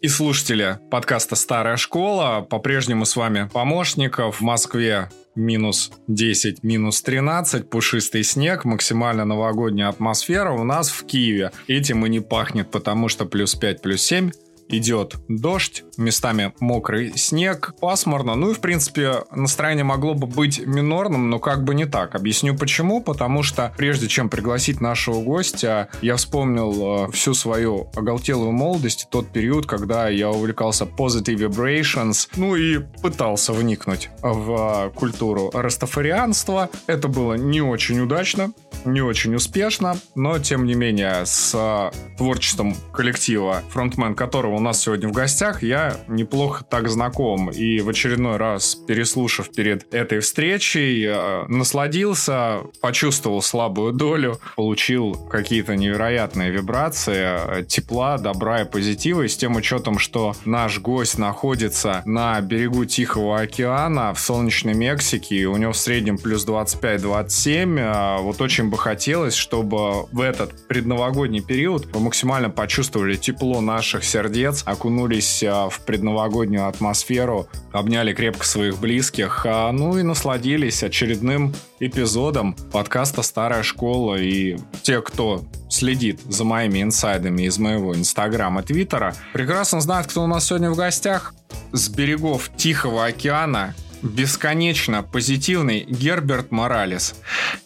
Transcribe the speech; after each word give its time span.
и 0.00 0.08
слушатели 0.08 0.78
подкаста 0.90 1.34
«Старая 1.34 1.76
школа». 1.76 2.46
По-прежнему 2.48 3.04
с 3.04 3.16
вами 3.16 3.48
помощников 3.52 4.40
в 4.40 4.40
Москве 4.42 5.10
минус 5.34 5.90
10, 6.06 6.62
минус 6.62 7.02
13, 7.02 7.68
пушистый 7.68 8.22
снег, 8.22 8.64
максимально 8.64 9.24
новогодняя 9.24 9.88
атмосфера 9.88 10.52
у 10.52 10.64
нас 10.64 10.90
в 10.90 11.04
Киеве. 11.04 11.50
Этим 11.66 12.06
и 12.06 12.08
не 12.08 12.20
пахнет, 12.20 12.70
потому 12.70 13.08
что 13.08 13.24
плюс 13.24 13.54
5, 13.54 13.82
плюс 13.82 14.02
7 14.02 14.30
идет 14.68 15.16
дождь, 15.28 15.84
местами 15.96 16.52
мокрый 16.60 17.16
снег, 17.16 17.74
пасмурно. 17.80 18.34
Ну 18.34 18.50
и, 18.50 18.54
в 18.54 18.60
принципе, 18.60 19.24
настроение 19.30 19.84
могло 19.84 20.14
бы 20.14 20.26
быть 20.26 20.64
минорным, 20.64 21.30
но 21.30 21.38
как 21.38 21.64
бы 21.64 21.74
не 21.74 21.86
так. 21.86 22.14
Объясню 22.14 22.56
почему. 22.56 23.00
Потому 23.00 23.42
что, 23.42 23.72
прежде 23.76 24.08
чем 24.08 24.28
пригласить 24.28 24.80
нашего 24.80 25.20
гостя, 25.22 25.88
я 26.02 26.16
вспомнил 26.16 27.06
э, 27.06 27.12
всю 27.12 27.34
свою 27.34 27.90
оголтелую 27.94 28.52
молодость, 28.52 29.08
тот 29.10 29.28
период, 29.28 29.66
когда 29.66 30.08
я 30.08 30.30
увлекался 30.30 30.84
Positive 30.84 31.48
Vibrations, 31.48 32.28
ну 32.36 32.56
и 32.56 32.78
пытался 32.78 33.52
вникнуть 33.52 34.10
в 34.22 34.92
культуру 34.94 35.50
растафарианства. 35.52 36.70
Это 36.86 37.08
было 37.08 37.34
не 37.34 37.60
очень 37.60 38.00
удачно, 38.00 38.52
не 38.84 39.00
очень 39.00 39.34
успешно, 39.34 39.96
но, 40.14 40.38
тем 40.38 40.66
не 40.66 40.74
менее, 40.74 41.24
с 41.24 41.90
творчеством 42.16 42.74
коллектива, 42.92 43.62
фронтмен 43.70 44.14
которого 44.14 44.57
у 44.58 44.60
нас 44.60 44.82
сегодня 44.82 45.08
в 45.08 45.12
гостях, 45.12 45.62
я 45.62 45.96
неплохо 46.08 46.64
так 46.64 46.88
знаком. 46.88 47.50
И 47.50 47.80
в 47.80 47.88
очередной 47.88 48.36
раз, 48.38 48.74
переслушав 48.74 49.50
перед 49.50 49.94
этой 49.94 50.18
встречей, 50.18 51.04
э, 51.06 51.44
насладился, 51.46 52.62
почувствовал 52.80 53.40
слабую 53.40 53.92
долю, 53.92 54.40
получил 54.56 55.14
какие-то 55.14 55.76
невероятные 55.76 56.50
вибрации, 56.50 57.60
э, 57.60 57.64
тепла, 57.64 58.18
добра 58.18 58.62
и 58.62 58.64
позитива. 58.64 59.22
И 59.22 59.28
с 59.28 59.36
тем 59.36 59.54
учетом, 59.54 59.98
что 60.00 60.34
наш 60.44 60.80
гость 60.80 61.18
находится 61.18 62.02
на 62.04 62.40
берегу 62.40 62.84
Тихого 62.84 63.40
океана 63.40 64.12
в 64.12 64.18
солнечной 64.18 64.74
Мексике, 64.74 65.36
и 65.36 65.44
у 65.44 65.56
него 65.56 65.70
в 65.70 65.76
среднем 65.76 66.18
плюс 66.18 66.44
25-27, 66.44 67.78
э, 67.78 68.22
вот 68.22 68.40
очень 68.40 68.70
бы 68.70 68.76
хотелось, 68.76 69.34
чтобы 69.34 70.06
в 70.10 70.20
этот 70.20 70.66
предновогодний 70.66 71.42
период 71.42 71.86
вы 71.94 72.00
максимально 72.00 72.50
почувствовали 72.50 73.14
тепло 73.14 73.60
наших 73.60 74.02
сердец, 74.02 74.47
дворец, 74.48 74.62
окунулись 74.66 75.42
а, 75.42 75.68
в 75.68 75.80
предновогоднюю 75.80 76.68
атмосферу, 76.68 77.48
обняли 77.72 78.12
крепко 78.12 78.46
своих 78.46 78.78
близких, 78.78 79.44
а, 79.46 79.70
ну 79.72 79.98
и 79.98 80.02
насладились 80.02 80.82
очередным 80.82 81.54
эпизодом 81.80 82.54
подкаста 82.72 83.22
«Старая 83.22 83.62
школа». 83.62 84.16
И 84.16 84.58
те, 84.82 85.00
кто 85.00 85.44
следит 85.68 86.20
за 86.28 86.44
моими 86.44 86.82
инсайдами 86.82 87.42
из 87.42 87.58
моего 87.58 87.94
инстаграма, 87.94 88.62
твиттера, 88.62 89.14
прекрасно 89.32 89.80
знают, 89.80 90.06
кто 90.06 90.24
у 90.24 90.26
нас 90.26 90.46
сегодня 90.46 90.70
в 90.70 90.76
гостях. 90.76 91.34
С 91.72 91.88
берегов 91.88 92.50
Тихого 92.56 93.04
океана 93.06 93.74
бесконечно 94.02 95.02
позитивный 95.02 95.84
Герберт 95.84 96.50
Моралес. 96.50 97.14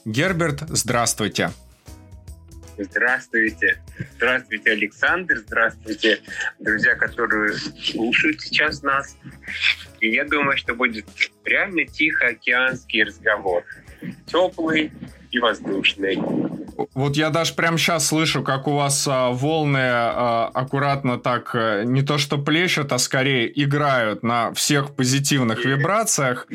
Герберт, 0.04 0.64
здравствуйте. 0.68 1.52
Здравствуйте. 2.78 3.78
Здравствуйте, 4.16 4.70
Александр. 4.72 5.36
Здравствуйте, 5.38 6.20
друзья, 6.58 6.94
которые 6.94 7.54
слушают 7.54 8.40
сейчас 8.40 8.82
нас. 8.82 9.16
И 10.00 10.10
я 10.10 10.24
думаю, 10.24 10.56
что 10.56 10.74
будет 10.74 11.06
реально 11.44 11.84
тихоокеанский 11.84 13.04
разговор. 13.04 13.64
Теплый 14.26 14.92
и 15.30 15.38
воздушный. 15.38 16.18
Вот 16.94 17.16
я 17.16 17.30
даже 17.30 17.54
прямо 17.54 17.78
сейчас 17.78 18.06
слышу, 18.06 18.42
как 18.42 18.66
у 18.66 18.72
вас 18.72 19.06
а, 19.08 19.30
волны 19.30 19.78
а, 19.82 20.50
аккуратно 20.52 21.18
так 21.18 21.54
а, 21.54 21.84
не 21.84 22.02
то 22.02 22.18
что 22.18 22.38
плещут, 22.38 22.92
а 22.92 22.98
скорее 22.98 23.50
играют 23.62 24.22
на 24.22 24.52
всех 24.54 24.96
позитивных 24.96 25.64
вибрациях. 25.64 26.46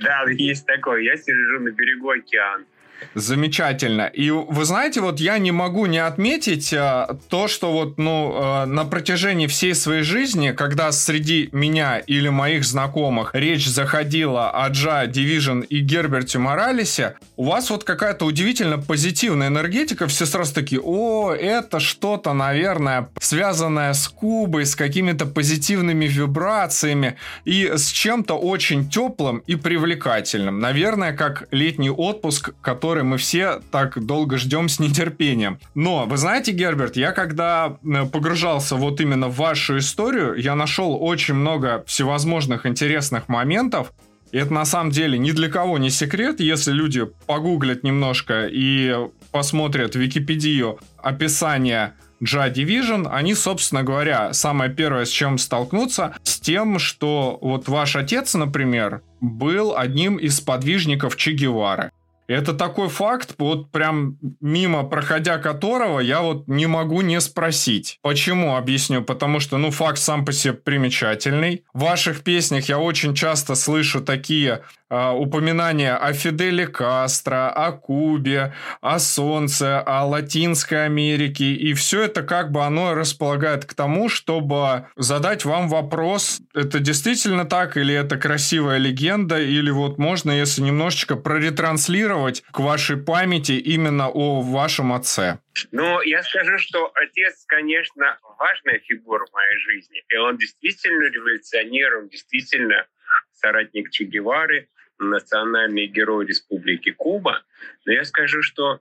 Да, 0.00 0.24
есть 0.30 0.66
такое. 0.66 1.02
Я 1.02 1.16
сижу 1.16 1.60
на 1.60 1.70
берегу 1.70 2.10
океана. 2.10 2.64
Замечательно. 3.14 4.10
И 4.12 4.30
вы 4.30 4.64
знаете, 4.64 5.00
вот 5.00 5.20
я 5.20 5.38
не 5.38 5.52
могу 5.52 5.86
не 5.86 5.98
отметить 5.98 6.72
а, 6.74 7.18
то, 7.28 7.48
что 7.48 7.72
вот, 7.72 7.98
ну, 7.98 8.32
а, 8.34 8.66
на 8.66 8.84
протяжении 8.84 9.46
всей 9.46 9.74
своей 9.74 10.02
жизни, 10.02 10.52
когда 10.52 10.92
среди 10.92 11.48
меня 11.52 11.98
или 11.98 12.28
моих 12.28 12.64
знакомых 12.64 13.30
речь 13.34 13.66
заходила 13.66 14.50
о 14.50 14.68
Джа 14.68 15.04
Division 15.06 15.64
и 15.64 15.80
Герберте 15.80 16.38
Моралесе, 16.38 17.16
у 17.36 17.44
вас 17.44 17.70
вот 17.70 17.84
какая-то 17.84 18.24
удивительно 18.24 18.78
позитивная 18.78 19.48
энергетика, 19.48 20.06
все 20.06 20.26
сразу 20.26 20.54
такие, 20.54 20.80
о, 20.80 21.32
это 21.32 21.80
что-то, 21.80 22.32
наверное, 22.32 23.08
связанное 23.20 23.92
с 23.92 24.08
Кубой, 24.08 24.66
с 24.66 24.74
какими-то 24.74 25.26
позитивными 25.26 26.06
вибрациями 26.06 27.16
и 27.44 27.72
с 27.76 27.88
чем-то 27.88 28.34
очень 28.34 28.88
теплым 28.88 29.42
и 29.46 29.56
привлекательным. 29.56 30.60
Наверное, 30.60 31.12
как 31.12 31.48
летний 31.50 31.90
отпуск, 31.90 32.54
который 32.60 32.95
который 32.96 33.10
мы 33.10 33.18
все 33.18 33.60
так 33.70 34.02
долго 34.06 34.38
ждем 34.38 34.70
с 34.70 34.78
нетерпением. 34.78 35.58
Но, 35.74 36.06
вы 36.06 36.16
знаете, 36.16 36.52
Герберт, 36.52 36.96
я 36.96 37.12
когда 37.12 37.76
э, 37.84 38.06
погружался 38.06 38.76
вот 38.76 39.02
именно 39.02 39.28
в 39.28 39.36
вашу 39.36 39.76
историю, 39.76 40.34
я 40.36 40.54
нашел 40.54 40.96
очень 40.98 41.34
много 41.34 41.84
всевозможных 41.86 42.64
интересных 42.64 43.28
моментов, 43.28 43.92
и 44.32 44.38
это 44.38 44.54
на 44.54 44.64
самом 44.64 44.92
деле 44.92 45.18
ни 45.18 45.32
для 45.32 45.50
кого 45.50 45.76
не 45.76 45.90
секрет, 45.90 46.40
если 46.40 46.72
люди 46.72 47.06
погуглят 47.26 47.84
немножко 47.84 48.46
и 48.50 48.96
посмотрят 49.30 49.94
Википедию 49.94 50.78
описание 50.96 51.92
Джа 52.22 52.48
Division, 52.48 53.08
они, 53.12 53.34
собственно 53.34 53.82
говоря, 53.82 54.32
самое 54.32 54.70
первое, 54.70 55.04
с 55.04 55.10
чем 55.10 55.36
столкнутся, 55.36 56.16
с 56.22 56.40
тем, 56.40 56.78
что 56.78 57.38
вот 57.42 57.68
ваш 57.68 57.94
отец, 57.94 58.34
например, 58.34 59.02
был 59.20 59.76
одним 59.76 60.16
из 60.16 60.40
подвижников 60.40 61.16
Че 61.16 61.32
Гевары. 61.32 61.90
Это 62.28 62.54
такой 62.54 62.88
факт, 62.88 63.34
вот 63.38 63.70
прям 63.70 64.18
мимо 64.40 64.82
проходя 64.84 65.38
которого 65.38 66.00
я 66.00 66.22
вот 66.22 66.48
не 66.48 66.66
могу 66.66 67.00
не 67.02 67.20
спросить. 67.20 67.98
Почему? 68.02 68.56
Объясню. 68.56 69.02
Потому 69.02 69.40
что, 69.40 69.58
ну, 69.58 69.70
факт 69.70 69.98
сам 69.98 70.24
по 70.24 70.32
себе 70.32 70.54
примечательный. 70.54 71.64
В 71.72 71.80
ваших 71.80 72.22
песнях 72.22 72.68
я 72.68 72.78
очень 72.78 73.14
часто 73.14 73.54
слышу 73.54 74.00
такие 74.00 74.62
э, 74.90 75.10
упоминания 75.10 75.94
о 75.94 76.12
Фиделе 76.12 76.66
Кастро, 76.66 77.50
о 77.50 77.72
Кубе, 77.72 78.54
о 78.80 78.98
Солнце, 78.98 79.80
о 79.80 80.04
Латинской 80.04 80.86
Америке. 80.86 81.52
И 81.52 81.74
все 81.74 82.02
это 82.02 82.22
как 82.22 82.50
бы 82.50 82.64
оно 82.64 82.94
располагает 82.94 83.64
к 83.64 83.74
тому, 83.74 84.08
чтобы 84.08 84.86
задать 84.96 85.44
вам 85.44 85.68
вопрос, 85.68 86.40
это 86.54 86.80
действительно 86.80 87.44
так, 87.44 87.76
или 87.76 87.94
это 87.94 88.16
красивая 88.16 88.78
легенда, 88.78 89.38
или 89.38 89.70
вот 89.70 89.98
можно, 89.98 90.32
если 90.32 90.62
немножечко 90.62 91.14
проретранслировать 91.16 92.15
к 92.50 92.60
вашей 92.60 92.96
памяти 92.96 93.52
именно 93.52 94.08
о 94.08 94.40
вашем 94.40 94.92
отце. 94.92 95.38
Ну, 95.72 96.00
я 96.02 96.22
скажу, 96.22 96.58
что 96.58 96.90
отец, 96.94 97.44
конечно, 97.46 98.18
важная 98.38 98.78
фигура 98.80 99.26
в 99.26 99.32
моей 99.32 99.58
жизни. 99.58 100.02
И 100.08 100.16
он 100.16 100.36
действительно 100.36 101.04
революционер, 101.04 101.98
он 101.98 102.08
действительно 102.08 102.86
соратник 103.32 103.90
Че 103.90 104.04
Гевары, 104.04 104.68
национальный 104.98 105.86
герой 105.86 106.26
Республики 106.26 106.90
Куба. 106.90 107.42
Но 107.84 107.92
я 107.92 108.04
скажу, 108.04 108.42
что 108.42 108.80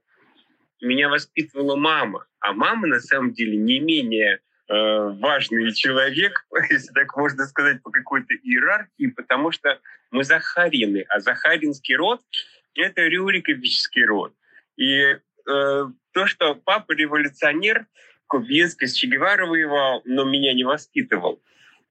меня 0.82 1.10
воспитывала 1.10 1.76
мама. 1.76 2.26
А 2.40 2.54
мама, 2.54 2.88
на 2.88 3.00
самом 3.00 3.34
деле, 3.34 3.58
не 3.58 3.80
менее 3.80 4.40
э, 4.68 4.74
важный 4.74 5.74
человек, 5.74 6.46
если 6.70 6.92
так 6.94 7.16
можно 7.16 7.46
сказать, 7.46 7.82
по 7.84 7.92
какой-то 7.92 8.34
иерархии, 8.34 9.08
потому 9.08 9.52
что 9.52 9.80
мы 10.12 10.24
Захарины, 10.24 11.06
а 11.10 11.20
Захаринский 11.20 11.96
род— 11.96 12.22
это 12.76 13.02
рюриковический 13.02 14.06
род. 14.06 14.34
И 14.78 15.02
э, 15.02 15.20
то, 15.46 16.26
что 16.28 16.56
папа 16.56 16.92
революционер, 16.94 17.88
Кубинский, 18.28 18.88
с 18.88 18.94
Че 18.94 19.08
Гевара 19.08 19.46
воевал, 19.46 20.02
но 20.06 20.24
меня 20.24 20.54
не 20.54 20.64
воспитывал 20.64 21.42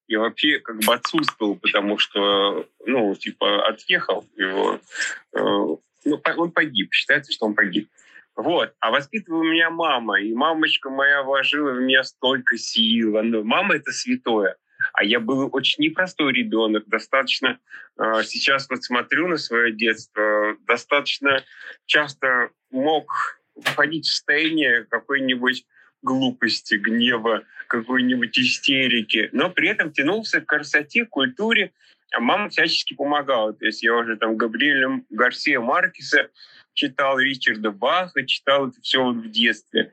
и 0.07 0.17
вообще 0.17 0.59
как 0.61 0.81
бы 0.81 0.95
отсутствовал, 0.95 1.57
потому 1.57 1.99
что, 1.99 2.69
ну, 2.85 3.15
типа, 3.15 3.67
отъехал 3.67 4.27
его, 4.37 4.81
э, 5.33 5.39
ну, 5.39 6.23
он 6.37 6.53
погиб, 6.53 6.93
считается, 6.93 7.33
что 7.33 7.47
он 7.47 7.55
погиб. 7.55 7.89
Вот. 8.37 8.75
А 8.81 8.91
воспитывала 8.91 9.45
меня 9.45 9.71
мама, 9.71 10.21
и 10.21 10.35
мамочка 10.35 10.91
моя 10.91 11.23
вложила 11.23 11.71
в 11.71 11.81
меня 11.81 12.03
столько 12.05 12.59
сил. 12.59 13.23
Мама— 13.45 13.77
это 13.77 13.93
святое. 13.93 14.57
А 14.93 15.05
я 15.05 15.21
был 15.21 15.49
очень 15.53 15.85
непростой 15.85 16.33
ребенок, 16.33 16.85
достаточно 16.87 17.59
э, 17.99 18.23
сейчас 18.25 18.69
вот 18.71 18.85
смотрю 18.85 19.29
на 19.29 19.37
свое 19.37 19.73
детство, 19.73 20.57
достаточно 20.67 21.43
часто 21.87 22.51
мог 22.71 23.41
входить 23.63 24.07
в 24.07 24.13
состояние 24.13 24.85
какой-нибудь 24.85 25.65
глупости, 26.03 26.75
гнева, 26.75 27.45
какой-нибудь 27.67 28.39
истерики, 28.39 29.31
но 29.33 29.51
при 29.51 29.69
этом 29.69 29.93
тянулся 29.93 30.41
к 30.41 30.47
красоте, 30.47 31.07
к 31.07 31.11
культуре, 31.11 31.73
а 32.13 32.21
мама 32.21 32.49
всячески 32.49 32.95
помогала. 32.95 33.53
То 33.55 33.67
есть 33.67 33.83
я 33.83 33.95
уже 33.95 34.17
там 34.17 34.37
Габриэля 34.37 35.03
Гарсия 35.11 35.61
Маркеса 35.61 36.31
читал, 36.75 37.19
Ричарда 37.19 37.71
Баха, 37.71 38.25
читал 38.27 38.69
это 38.69 38.81
все 38.83 39.03
вот 39.03 39.17
в 39.17 39.31
детстве. 39.31 39.93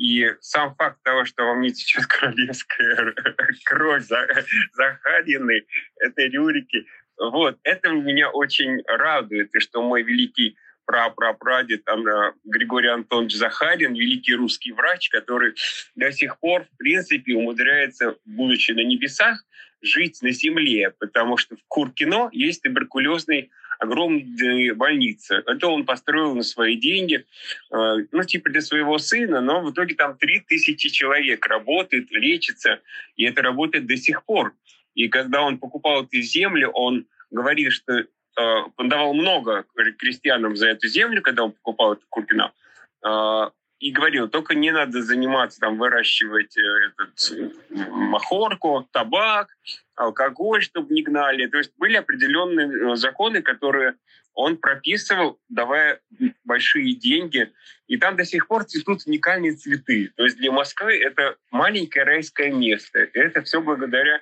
И 0.00 0.34
сам 0.40 0.74
факт 0.76 0.96
того, 1.02 1.26
что 1.26 1.44
во 1.44 1.54
мне 1.54 1.72
течет 1.72 2.06
королевская 2.06 3.14
кровь 3.66 4.04
Захарины, 4.72 5.66
это 5.96 6.22
Рюрики, 6.22 6.86
вот, 7.18 7.58
это 7.64 7.90
меня 7.90 8.30
очень 8.30 8.82
радует, 8.86 9.54
и 9.54 9.60
что 9.60 9.82
мой 9.82 10.02
великий 10.02 10.56
прапрапрадед 10.86 11.84
там, 11.84 12.02
Григорий 12.44 12.88
Антонович 12.88 13.34
Захарин, 13.34 13.92
великий 13.92 14.34
русский 14.34 14.72
врач, 14.72 15.10
который 15.10 15.52
до 15.96 16.10
сих 16.12 16.40
пор, 16.40 16.64
в 16.64 16.76
принципе, 16.78 17.34
умудряется, 17.34 18.16
будучи 18.24 18.72
на 18.72 18.82
небесах, 18.82 19.44
жить 19.82 20.22
на 20.22 20.30
земле, 20.30 20.94
потому 20.98 21.36
что 21.36 21.56
в 21.56 21.60
Куркино 21.68 22.30
есть 22.32 22.62
туберкулезный 22.62 23.50
огромная 23.80 24.74
больница. 24.74 25.42
Это 25.46 25.66
он 25.68 25.84
построил 25.84 26.34
на 26.34 26.42
свои 26.42 26.76
деньги, 26.76 27.24
э, 27.72 27.96
ну, 28.12 28.22
типа 28.24 28.50
для 28.50 28.60
своего 28.60 28.98
сына, 28.98 29.40
но 29.40 29.62
в 29.62 29.72
итоге 29.72 29.94
там 29.94 30.16
3000 30.16 30.90
человек 30.90 31.46
работает, 31.46 32.10
лечится, 32.10 32.80
и 33.16 33.24
это 33.24 33.42
работает 33.42 33.86
до 33.86 33.96
сих 33.96 34.24
пор. 34.24 34.54
И 34.94 35.08
когда 35.08 35.42
он 35.42 35.58
покупал 35.58 36.04
эту 36.04 36.20
землю, 36.20 36.70
он 36.70 37.06
говорил, 37.30 37.70
что 37.70 37.94
э, 37.94 38.04
он 38.76 38.88
давал 38.88 39.14
много 39.14 39.64
крестьянам 39.98 40.56
за 40.56 40.68
эту 40.68 40.86
землю, 40.86 41.22
когда 41.22 41.44
он 41.44 41.52
покупал 41.52 41.94
эту 41.94 42.06
Куркина, 42.10 42.52
э, 43.04 43.50
и 43.80 43.92
говорил, 43.92 44.28
только 44.28 44.54
не 44.54 44.70
надо 44.70 45.02
заниматься, 45.02 45.58
там, 45.58 45.78
выращивать 45.78 46.54
этот, 46.56 47.50
махорку, 47.70 48.86
табак, 48.92 49.48
алкоголь, 49.96 50.62
чтобы 50.62 50.92
не 50.94 51.02
гнали. 51.02 51.46
То 51.46 51.56
есть 51.56 51.72
были 51.78 51.96
определенные 51.96 52.92
э, 52.92 52.96
законы, 52.96 53.40
которые 53.40 53.94
он 54.34 54.58
прописывал, 54.58 55.40
давая 55.48 56.00
большие 56.44 56.94
деньги. 56.94 57.52
И 57.86 57.96
там 57.96 58.16
до 58.16 58.24
сих 58.24 58.48
пор 58.48 58.64
цветут 58.64 59.00
уникальные 59.06 59.54
цветы. 59.54 60.12
То 60.14 60.24
есть 60.24 60.36
для 60.36 60.52
Москвы 60.52 61.02
это 61.02 61.36
маленькое 61.50 62.04
райское 62.04 62.52
место. 62.52 63.04
И 63.04 63.18
это 63.18 63.42
все 63.42 63.62
благодаря 63.62 64.20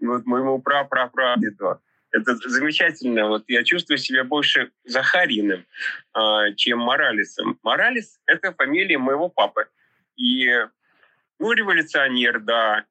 вот, 0.00 0.24
моему 0.24 0.60
прапрапрадеду. 0.60 1.78
Это 2.14 2.36
замечательно. 2.36 3.26
Вот 3.26 3.44
я 3.48 3.64
чувствую 3.64 3.98
себя 3.98 4.22
больше 4.22 4.70
Захариным, 4.84 5.66
э, 6.16 6.54
чем 6.54 6.78
Моралесом. 6.78 7.58
Моралес— 7.64 8.20
это 8.26 8.52
фамилия 8.52 8.98
моего 8.98 9.28
папы. 9.28 9.66
И, 10.16 10.48
ну, 11.40 11.50
революционер, 11.50 12.38
да, 12.38 12.84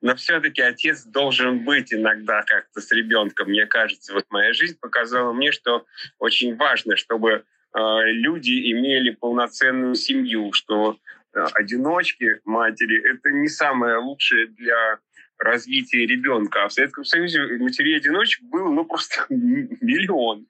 но 0.00 0.14
все-таки 0.14 0.62
отец 0.62 1.04
должен 1.04 1.62
быть 1.62 1.92
иногда 1.92 2.42
как-то 2.42 2.80
с 2.80 2.90
ребенком, 2.90 3.50
мне 3.50 3.66
кажется. 3.66 4.14
Вот 4.14 4.24
моя 4.30 4.54
жизнь 4.54 4.78
показала 4.80 5.34
мне, 5.34 5.52
что 5.52 5.84
очень 6.18 6.56
важно, 6.56 6.96
чтобы 6.96 7.44
э, 7.74 7.78
люди 8.12 8.72
имели 8.72 9.10
полноценную 9.10 9.94
семью, 9.94 10.54
что 10.54 10.96
э, 11.34 11.46
одиночки 11.52 12.40
матери— 12.46 12.98
это 13.12 13.30
не 13.30 13.48
самое 13.48 13.98
лучшее 13.98 14.46
для 14.46 15.00
развития 15.38 16.06
ребенка. 16.06 16.64
А 16.64 16.68
в 16.68 16.72
Советском 16.72 17.04
Союзе 17.04 17.40
матерей-одиночек 17.58 18.44
было 18.44 18.70
ну, 18.70 18.84
просто 18.84 19.26
миллион. 19.28 20.46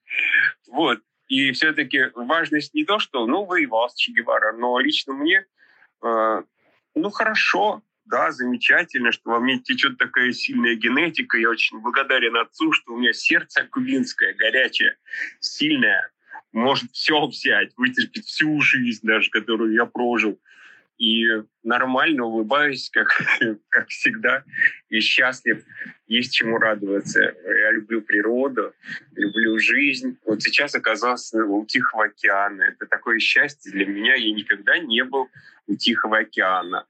Вот. 0.69 1.01
И 1.29 1.53
все-таки 1.53 2.11
важность 2.15 2.75
не 2.75 2.85
то, 2.85 2.99
что 2.99 3.27
ну, 3.27 3.45
воевал 3.45 3.89
с 3.89 3.95
Че 3.95 4.13
Гевара, 4.13 4.53
но 4.53 4.79
лично 4.79 5.15
мне 5.15 5.47
э, 6.03 6.43
ну 6.95 7.11
хорошо, 7.11 7.83
да, 8.05 8.31
замечательно, 8.31 9.13
что 9.13 9.31
во 9.31 9.41
мне 9.41 9.59
течет 9.59 9.99
такая 9.99 10.33
сильная 10.33 10.75
генетика. 10.75 11.39
Я 11.39 11.51
очень 11.51 11.81
благодарен 11.81 12.37
отцу, 12.37 12.73
что 12.73 12.93
у 12.93 12.99
меня 12.99 13.13
сердце 13.13 13.67
кубинское, 13.71 14.35
горячее, 14.35 14.97
сильное, 15.41 16.11
может 16.53 16.93
все 16.93 17.27
взять, 17.27 17.73
вытерпеть 17.77 18.27
всю 18.27 18.61
жизнь 18.61 19.07
даже, 19.07 19.31
которую 19.31 19.73
я 19.73 19.87
прожил. 19.87 20.41
И 20.99 21.27
нормально 21.63 22.25
улыбаюсь, 22.25 22.89
как, 22.91 23.09
как 23.69 23.89
всегда, 23.89 24.45
и 24.89 25.01
счастлив. 25.01 25.65
Есть 26.07 26.35
чему 26.35 26.59
радоваться. 26.59 27.21
Я 27.21 27.73
люблю 27.73 28.01
природу, 28.03 28.73
люблю 29.15 29.59
жизнь. 29.59 30.19
Вот 30.25 30.43
сейчас 30.43 30.75
оказался 30.75 31.45
у 31.45 31.65
Тихого 31.67 32.05
океана. 32.05 32.63
Это 32.63 32.87
такое 32.87 33.19
счастье 33.19 33.73
для 33.73 33.87
меня. 33.87 34.15
Я 34.15 34.33
никогда 34.33 34.79
не 34.79 35.03
был 35.05 35.29
у 35.67 35.75
Тихого 35.75 36.19
океана 36.19 36.87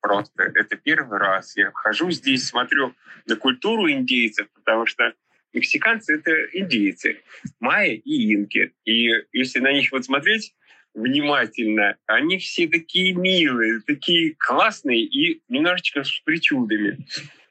просто. 0.00 0.44
Это 0.54 0.76
первый 0.76 1.18
раз. 1.18 1.56
Я 1.56 1.70
хожу 1.72 2.10
здесь, 2.10 2.46
смотрю 2.46 2.94
на 3.26 3.36
культуру 3.36 3.90
индейцев, 3.90 4.48
потому 4.54 4.86
что 4.86 5.12
мексиканцы— 5.52 6.14
это 6.16 6.30
индейцы, 6.52 7.20
майя 7.60 7.94
и 7.94 8.34
инки. 8.34 8.72
И 8.84 9.10
если 9.32 9.60
на 9.60 9.72
них 9.72 9.90
вот 9.92 10.04
смотреть 10.04 10.54
внимательно, 10.98 11.96
они 12.06 12.38
все 12.38 12.68
такие 12.68 13.14
милые, 13.14 13.80
такие 13.86 14.34
классные 14.38 15.04
и 15.04 15.42
немножечко 15.48 16.04
с 16.04 16.20
причудами. 16.24 16.98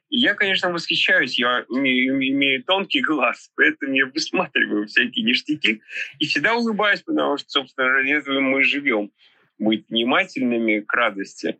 Я, 0.10 0.36
конечно, 0.36 0.72
восхищаюсь, 0.72 1.38
я 1.38 1.66
имею, 1.70 2.16
имею 2.16 2.64
тонкий 2.64 3.02
глаз, 3.02 3.52
поэтому 3.56 3.94
я 3.94 4.06
высматриваю 4.06 4.88
всякие 4.88 5.26
ништяки 5.26 5.82
и 6.20 6.26
всегда 6.26 6.56
улыбаюсь, 6.56 7.02
потому 7.02 7.38
что, 7.38 7.50
собственно, 7.50 7.90
ради 7.90 8.40
мы 8.40 8.64
живем. 8.64 9.12
Быть 9.60 9.90
внимательными 9.90 10.82
к 10.82 10.94
радости. 10.94 11.58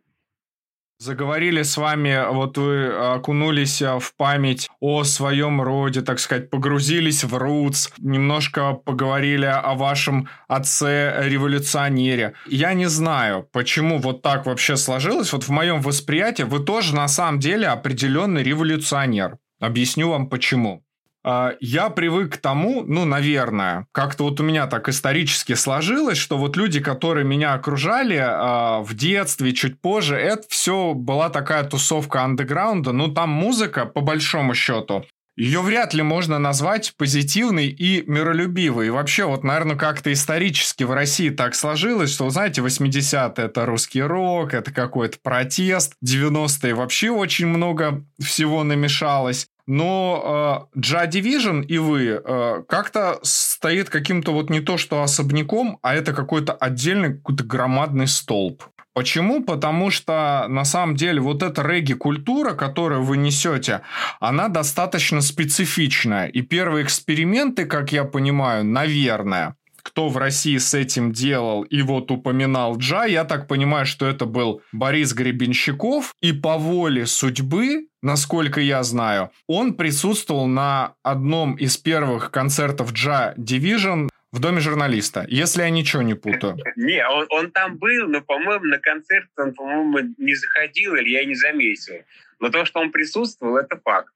Заговорили 1.00 1.62
с 1.62 1.76
вами, 1.76 2.28
вот 2.32 2.58
вы 2.58 2.88
окунулись 2.88 3.80
э, 3.82 4.00
в 4.00 4.14
память 4.16 4.68
о 4.80 5.04
своем 5.04 5.62
роде, 5.62 6.02
так 6.02 6.18
сказать, 6.18 6.50
погрузились 6.50 7.22
в 7.22 7.36
рутс, 7.36 7.90
немножко 7.98 8.72
поговорили 8.72 9.44
о 9.44 9.74
вашем 9.74 10.28
отце-революционере. 10.48 12.34
Я 12.46 12.74
не 12.74 12.86
знаю, 12.86 13.48
почему 13.52 13.98
вот 13.98 14.22
так 14.22 14.46
вообще 14.46 14.76
сложилось. 14.76 15.32
Вот 15.32 15.44
в 15.44 15.50
моем 15.50 15.82
восприятии 15.82 16.42
вы 16.42 16.58
тоже 16.58 16.96
на 16.96 17.06
самом 17.06 17.38
деле 17.38 17.68
определенный 17.68 18.42
революционер. 18.42 19.38
Объясню 19.60 20.08
вам 20.08 20.28
почему. 20.28 20.82
А, 21.24 21.54
я 21.60 21.90
привык 21.90 22.34
к 22.34 22.36
тому, 22.38 22.82
ну, 22.86 23.04
наверное, 23.04 23.86
как-то 23.92 24.24
вот 24.24 24.40
у 24.40 24.44
меня 24.44 24.66
так 24.66 24.88
исторически 24.88 25.54
сложилось, 25.54 26.18
что 26.18 26.38
вот 26.38 26.56
люди, 26.56 26.80
которые 26.80 27.24
меня 27.24 27.54
окружали 27.54 28.16
э, 28.16 28.82
в 28.82 28.94
детстве, 28.94 29.52
чуть 29.52 29.80
позже, 29.80 30.16
это 30.16 30.44
все 30.48 30.94
была 30.94 31.28
такая 31.28 31.64
тусовка 31.64 32.22
андеграунда. 32.22 32.92
Ну, 32.92 33.08
там 33.08 33.30
музыка, 33.30 33.84
по 33.84 34.00
большому 34.00 34.54
счету, 34.54 35.04
ее 35.38 35.62
вряд 35.62 35.94
ли 35.94 36.02
можно 36.02 36.40
назвать 36.40 36.94
позитивной 36.96 37.68
и 37.68 38.02
миролюбивой. 38.10 38.88
И 38.88 38.90
вообще, 38.90 39.24
вот, 39.24 39.44
наверное, 39.44 39.76
как-то 39.76 40.12
исторически 40.12 40.82
в 40.82 40.90
России 40.90 41.30
так 41.30 41.54
сложилось, 41.54 42.12
что, 42.12 42.28
знаете, 42.28 42.60
80-е 42.60 43.44
это 43.44 43.64
русский 43.64 44.02
рок, 44.02 44.52
это 44.52 44.72
какой-то 44.72 45.18
протест, 45.22 45.94
90-е 46.04 46.74
вообще 46.74 47.10
очень 47.10 47.46
много 47.46 48.04
всего 48.20 48.64
намешалось. 48.64 49.46
Но 49.68 50.70
э, 50.74 50.80
Джа 50.80 51.04
Division 51.04 51.62
и 51.62 51.76
вы 51.76 52.22
э, 52.24 52.62
как-то 52.66 53.18
стоит 53.22 53.90
каким-то 53.90 54.32
вот 54.32 54.48
не 54.48 54.60
то 54.60 54.78
что 54.78 55.02
особняком, 55.02 55.78
а 55.82 55.94
это 55.94 56.14
какой-то 56.14 56.54
отдельный 56.54 57.16
какой-то 57.16 57.44
громадный 57.44 58.06
столб. 58.06 58.64
Почему? 58.94 59.44
Потому 59.44 59.90
что 59.90 60.46
на 60.48 60.64
самом 60.64 60.96
деле 60.96 61.20
вот 61.20 61.42
эта 61.42 61.60
регги-культура, 61.60 62.54
которую 62.54 63.02
вы 63.02 63.18
несете, 63.18 63.82
она 64.20 64.48
достаточно 64.48 65.20
специфичная. 65.20 66.28
И 66.28 66.40
первые 66.40 66.82
эксперименты, 66.82 67.66
как 67.66 67.92
я 67.92 68.04
понимаю, 68.04 68.64
наверное, 68.64 69.54
кто 69.88 70.08
в 70.08 70.18
России 70.18 70.58
с 70.58 70.74
этим 70.74 71.12
делал 71.12 71.62
и 71.62 71.80
вот 71.80 72.10
упоминал 72.10 72.76
Джа, 72.76 73.04
я 73.06 73.24
так 73.24 73.48
понимаю, 73.48 73.86
что 73.86 74.06
это 74.06 74.26
был 74.26 74.60
Борис 74.72 75.14
Гребенщиков, 75.14 76.14
и 76.20 76.32
по 76.32 76.58
воле 76.58 77.06
судьбы 77.06 77.86
насколько 78.02 78.60
я 78.60 78.82
знаю, 78.84 79.32
он 79.48 79.74
присутствовал 79.74 80.46
на 80.46 80.94
одном 81.02 81.56
из 81.56 81.76
первых 81.76 82.30
концертов 82.30 82.92
Джа 82.92 83.34
Division 83.36 84.08
в 84.30 84.38
доме 84.38 84.60
журналиста, 84.60 85.24
если 85.28 85.62
я 85.62 85.70
ничего 85.70 86.02
не 86.02 86.14
путаю. 86.14 86.58
Не, 86.76 87.04
он, 87.08 87.26
он 87.30 87.50
там 87.50 87.76
был, 87.76 88.06
но, 88.06 88.20
по-моему, 88.20 88.66
на 88.66 88.78
концерт 88.78 89.28
он, 89.36 89.52
по-моему, 89.52 90.14
не 90.18 90.34
заходил 90.34 90.94
или 90.94 91.08
я 91.08 91.24
не 91.24 91.34
заметил. 91.34 92.04
Но 92.38 92.50
то, 92.50 92.64
что 92.64 92.78
он 92.78 92.92
присутствовал, 92.92 93.56
это 93.56 93.80
факт. 93.82 94.12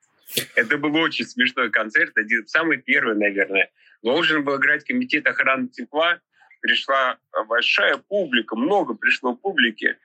Это 0.55 0.79
был 0.79 0.95
очень 0.97 1.27
смешной 1.27 1.71
концерт, 1.71 2.17
один 2.17 2.47
самый 2.47 2.79
первый, 2.79 3.17
наверное. 3.17 3.69
Должен 4.03 4.45
был 4.45 4.57
играть 4.57 4.85
комитет 4.85 5.27
охраны 5.27 5.69
тепла. 5.69 6.21
Пришла 6.61 7.19
большая 7.49 7.97
публика, 7.97 8.57
много 8.57 8.95
пришло 8.95 9.35
публики. 9.35 9.97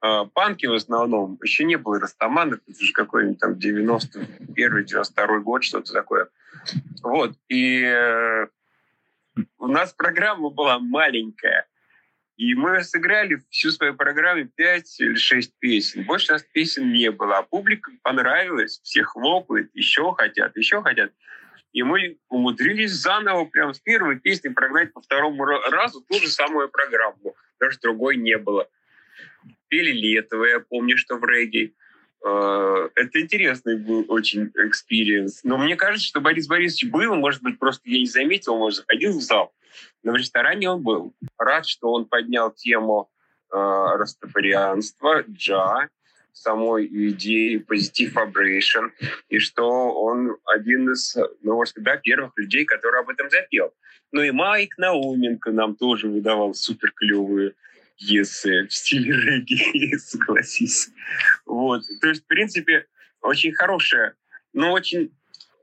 панки 0.00 0.66
в 0.66 0.74
основном. 0.74 1.38
Еще 1.42 1.64
не 1.64 1.76
было 1.76 2.00
Растамана, 2.00 2.58
это 2.66 2.84
же 2.84 2.92
какой-нибудь 2.92 3.38
там 3.38 3.52
91-92 3.52 5.40
год, 5.40 5.64
что-то 5.64 5.92
такое. 5.92 6.28
Вот. 7.02 7.36
И 7.48 7.82
э, 7.84 8.46
у 9.58 9.66
нас 9.66 9.92
программа 9.92 10.50
была 10.50 10.78
маленькая. 10.78 11.66
И 12.36 12.54
мы 12.54 12.82
сыграли 12.82 13.42
всю 13.50 13.70
свою 13.70 13.94
программу 13.94 14.46
5 14.46 15.00
или 15.00 15.14
6 15.14 15.52
песен. 15.58 16.04
Больше 16.04 16.32
у 16.32 16.34
нас 16.34 16.42
песен 16.52 16.92
не 16.92 17.10
было. 17.10 17.38
А 17.38 17.42
публика 17.42 17.90
понравилась, 18.02 18.80
все 18.82 19.04
хлопают, 19.04 19.70
еще 19.74 20.12
хотят, 20.14 20.56
еще 20.56 20.82
хотят. 20.82 21.12
И 21.72 21.82
мы 21.82 22.18
умудрились 22.28 22.92
заново, 22.92 23.46
прям 23.46 23.72
с 23.72 23.80
первой 23.80 24.18
песни 24.20 24.48
прогнать 24.48 24.92
по 24.92 25.00
второму 25.00 25.44
разу 25.44 26.02
ту 26.02 26.18
же 26.18 26.28
самую 26.28 26.68
программу. 26.68 27.34
Даже 27.58 27.78
другой 27.80 28.16
не 28.16 28.36
было. 28.36 28.68
Пели 29.68 29.90
Летово, 29.90 30.44
я 30.44 30.60
помню, 30.60 30.98
что 30.98 31.16
в 31.16 31.24
регги. 31.24 31.74
А, 32.24 32.88
это 32.94 33.20
интересный 33.20 33.78
был 33.78 34.04
очень 34.08 34.52
experience. 34.54 35.44
Но 35.44 35.56
мне 35.56 35.76
кажется, 35.76 36.06
что 36.06 36.20
Борис 36.20 36.46
Борисович 36.46 36.90
был, 36.90 37.14
может 37.14 37.42
быть, 37.42 37.58
просто 37.58 37.88
я 37.88 37.98
не 37.98 38.06
заметил, 38.06 38.56
может, 38.56 38.80
заходил 38.80 39.12
в 39.12 39.22
зал. 39.22 39.54
Но 40.02 40.12
в 40.12 40.16
ресторане 40.16 40.70
он 40.70 40.82
был. 40.82 41.14
Рад, 41.38 41.66
что 41.66 41.90
он 41.90 42.04
поднял 42.04 42.52
тему 42.52 43.10
э, 43.50 43.56
растафарианства, 43.56 45.24
джа, 45.28 45.88
самой 46.32 46.86
идеи 46.86 47.58
Positive 47.58 48.12
Vibration, 48.12 48.90
и 49.28 49.38
что 49.38 49.68
он 49.68 50.36
один 50.46 50.90
из, 50.90 51.16
ну, 51.42 51.54
может 51.54 51.74
да, 51.76 51.96
первых 51.96 52.32
людей, 52.36 52.64
который 52.64 53.00
об 53.00 53.08
этом 53.08 53.30
запел. 53.30 53.72
Ну 54.10 54.22
и 54.22 54.30
Майк 54.30 54.76
Науменко 54.78 55.52
нам 55.52 55.76
тоже 55.76 56.08
выдавал 56.08 56.54
супер 56.54 56.92
клевые 56.92 57.54
пьесы 57.98 58.66
в 58.66 58.72
стиле 58.72 59.12
регги, 59.12 59.96
согласись. 59.98 60.90
Вот. 61.46 61.82
То 62.00 62.08
есть, 62.08 62.24
в 62.24 62.26
принципе, 62.26 62.86
очень 63.20 63.52
хорошая, 63.54 64.14
но 64.52 64.72
очень, 64.72 65.14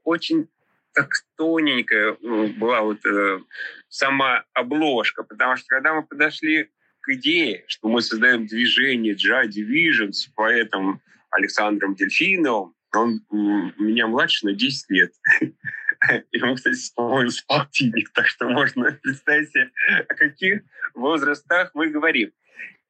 очень 0.04 0.48
так 0.94 1.10
тоненькая 1.38 2.18
была 2.58 2.82
вот 2.82 3.06
э, 3.06 3.40
сама 3.88 4.46
обложка, 4.54 5.24
потому 5.24 5.56
что 5.56 5.68
когда 5.68 5.94
мы 5.94 6.04
подошли 6.04 6.70
к 7.10 7.14
идее, 7.14 7.64
что 7.68 7.88
мы 7.88 8.02
создаем 8.02 8.46
движение 8.46 9.16
Джа 9.16 9.46
Division 9.46 10.12
с 10.12 10.28
поэтом 10.28 11.02
Александром 11.32 11.96
Дельфиновым, 11.96 12.76
он 12.94 13.24
меня 13.32 14.08
младше 14.08 14.46
на 14.46 14.54
10 14.54 14.90
лет. 14.90 15.14
Ему, 16.32 16.56
кстати, 16.56 16.78
по-моему, 16.96 17.32
полтинник, 17.48 18.12
так 18.14 18.28
что 18.28 18.48
можно 18.48 18.92
представить 18.92 19.50
себе, 19.50 19.72
о 20.08 20.14
каких 20.14 20.62
возрастах 20.94 21.72
мы 21.74 21.90
говорим. 21.90 22.32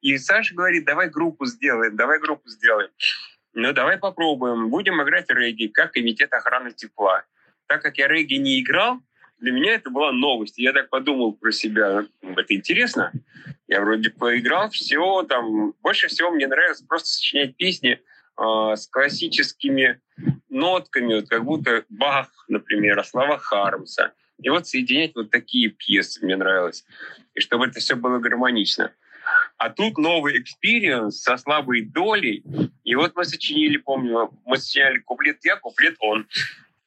И 0.02 0.16
Саша 0.18 0.54
говорит, 0.54 0.84
давай 0.84 1.08
группу 1.08 1.46
сделаем, 1.46 1.96
давай 1.96 2.18
группу 2.18 2.48
сделаем. 2.48 2.90
Ну, 3.54 3.72
давай 3.72 3.98
попробуем. 3.98 4.68
Будем 4.68 5.02
играть 5.02 5.30
регги, 5.30 5.68
как 5.68 5.92
комитет 5.92 6.32
охраны 6.32 6.72
тепла. 6.72 7.24
Так 7.66 7.82
как 7.82 7.96
я 7.98 8.06
регги 8.06 8.34
не 8.34 8.60
играл, 8.60 9.00
для 9.40 9.52
меня 9.52 9.74
это 9.74 9.90
была 9.90 10.12
новость. 10.12 10.58
Я 10.58 10.72
так 10.72 10.90
подумал 10.90 11.32
про 11.32 11.50
себя, 11.50 12.06
это 12.22 12.54
интересно. 12.54 13.12
Я 13.66 13.80
вроде 13.80 14.10
поиграл, 14.10 14.70
все 14.70 15.22
там... 15.24 15.74
Больше 15.82 16.08
всего 16.08 16.30
мне 16.30 16.46
нравилось 16.46 16.82
просто 16.82 17.08
сочинять 17.08 17.56
песни 17.56 18.00
э, 18.38 18.76
с 18.76 18.86
классическими 18.88 20.00
нотками, 20.48 21.14
вот 21.14 21.28
как 21.28 21.44
будто 21.44 21.84
Бах, 21.88 22.28
например, 22.48 22.98
а 22.98 23.04
слова 23.04 23.38
Хармса. 23.38 24.12
И 24.42 24.48
вот 24.48 24.66
соединять 24.66 25.14
вот 25.14 25.30
такие 25.30 25.68
пьесы 25.68 26.24
мне 26.24 26.36
нравилось. 26.36 26.84
И 27.34 27.40
чтобы 27.40 27.66
это 27.66 27.80
все 27.80 27.94
было 27.94 28.18
гармонично. 28.18 28.92
А 29.56 29.70
тут 29.70 29.98
новый 29.98 30.40
experience 30.40 31.20
со 31.20 31.36
слабой 31.36 31.82
долей. 31.82 32.42
И 32.84 32.94
вот 32.94 33.14
мы 33.14 33.24
сочинили, 33.24 33.76
помню, 33.76 34.30
мы 34.44 34.56
сочиняли 34.56 34.98
куплет 34.98 35.38
я, 35.44 35.56
куплет 35.56 35.96
он. 36.00 36.26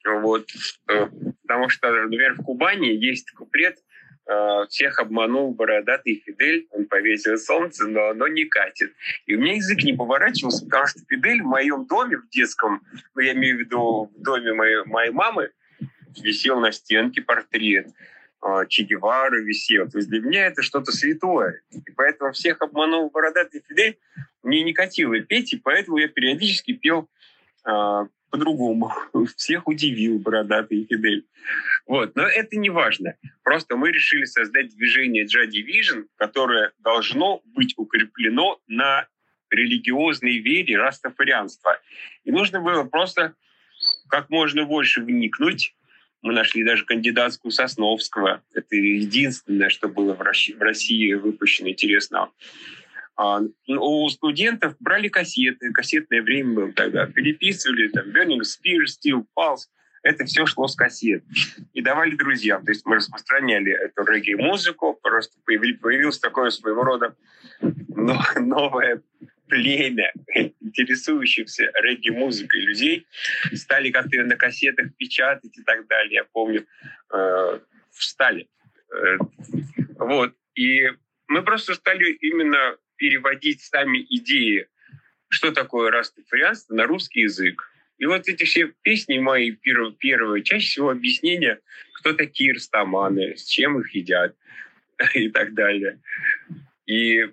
Вот. 0.06 0.48
Э, 0.90 1.08
потому 1.42 1.70
что, 1.70 1.92
например, 1.92 2.36
в 2.36 2.44
Кубани 2.44 2.88
есть 2.88 3.32
куплет 3.32 3.78
э, 4.28 4.66
«Всех 4.70 5.00
обманул 5.00 5.54
бородатый 5.54 6.22
Фидель, 6.26 6.68
он 6.72 6.86
повесил 6.86 7.38
солнце, 7.38 7.88
но 7.88 8.10
оно 8.10 8.28
не 8.28 8.46
катит». 8.46 8.94
И 9.26 9.36
у 9.36 9.40
меня 9.40 9.56
язык 9.56 9.84
не 9.84 9.94
поворачивался, 9.94 10.66
потому 10.66 10.88
что 10.88 11.00
Фидель 11.08 11.42
в 11.42 11.46
моем 11.46 11.86
доме, 11.86 12.18
в 12.18 12.30
детском, 12.30 12.82
ну, 13.16 13.22
я 13.22 13.34
имею 13.34 13.58
в 13.58 13.60
виду 13.60 14.12
в 14.16 14.22
доме 14.22 14.54
моей, 14.54 14.84
моей 14.86 15.12
мамы, 15.12 15.52
висел 16.22 16.60
на 16.60 16.72
стенке 16.72 17.22
портрет. 17.22 17.88
Э, 18.46 18.66
че 18.68 18.84
Гевара 18.84 19.40
висел. 19.40 19.90
То 19.90 20.00
есть 20.00 20.10
для 20.10 20.20
меня 20.20 20.48
это 20.48 20.62
что-то 20.62 20.92
святое. 20.92 21.62
И 21.72 21.92
поэтому 21.96 22.34
всех 22.34 22.62
обманул 22.62 23.10
бородатый 23.10 23.64
Фидель, 23.68 23.98
мне 24.42 24.64
не 24.64 24.74
катило 24.74 25.18
петь, 25.22 25.54
и 25.54 25.58
поэтому 25.58 25.98
я 25.98 26.10
периодически 26.10 26.74
пел 26.74 27.10
по-другому. 28.34 28.92
Всех 29.38 29.68
удивил 29.68 30.18
бородатый 30.18 30.88
Фидель. 30.90 31.28
Вот. 31.86 32.16
Но 32.16 32.24
это 32.24 32.58
не 32.58 32.72
важно. 32.72 33.14
Просто 33.44 33.76
мы 33.76 33.92
решили 33.92 34.26
создать 34.26 34.76
движение 34.76 35.26
Джа 35.26 35.46
Division, 35.46 36.08
которое 36.16 36.72
должно 36.80 37.42
быть 37.46 37.76
укреплено 37.78 38.60
на 38.68 39.08
религиозной 39.52 40.40
вере 40.40 40.80
растафарианства. 40.80 41.80
И 42.24 42.32
нужно 42.32 42.60
было 42.60 42.86
просто 42.86 43.36
как 44.10 44.32
можно 44.32 44.66
больше 44.66 45.02
вникнуть. 45.02 45.76
Мы 46.24 46.34
нашли 46.34 46.64
даже 46.64 46.86
кандидатскую 46.86 47.52
Сосновского. 47.52 48.42
Это 48.56 48.76
единственное, 48.76 49.70
что 49.70 49.90
было 49.90 50.16
в 50.16 50.22
России 50.22 51.14
выпущено 51.14 51.70
интересного. 51.70 52.32
А, 53.16 53.42
у 53.68 54.10
студентов 54.10 54.76
брали 54.80 55.08
кассеты, 55.08 55.72
кассетное 55.72 56.22
время 56.22 56.54
было 56.54 56.74
тогда, 56.74 57.06
переписывали, 57.06 57.90
там, 57.90 58.08
Burning 58.08 58.42
Spear, 58.42 58.86
Steel 58.86 59.26
Pulse, 59.38 59.68
это 60.04 60.26
все 60.26 60.46
шло 60.46 60.68
с 60.68 60.76
кассет. 60.76 61.24
И 61.74 61.82
давали 61.82 62.16
друзьям. 62.16 62.66
То 62.66 62.72
есть 62.72 62.86
мы 62.86 62.98
распространяли 62.98 63.72
эту 63.72 64.04
регги-музыку, 64.04 65.00
просто 65.02 65.40
появилось 65.46 66.20
такое 66.20 66.50
своего 66.50 66.84
рода 66.84 67.16
новое 68.36 69.02
племя 69.48 70.12
интересующихся 70.60 71.72
регги-музыкой 71.76 72.62
людей. 72.62 73.08
Стали 73.54 73.92
как-то 73.92 74.24
на 74.24 74.36
кассетах 74.36 74.96
печатать 74.98 75.58
и 75.58 75.64
так 75.64 75.88
далее. 75.88 76.16
Я 76.16 76.24
помню, 76.26 76.66
э, 77.14 77.60
встали. 77.92 78.50
Э, 78.92 79.18
вот. 80.00 80.34
И 80.56 80.90
мы 81.28 81.44
просто 81.44 81.76
стали 81.76 82.12
именно 82.14 82.78
переводить 82.96 83.62
сами 83.62 84.06
идеи, 84.10 84.68
что 85.30 85.52
такое 85.52 85.92
растафарианство, 85.92 86.76
на 86.76 86.86
русский 86.86 87.22
язык. 87.22 87.70
И 87.98 88.06
вот 88.06 88.28
эти 88.28 88.44
все 88.44 88.74
песни 88.82 89.18
мои 89.20 89.52
первые, 89.52 89.94
первые 89.94 90.44
чаще 90.44 90.68
всего 90.68 90.90
объяснения, 90.90 91.60
кто 91.96 92.14
такие 92.14 92.54
растаманы, 92.54 93.38
с 93.38 93.46
чем 93.46 93.80
их 93.80 93.94
едят 93.96 94.36
и 95.14 95.30
так 95.30 95.54
далее. 95.54 96.00
И 96.86 97.28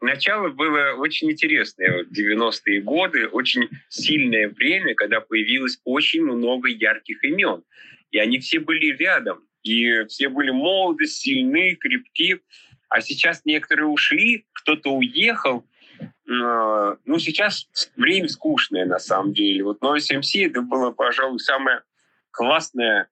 начало 0.00 0.48
было 0.48 0.94
очень 0.96 1.30
интересное. 1.30 2.04
90-е 2.04 2.82
годы, 2.82 3.28
очень 3.28 3.68
сильное 3.88 4.48
время, 4.48 4.94
когда 4.94 5.20
появилось 5.20 5.80
очень 5.84 6.22
много 6.22 6.68
ярких 6.68 7.24
имен. 7.24 7.64
И 8.10 8.18
они 8.18 8.38
все 8.38 8.60
были 8.60 8.94
рядом. 8.96 9.42
И 9.62 10.04
все 10.04 10.28
были 10.28 10.50
молоды, 10.50 11.06
сильны, 11.06 11.74
крепки. 11.74 12.40
А 12.88 13.00
сейчас 13.00 13.42
некоторые 13.44 13.86
ушли, 13.86 14.46
кто-то 14.52 14.94
уехал. 14.94 15.66
Э, 16.00 16.96
ну, 17.04 17.18
сейчас 17.18 17.68
время 17.96 18.28
скучное, 18.28 18.86
на 18.86 18.98
самом 18.98 19.32
деле. 19.32 19.64
Вот 19.64 19.82
Noise 19.82 20.20
MC 20.20 20.46
это 20.46 20.62
было, 20.62 20.90
пожалуй, 20.90 21.38
самое 21.38 21.82
классное 22.30 23.08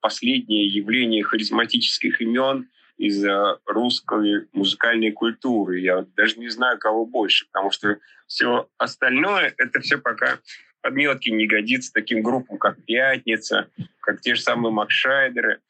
последнее 0.00 0.66
явление 0.66 1.22
харизматических 1.22 2.20
имен 2.20 2.68
из 2.98 3.24
русской 3.66 4.48
музыкальной 4.52 5.12
культуры. 5.12 5.80
Я 5.80 6.06
даже 6.16 6.38
не 6.38 6.48
знаю, 6.48 6.78
кого 6.78 7.06
больше, 7.06 7.46
потому 7.52 7.70
что 7.70 7.98
все 8.26 8.68
остальное, 8.78 9.54
это 9.56 9.80
все 9.80 9.98
пока 9.98 10.38
подметки 10.82 11.30
не 11.30 11.46
годится 11.46 11.92
таким 11.92 12.22
группам, 12.22 12.58
как 12.58 12.84
«Пятница», 12.84 13.68
как 14.00 14.20
те 14.20 14.34
же 14.34 14.42
самые 14.42 14.72
«Макшайдеры». 14.72 15.60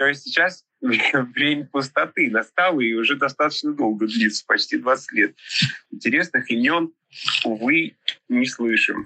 То 0.00 0.06
есть 0.06 0.22
сейчас 0.22 0.64
время 0.80 1.68
пустоты 1.70 2.30
настало 2.30 2.80
и 2.80 2.94
уже 2.94 3.16
достаточно 3.16 3.74
долго 3.74 4.06
длится, 4.06 4.42
почти 4.46 4.78
20 4.78 5.12
лет. 5.12 5.36
Интересных 5.90 6.50
имен, 6.50 6.94
увы, 7.44 7.98
не 8.30 8.46
слышим. 8.46 9.04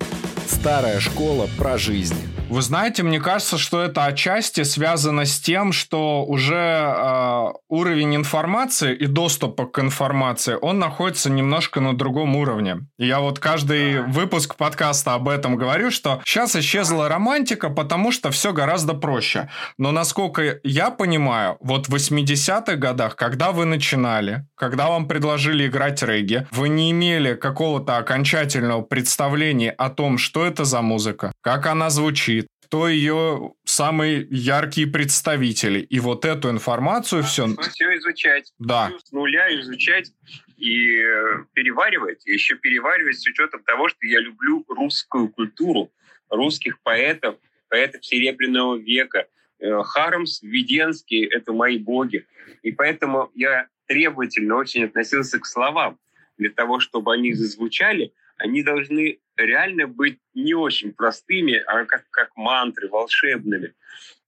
Старая 0.65 0.99
школа 0.99 1.47
про 1.59 1.77
жизнь. 1.77 2.17
Вы 2.49 2.63
знаете, 2.63 3.03
мне 3.03 3.21
кажется, 3.21 3.59
что 3.59 3.83
это 3.83 4.05
отчасти 4.05 4.63
связано 4.63 5.25
с 5.25 5.41
тем, 5.41 5.73
что 5.73 6.25
уже 6.25 6.55
э, 6.55 7.53
уровень 7.69 8.15
информации 8.15 8.95
и 8.95 9.07
доступа 9.07 9.67
к 9.67 9.81
информации, 9.81 10.57
он 10.61 10.79
находится 10.79 11.31
немножко 11.31 11.81
на 11.81 11.97
другом 11.97 12.37
уровне. 12.37 12.87
Я 12.97 13.21
вот 13.21 13.41
каждый 13.41 14.03
выпуск 14.03 14.55
подкаста 14.55 15.15
об 15.15 15.29
этом 15.29 15.57
говорю, 15.57 15.91
что 15.91 16.23
сейчас 16.25 16.55
исчезла 16.55 17.09
романтика, 17.09 17.71
потому 17.71 18.13
что 18.13 18.31
все 18.31 18.53
гораздо 18.53 18.95
проще. 18.95 19.51
Но 19.79 19.91
насколько 19.91 20.61
я 20.63 20.91
понимаю, 20.91 21.57
вот 21.61 21.89
в 21.89 21.95
80-х 21.95 22.77
годах, 22.77 23.17
когда 23.17 23.51
вы 23.51 23.65
начинали, 23.65 24.47
когда 24.55 24.91
вам 24.91 25.09
предложили 25.09 25.67
играть 25.67 26.03
регги, 26.03 26.47
вы 26.53 26.69
не 26.69 26.93
имели 26.93 27.35
какого-то 27.35 27.97
окончательного 27.97 28.83
представления 28.83 29.73
о 29.73 29.91
том, 29.91 30.19
что 30.19 30.47
это 30.47 30.54
за 30.63 30.81
музыка, 30.81 31.33
как 31.41 31.67
она 31.67 31.91
звучит, 31.91 32.47
кто 32.75 32.89
ее 32.89 33.53
самые 33.65 34.27
яркие 34.31 34.87
представители. 34.87 35.81
И 35.81 36.01
вот 36.01 36.25
эту 36.25 36.51
информацию 36.51 37.23
все... 37.23 37.47
Все 37.47 37.97
изучать. 37.99 38.53
Да. 38.59 38.93
С 39.05 39.13
нуля 39.13 39.53
изучать 39.61 40.13
и 40.57 40.99
э, 40.99 41.45
переваривать. 41.53 42.27
И 42.27 42.33
еще 42.33 42.57
переваривать 42.57 43.19
с 43.21 43.27
учетом 43.27 43.63
того, 43.65 43.89
что 43.89 44.07
я 44.07 44.21
люблю 44.21 44.65
русскую 44.69 45.29
культуру, 45.29 45.93
русских 46.31 46.81
поэтов, 46.83 47.37
поэтов 47.69 48.05
Серебряного 48.05 48.77
века. 48.77 49.27
Э, 49.61 49.83
Хармс, 49.85 50.43
Веденский— 50.43 51.25
это 51.31 51.53
мои 51.53 51.79
боги. 51.79 52.27
И 52.63 52.73
поэтому 52.73 53.31
я 53.35 53.69
требовательно 53.87 54.57
очень 54.57 54.85
относился 54.85 55.39
к 55.39 55.47
словам. 55.47 55.99
Для 56.39 56.51
того, 56.51 56.81
чтобы 56.81 57.13
они 57.13 57.33
зазвучали, 57.35 58.13
они 58.37 58.63
должны 58.63 59.19
реально 59.37 59.87
быть 59.87 60.19
не 60.35 60.55
очень 60.55 60.93
простыми, 60.93 61.57
а 61.67 61.85
как, 61.85 62.05
как 62.11 62.37
мантры, 62.37 62.89
волшебными. 62.89 63.75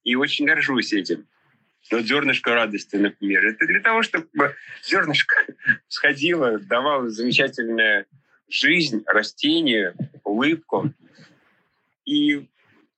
И 0.05 0.15
очень 0.15 0.47
горжусь 0.47 0.93
этим. 0.93 1.27
Вот 1.91 2.03
зернышко 2.03 2.55
радости, 2.55 2.97
например. 2.97 3.47
Это 3.47 3.67
для 3.67 3.81
того, 3.81 4.03
чтобы 4.03 4.55
зернышко 4.83 5.37
сходило, 5.89 6.59
давало 6.59 7.09
замечательную 7.11 8.07
жизнь, 8.49 9.03
растение, 9.07 9.95
улыбку. 10.25 10.93
И 12.05 12.49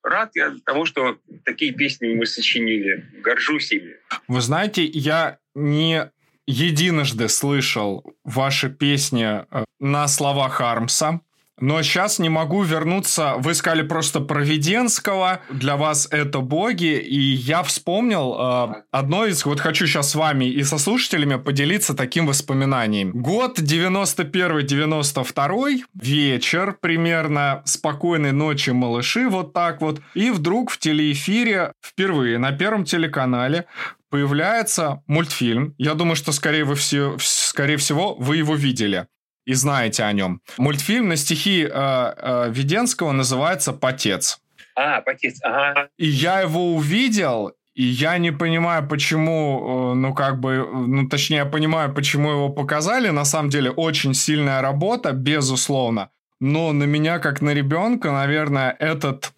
рад 0.03 0.31
я 0.35 0.55
тому, 0.65 0.85
что 0.85 1.19
такие 1.45 1.73
песни 1.73 2.13
мы 2.13 2.25
сочинили. 2.25 3.05
Горжусь 3.21 3.71
ими. 3.71 3.95
Вы 4.27 4.41
знаете, 4.41 4.83
я 4.85 5.39
не 5.53 6.11
единожды 6.49 7.29
слышал 7.29 8.03
ваши 8.23 8.69
песни 8.69 9.45
э, 9.51 9.65
на 9.79 10.07
словах 10.07 10.61
Армса. 10.61 11.21
Но 11.61 11.81
сейчас 11.81 12.19
не 12.19 12.29
могу 12.29 12.63
вернуться. 12.63 13.35
Вы 13.37 13.53
сказали 13.53 13.81
просто 13.81 14.19
Провиденского. 14.19 15.41
Для 15.49 15.77
вас 15.77 16.07
это 16.11 16.39
боги. 16.39 16.97
И 16.97 17.19
я 17.19 17.63
вспомнил 17.63 18.35
э, 18.39 18.83
одно 18.91 19.25
из... 19.25 19.45
Вот 19.45 19.59
хочу 19.59 19.87
сейчас 19.87 20.11
с 20.11 20.15
вами 20.15 20.45
и 20.45 20.63
со 20.63 20.77
слушателями 20.77 21.35
поделиться 21.35 21.93
таким 21.95 22.27
воспоминанием. 22.27 23.11
Год 23.11 23.59
91-92, 23.59 25.79
вечер 25.93 26.77
примерно, 26.79 27.61
спокойной 27.65 28.31
ночи, 28.31 28.69
малыши, 28.71 29.29
вот 29.29 29.53
так 29.53 29.81
вот. 29.81 30.01
И 30.13 30.31
вдруг 30.31 30.71
в 30.71 30.77
телеэфире 30.77 31.73
впервые 31.83 32.37
на 32.37 32.51
Первом 32.51 32.85
телеканале 32.85 33.65
появляется 34.09 35.03
мультфильм. 35.07 35.75
Я 35.77 35.93
думаю, 35.93 36.15
что 36.15 36.31
скорее, 36.31 36.63
вы 36.63 36.75
все, 36.75 37.17
скорее 37.19 37.77
всего 37.77 38.15
вы 38.15 38.37
его 38.37 38.55
видели 38.55 39.07
и 39.49 39.55
знаете 39.55 40.03
о 40.03 40.13
нем. 40.13 40.41
Мультфильм 40.57 41.07
на 41.07 41.15
стихи 41.15 41.63
э, 41.63 41.69
э, 41.71 42.51
Веденского 42.51 43.11
называется 43.13 43.73
«Потец». 43.73 44.39
А, 44.75 45.01
«Потец», 45.01 45.39
ага. 45.43 45.87
И 45.97 46.05
я 46.05 46.41
его 46.41 46.75
увидел, 46.75 47.51
и 47.73 47.83
я 47.83 48.19
не 48.19 48.31
понимаю, 48.31 48.87
почему, 48.87 49.93
э, 49.93 49.95
ну, 49.95 50.13
как 50.13 50.39
бы, 50.39 50.69
ну, 50.71 51.09
точнее, 51.09 51.37
я 51.37 51.45
понимаю, 51.45 51.91
почему 51.95 52.29
его 52.29 52.49
показали. 52.49 53.09
На 53.09 53.25
самом 53.25 53.49
деле, 53.49 53.71
очень 53.71 54.13
сильная 54.13 54.61
работа, 54.61 55.13
безусловно. 55.13 56.09
Но 56.39 56.71
на 56.71 56.83
меня, 56.83 57.17
как 57.17 57.41
на 57.41 57.53
ребенка, 57.53 58.11
наверное, 58.11 58.75
этот 58.79 59.33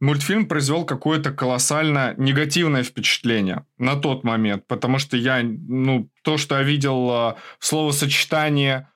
мультфильм 0.00 0.46
произвел 0.46 0.84
какое-то 0.84 1.30
колоссально 1.30 2.14
негативное 2.16 2.82
впечатление 2.82 3.64
на 3.78 3.94
тот 3.94 4.24
момент, 4.24 4.66
потому 4.66 4.98
что 4.98 5.16
я, 5.16 5.42
ну, 5.44 6.08
то, 6.22 6.38
что 6.38 6.56
я 6.56 6.64
видел 6.64 7.08
э, 7.12 7.34
словосочетание 7.60 8.80
Э, 8.80 8.93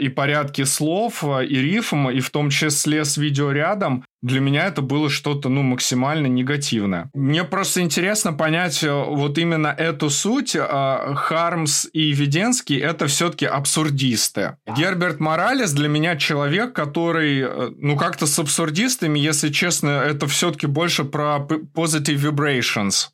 и 0.00 0.08
порядки 0.08 0.64
слов, 0.64 1.24
э, 1.24 1.46
и 1.46 1.56
рифм, 1.56 2.08
и 2.08 2.20
в 2.20 2.30
том 2.30 2.50
числе 2.50 3.04
с 3.04 3.16
видеорядом, 3.16 4.04
для 4.22 4.40
меня 4.40 4.66
это 4.66 4.80
было 4.80 5.10
что-то, 5.10 5.48
ну, 5.48 5.62
максимально 5.62 6.26
негативное. 6.26 7.10
Мне 7.14 7.44
просто 7.44 7.82
интересно 7.82 8.32
понять 8.32 8.82
э, 8.82 8.92
вот 8.92 9.38
именно 9.38 9.68
эту 9.68 10.10
суть. 10.10 10.56
Хармс 10.56 11.86
и 11.92 12.12
Веденский— 12.12 12.78
это 12.80 13.06
все-таки 13.06 13.46
абсурдисты. 13.46 14.56
Герберт 14.76 15.20
Моралес 15.20 15.72
для 15.72 15.88
меня 15.88 16.16
человек, 16.16 16.72
который, 16.72 17.46
ну, 17.76 17.96
как-то 17.96 18.26
с 18.26 18.38
абсурдистами, 18.38 19.18
если 19.18 19.50
честно, 19.50 19.88
это 19.88 20.26
все-таки 20.26 20.66
больше 20.66 21.04
про 21.04 21.46
positive 21.74 22.16
vibrations. 22.16 23.08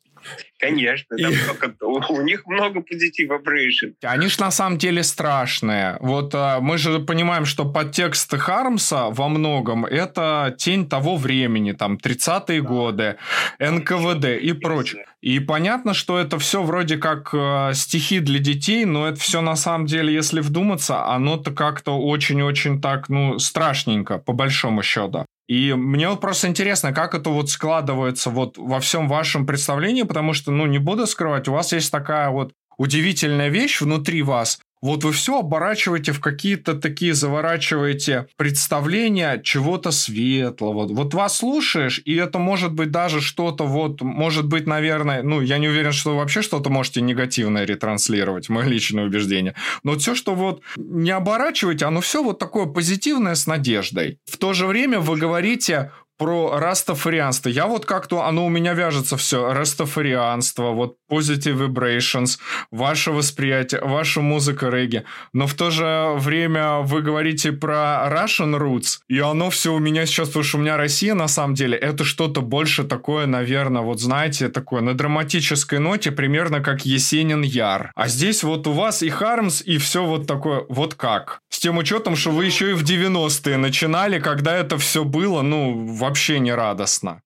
Конечно, 0.59 1.15
и... 1.15 1.25
много, 1.25 1.73
у 2.09 2.21
них 2.21 2.45
много 2.45 2.81
позитива 2.81 3.39
vibration. 3.39 3.93
Они 4.03 4.27
ж 4.27 4.39
на 4.39 4.51
самом 4.51 4.77
деле 4.77 5.03
страшные. 5.03 5.97
Вот 6.01 6.35
а, 6.35 6.59
мы 6.59 6.77
же 6.77 6.99
понимаем, 6.99 7.45
что 7.45 7.65
подтекст 7.65 8.35
Хармса 8.37 9.09
во 9.09 9.27
многом 9.27 9.85
это 9.85 10.55
тень 10.57 10.87
того 10.87 11.17
времени, 11.17 11.71
там 11.71 11.97
30-е 11.97 12.61
да. 12.61 12.67
годы, 12.67 13.17
НКВД 13.59 14.25
и 14.41 14.53
прочее. 14.53 15.05
И 15.21 15.39
понятно, 15.39 15.93
что 15.93 16.17
это 16.17 16.39
все 16.39 16.63
вроде 16.63 16.97
как 16.97 17.29
э, 17.33 17.73
стихи 17.75 18.19
для 18.19 18.39
детей, 18.39 18.85
но 18.85 19.07
это 19.07 19.19
все 19.19 19.41
на 19.41 19.55
самом 19.55 19.85
деле, 19.85 20.11
если 20.11 20.41
вдуматься, 20.41 21.05
оно-то 21.05 21.51
как-то 21.51 21.99
очень-очень 21.99 22.81
так, 22.81 23.07
ну, 23.07 23.37
страшненько, 23.37 24.17
по 24.17 24.33
большому 24.33 24.81
счету. 24.81 25.25
И 25.51 25.73
мне 25.73 26.07
вот 26.07 26.21
просто 26.21 26.47
интересно, 26.47 26.93
как 26.93 27.13
это 27.13 27.29
вот 27.29 27.49
складывается 27.49 28.29
вот 28.29 28.57
во 28.57 28.79
всем 28.79 29.09
вашем 29.09 29.45
представлении, 29.45 30.03
потому 30.03 30.31
что, 30.31 30.49
ну, 30.49 30.65
не 30.65 30.77
буду 30.77 31.05
скрывать, 31.05 31.49
у 31.49 31.51
вас 31.51 31.73
есть 31.73 31.91
такая 31.91 32.29
вот 32.29 32.53
удивительная 32.77 33.49
вещь 33.49 33.81
внутри 33.81 34.21
вас, 34.21 34.61
вот 34.81 35.03
вы 35.03 35.11
все 35.11 35.39
оборачиваете 35.39 36.11
в 36.11 36.19
какие-то 36.19 36.73
такие, 36.73 37.13
заворачиваете 37.13 38.27
представления 38.35 39.39
чего-то 39.43 39.91
светлого. 39.91 40.87
Вот 40.87 41.13
вас 41.13 41.37
слушаешь, 41.37 42.01
и 42.03 42.15
это 42.15 42.39
может 42.39 42.73
быть 42.73 42.91
даже 42.91 43.21
что-то 43.21 43.65
вот, 43.65 44.01
может 44.01 44.47
быть, 44.47 44.67
наверное, 44.67 45.23
ну, 45.23 45.41
я 45.41 45.57
не 45.57 45.67
уверен, 45.67 45.91
что 45.91 46.11
вы 46.11 46.17
вообще 46.17 46.41
что-то 46.41 46.69
можете 46.69 47.01
негативное 47.01 47.65
ретранслировать, 47.65 48.49
мое 48.49 48.65
личное 48.65 49.05
убеждение. 49.05 49.55
Но 49.83 49.97
все, 49.97 50.15
что 50.15 50.35
вот 50.35 50.61
не 50.77 51.11
оборачиваете, 51.11 51.85
оно 51.85 52.01
все 52.01 52.23
вот 52.23 52.39
такое 52.39 52.65
позитивное 52.65 53.35
с 53.35 53.47
надеждой. 53.47 54.19
В 54.25 54.37
то 54.37 54.53
же 54.53 54.65
время 54.65 54.99
вы 54.99 55.17
говорите 55.17 55.91
про 56.21 56.59
растафарианство. 56.59 57.49
Я 57.49 57.65
вот 57.65 57.87
как-то, 57.87 58.25
оно 58.25 58.45
у 58.45 58.49
меня 58.49 58.73
вяжется 58.73 59.17
все. 59.17 59.53
Растафарианство, 59.53 60.69
вот 60.69 60.97
Positive 61.11 61.67
Vibrations, 61.67 62.37
ваше 62.69 63.11
восприятие, 63.11 63.81
ваша 63.81 64.21
музыка 64.21 64.69
регги. 64.69 65.03
Но 65.33 65.47
в 65.47 65.55
то 65.55 65.71
же 65.71 66.13
время 66.17 66.81
вы 66.81 67.01
говорите 67.01 67.51
про 67.51 68.07
Russian 68.07 68.55
Roots, 68.55 68.99
и 69.09 69.17
оно 69.17 69.49
все 69.49 69.73
у 69.73 69.79
меня 69.79 70.05
сейчас, 70.05 70.27
потому 70.27 70.43
что 70.43 70.57
у 70.59 70.61
меня 70.61 70.77
Россия 70.77 71.15
на 71.15 71.27
самом 71.27 71.55
деле, 71.55 71.75
это 71.75 72.03
что-то 72.03 72.41
больше 72.41 72.83
такое, 72.83 73.25
наверное, 73.25 73.81
вот 73.81 73.99
знаете, 73.99 74.49
такое 74.49 74.81
на 74.81 74.93
драматической 74.93 75.79
ноте, 75.79 76.11
примерно 76.11 76.61
как 76.61 76.85
Есенин 76.85 77.41
Яр. 77.41 77.91
А 77.95 78.07
здесь 78.07 78.43
вот 78.43 78.67
у 78.67 78.73
вас 78.73 79.01
и 79.01 79.09
Хармс, 79.09 79.63
и 79.63 79.79
все 79.79 80.05
вот 80.05 80.27
такое, 80.27 80.65
вот 80.69 80.93
как. 80.93 81.39
С 81.49 81.59
тем 81.59 81.79
учетом, 81.79 82.15
что 82.15 82.29
вы 82.29 82.45
еще 82.45 82.71
и 82.71 82.73
в 82.73 82.83
90-е 82.83 83.57
начинали, 83.57 84.19
когда 84.19 84.55
это 84.55 84.77
все 84.77 85.03
было, 85.03 85.41
ну, 85.41 85.85
вообще 85.95 86.10
не 86.39 86.53
радостно. 86.53 87.21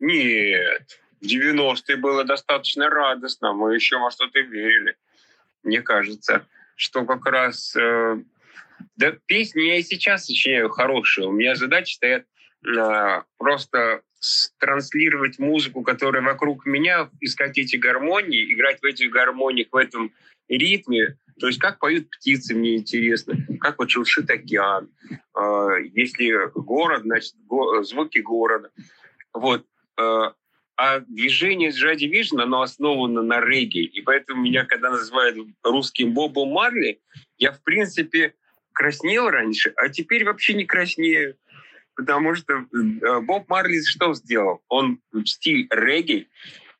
Нет, 0.00 1.00
в 1.20 1.24
90-е 1.24 1.96
было 1.96 2.24
достаточно 2.24 2.88
радостно, 2.88 3.52
мы 3.52 3.74
еще 3.74 3.98
во 3.98 4.10
что-то 4.10 4.40
верили. 4.40 4.96
Мне 5.62 5.82
кажется, 5.82 6.46
что 6.76 7.04
как 7.04 7.26
раз... 7.26 7.74
Э, 7.76 8.16
да, 8.96 9.12
песни 9.26 9.62
я 9.62 9.76
и 9.78 9.82
сейчас 9.82 10.26
сочиняю 10.26 10.68
хорошие. 10.70 11.26
У 11.26 11.32
меня 11.32 11.56
задача 11.56 11.94
стоят 11.94 12.24
э, 12.64 13.22
просто 13.36 14.02
транслировать 14.58 15.38
музыку, 15.38 15.82
которая 15.82 16.22
вокруг 16.22 16.66
меня, 16.66 17.10
искать 17.20 17.58
эти 17.58 17.76
гармонии, 17.76 18.52
играть 18.52 18.80
в 18.80 18.84
этих 18.84 19.10
гармониях, 19.10 19.68
в 19.72 19.76
этом 19.76 20.12
ритме. 20.48 21.16
То 21.38 21.46
есть 21.46 21.58
как 21.58 21.78
поют 21.78 22.10
птицы, 22.10 22.54
мне 22.54 22.76
интересно, 22.76 23.34
как 23.60 23.78
вот 23.78 23.90
шуршит 23.90 24.28
океан. 24.30 24.90
Э, 25.36 25.68
если 25.94 26.50
город, 26.54 27.02
значит, 27.02 27.34
звуки 27.82 28.18
города. 28.18 28.70
Вот. 29.32 29.64
Э, 29.98 30.32
а 30.76 31.00
движение 31.00 31.70
Joy 31.70 31.96
Division, 31.96 32.40
оно 32.40 32.62
основано 32.62 33.22
на 33.22 33.40
регге. 33.40 33.82
И 33.82 34.00
поэтому 34.00 34.42
меня, 34.42 34.64
когда 34.64 34.90
называют 34.90 35.36
русским 35.64 36.14
Бобом 36.14 36.50
Марли, 36.50 37.00
я, 37.36 37.50
в 37.50 37.62
принципе, 37.64 38.34
краснел 38.72 39.28
раньше, 39.28 39.72
а 39.74 39.88
теперь 39.88 40.24
вообще 40.24 40.54
не 40.54 40.64
краснею. 40.64 41.36
потому 41.96 42.36
что 42.36 42.54
э, 42.54 43.20
Боб 43.22 43.48
Марли 43.48 43.80
что 43.82 44.14
сделал? 44.14 44.62
Он 44.68 45.00
стиль 45.24 45.66
регги 45.70 46.28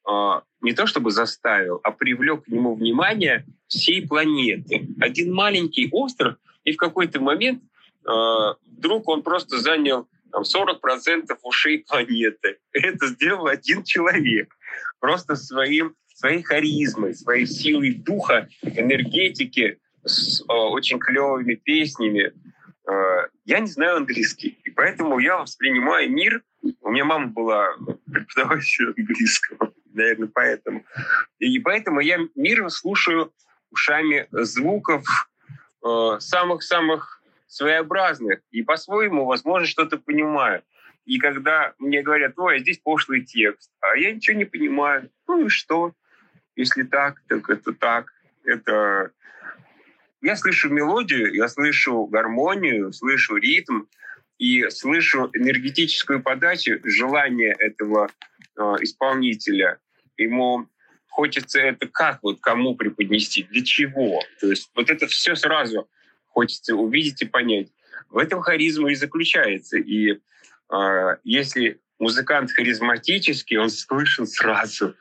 а, 0.04 0.44
не 0.60 0.72
то 0.72 0.86
чтобы 0.86 1.10
заставил, 1.10 1.80
а 1.82 1.90
привлек 1.90 2.44
к 2.44 2.48
нему 2.48 2.74
внимание 2.74 3.44
всей 3.66 4.06
планеты. 4.06 4.88
Один 5.00 5.32
маленький 5.32 5.88
остров, 5.92 6.36
и 6.64 6.72
в 6.72 6.76
какой-то 6.76 7.20
момент 7.20 7.62
а, 8.04 8.54
вдруг 8.66 9.08
он 9.08 9.22
просто 9.22 9.58
занял 9.58 10.08
там, 10.32 10.42
40% 10.42 11.36
ушей 11.42 11.84
планеты. 11.88 12.58
Это 12.72 13.06
сделал 13.06 13.46
один 13.46 13.84
человек. 13.84 14.54
Просто 15.00 15.36
своим, 15.36 15.94
своей 16.14 16.42
харизмой, 16.42 17.14
своей 17.14 17.46
силой 17.46 17.94
духа, 17.94 18.48
энергетики, 18.62 19.78
с 20.04 20.40
э, 20.40 20.44
очень 20.52 20.98
клевыми 20.98 21.54
песнями. 21.54 22.32
Э, 22.88 23.28
я 23.44 23.60
не 23.60 23.66
знаю 23.66 23.98
английский, 23.98 24.58
и 24.64 24.70
поэтому 24.70 25.18
я 25.18 25.38
воспринимаю 25.38 26.10
мир. 26.10 26.42
У 26.80 26.90
меня 26.90 27.04
мама 27.04 27.28
была 27.28 27.68
преподавателем 28.10 28.94
английского, 28.96 29.67
наверное, 29.92 30.28
поэтому. 30.32 30.84
И 31.38 31.58
поэтому 31.58 32.00
я 32.00 32.18
мир 32.34 32.68
слушаю 32.70 33.32
ушами 33.70 34.26
звуков 34.30 35.04
самых-самых 36.18 37.22
своеобразных 37.46 38.40
и 38.50 38.62
по-своему, 38.62 39.24
возможно, 39.24 39.66
что-то 39.66 39.98
понимаю. 39.98 40.62
И 41.06 41.18
когда 41.18 41.72
мне 41.78 42.02
говорят, 42.02 42.38
ой, 42.38 42.60
здесь 42.60 42.78
пошлый 42.78 43.24
текст, 43.24 43.72
а 43.80 43.96
я 43.96 44.12
ничего 44.12 44.36
не 44.36 44.44
понимаю, 44.44 45.10
ну 45.26 45.46
и 45.46 45.48
что? 45.48 45.94
Если 46.54 46.82
так, 46.82 47.22
так 47.28 47.48
это 47.48 47.72
так. 47.72 48.12
Это... 48.44 49.12
Я 50.20 50.36
слышу 50.36 50.68
мелодию, 50.68 51.32
я 51.32 51.48
слышу 51.48 52.04
гармонию, 52.06 52.92
слышу 52.92 53.36
ритм, 53.36 53.84
и 54.38 54.68
слышу 54.70 55.30
энергетическую 55.32 56.22
подачу, 56.22 56.78
желание 56.84 57.54
этого 57.58 58.08
э, 58.08 58.37
исполнителя. 58.80 59.78
Ему 60.16 60.68
хочется 61.08 61.60
это 61.60 61.88
как, 61.88 62.20
вот 62.22 62.40
кому 62.40 62.76
преподнести, 62.76 63.42
для 63.44 63.64
чего. 63.64 64.22
То 64.40 64.50
есть 64.50 64.70
вот 64.74 64.90
это 64.90 65.06
все 65.06 65.34
сразу 65.34 65.88
хочется 66.26 66.74
увидеть 66.74 67.22
и 67.22 67.26
понять. 67.26 67.68
В 68.10 68.18
этом 68.18 68.40
харизма 68.40 68.90
и 68.90 68.94
заключается. 68.94 69.78
И 69.78 70.20
э, 70.72 71.16
если 71.24 71.80
музыкант 71.98 72.52
харизматический, 72.52 73.58
он 73.58 73.70
слышен 73.70 74.26
сразу. 74.26 74.94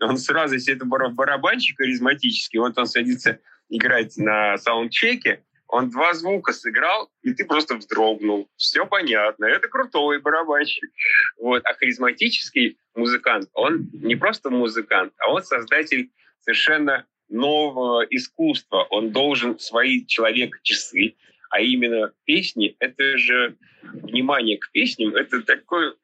Он 0.00 0.18
сразу, 0.18 0.54
если 0.54 0.74
это 0.74 0.84
барабанщик 0.84 1.78
харизматический, 1.78 2.58
вот 2.58 2.76
он 2.78 2.86
садится 2.86 3.40
играть 3.68 4.16
на 4.16 4.56
саундчеке, 4.58 5.42
он 5.68 5.90
два 5.90 6.14
звука 6.14 6.52
сыграл, 6.52 7.10
и 7.22 7.32
ты 7.34 7.44
просто 7.44 7.76
вздрогнул. 7.76 8.48
Все 8.56 8.86
понятно. 8.86 9.46
Это 9.46 9.68
крутой 9.68 10.20
барабанщик. 10.20 10.88
Вот. 11.38 11.62
А 11.64 11.74
харизматический 11.74 12.78
музыкант, 12.94 13.48
он 13.52 13.90
не 13.92 14.16
просто 14.16 14.50
музыкант, 14.50 15.12
а 15.18 15.32
он 15.32 15.42
создатель 15.42 16.10
совершенно 16.40 17.06
нового 17.28 18.04
искусства. 18.10 18.86
Он 18.90 19.10
должен 19.10 19.58
свои 19.58 20.06
человек-часы, 20.06 21.16
а 21.50 21.60
именно 21.60 22.12
песни, 22.24 22.76
это 22.78 23.18
же 23.18 23.56
внимание 23.82 24.58
к 24.58 24.70
песням, 24.70 25.14
это 25.14 25.42
такой 25.42 25.94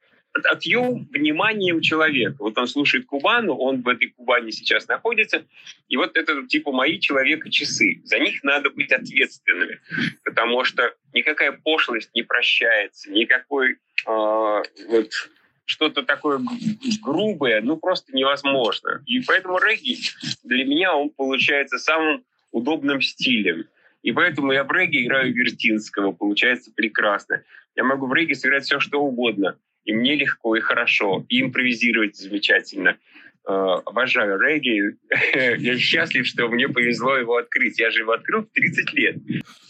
отъем 0.45 1.07
вниманием 1.12 1.81
человека. 1.81 2.37
Вот 2.38 2.57
он 2.59 2.66
слушает 2.66 3.07
Кубану, 3.07 3.55
он 3.55 3.83
в 3.83 3.88
этой 3.88 4.09
Кубане 4.09 4.53
сейчас 4.53 4.88
находится, 4.88 5.45
и 5.88 5.97
вот 5.97 6.16
это 6.16 6.47
типа 6.47 6.73
мои 6.73 6.99
человека-часы. 6.99 8.01
За 8.05 8.18
них 8.18 8.42
надо 8.42 8.71
быть 8.71 8.92
ответственными, 8.92 9.81
потому 10.25 10.64
что 10.64 10.95
никакая 11.12 11.53
пошлость 11.53 12.11
не 12.14 12.23
прощается, 12.23 13.11
никакой 13.11 13.73
э, 13.73 13.77
вот 14.07 15.11
что-то 15.64 16.03
такое 16.03 16.40
грубое, 17.03 17.61
ну 17.61 17.77
просто 17.77 18.14
невозможно. 18.14 19.03
И 19.07 19.21
поэтому 19.21 19.59
регги 19.59 19.97
для 20.45 20.64
меня 20.64 20.95
он 20.95 21.11
получается 21.11 21.79
самым 21.79 22.25
удобным 22.51 23.01
стилем. 23.01 23.66
И 24.03 24.12
поэтому 24.12 24.53
я 24.53 24.64
в 24.64 24.73
регги 24.73 25.05
играю 25.05 25.33
Вертинского, 25.33 26.12
получается 26.12 26.73
прекрасно. 26.75 27.45
Я 27.77 27.85
могу 27.85 28.07
в 28.07 28.14
регги 28.14 28.33
сыграть 28.33 28.64
все, 28.64 28.81
что 28.81 29.01
угодно. 29.01 29.57
И 29.85 29.92
мне 29.92 30.14
легко, 30.14 30.57
и 30.57 30.61
хорошо, 30.61 31.25
и 31.29 31.40
импровизировать 31.42 32.16
замечательно. 32.16 32.97
Uh, 33.45 33.83
обожаю 33.87 34.38
регги. 34.38 34.97
я 35.59 35.77
счастлив, 35.77 36.25
что 36.25 36.49
мне 36.49 36.68
повезло 36.68 37.16
его 37.16 37.37
открыть. 37.37 37.81
Я 37.81 37.90
же 37.90 38.01
его 38.01 38.12
открыл 38.12 38.42
в 38.42 38.53
30 38.53 38.92
лет. 38.92 39.16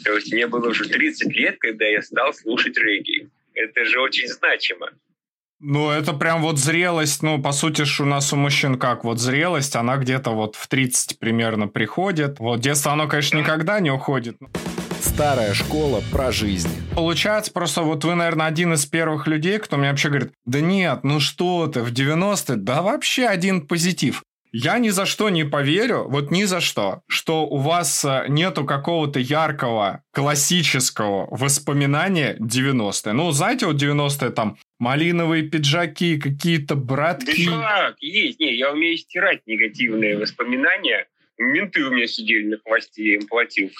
То 0.05 0.15
есть 0.15 0.31
мне 0.31 0.47
было 0.47 0.69
уже 0.69 0.87
30 0.87 1.35
лет, 1.35 1.57
когда 1.59 1.87
я 1.87 2.03
стал 2.03 2.35
слушать 2.35 2.77
регги. 2.77 3.31
Это 3.55 3.87
же 3.87 3.99
очень 4.01 4.29
значимо. 4.29 4.91
Ну, 5.65 5.91
это 5.91 6.13
прям 6.13 6.43
вот 6.43 6.59
зрелость, 6.59 7.23
ну, 7.23 7.41
по 7.41 7.53
сути, 7.53 7.85
ж 7.85 8.01
у 8.01 8.05
нас 8.05 8.33
у 8.33 8.37
мужчин 8.37 8.77
как, 8.79 9.05
вот 9.05 9.21
зрелость, 9.21 9.77
она 9.77 9.97
где-то 9.97 10.31
вот 10.31 10.57
в 10.57 10.67
30 10.67 11.21
примерно 11.21 11.69
приходит. 11.69 12.41
Вот 12.41 12.61
детство, 12.61 12.91
оно, 12.91 13.07
конечно, 13.07 13.39
никогда 13.39 13.79
не 13.79 13.93
уходит. 13.93 14.37
Старая 15.15 15.53
школа 15.53 16.03
про 16.11 16.33
жизнь. 16.33 16.71
Получается, 16.95 17.53
просто 17.53 17.83
вот 17.83 18.03
вы, 18.03 18.15
наверное, 18.15 18.47
один 18.47 18.73
из 18.73 18.87
первых 18.87 19.27
людей, 19.27 19.59
кто 19.59 19.77
мне 19.77 19.91
вообще 19.91 20.09
говорит, 20.09 20.33
да 20.47 20.61
нет, 20.63 21.01
ну 21.05 21.21
что 21.21 21.67
ты, 21.67 21.83
в 21.83 21.93
90-е, 21.93 22.57
да 22.57 22.81
вообще 22.81 23.27
один 23.27 23.67
позитив. 23.67 24.23
Я 24.53 24.79
ни 24.79 24.89
за 24.89 25.05
что 25.05 25.29
не 25.29 25.45
поверю, 25.45 26.09
вот 26.09 26.31
ни 26.31 26.45
за 26.45 26.63
что, 26.63 27.03
что 27.09 27.47
у 27.47 27.59
вас 27.59 28.07
э, 28.07 28.25
нету 28.29 28.65
какого-то 28.65 29.21
яркого 29.21 30.03
классического 30.13 31.29
воспоминания 31.31 32.35
90-е. 32.41 33.13
Ну, 33.13 33.31
знаете, 33.33 33.67
вот 33.67 33.77
90-е 33.77 34.31
там 34.31 34.57
малиновые 34.79 35.43
пиджаки, 35.43 36.19
какие-то 36.19 36.75
братки. 36.75 37.51
Да 37.51 37.61
как? 37.61 37.97
Есть. 38.01 38.41
Не, 38.41 38.57
я 38.57 38.73
умею 38.73 38.97
стирать 38.97 39.43
негативные 39.47 40.17
воспоминания 40.17 41.07
менты 41.39 41.83
у 41.85 41.91
меня 41.91 42.07
сидели 42.07 42.47
на 42.47 42.59
хвосте, 42.59 43.05
я 43.05 43.15
им 43.17 43.27
платил 43.27 43.71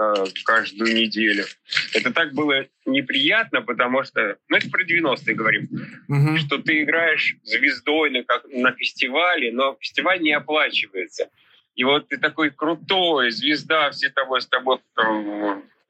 э, 0.00 0.14
каждую 0.44 0.94
неделю. 0.94 1.44
Это 1.92 2.12
так 2.12 2.32
было 2.32 2.66
неприятно, 2.86 3.62
потому 3.62 4.04
что, 4.04 4.38
ну 4.48 4.56
это 4.56 4.70
про 4.70 4.84
90-е 4.84 5.34
говорим, 5.34 5.68
угу. 6.08 6.38
что 6.38 6.58
ты 6.58 6.82
играешь 6.82 7.36
звездой 7.42 8.10
на, 8.10 8.24
как, 8.24 8.44
на 8.48 8.72
фестивале, 8.72 9.52
но 9.52 9.76
фестиваль 9.80 10.20
не 10.20 10.32
оплачивается. 10.32 11.30
И 11.74 11.84
вот 11.84 12.08
ты 12.08 12.18
такой 12.18 12.50
крутой, 12.50 13.30
звезда, 13.30 13.90
все 13.90 14.08
тобой 14.10 14.40
с 14.40 14.46
тобой, 14.46 14.78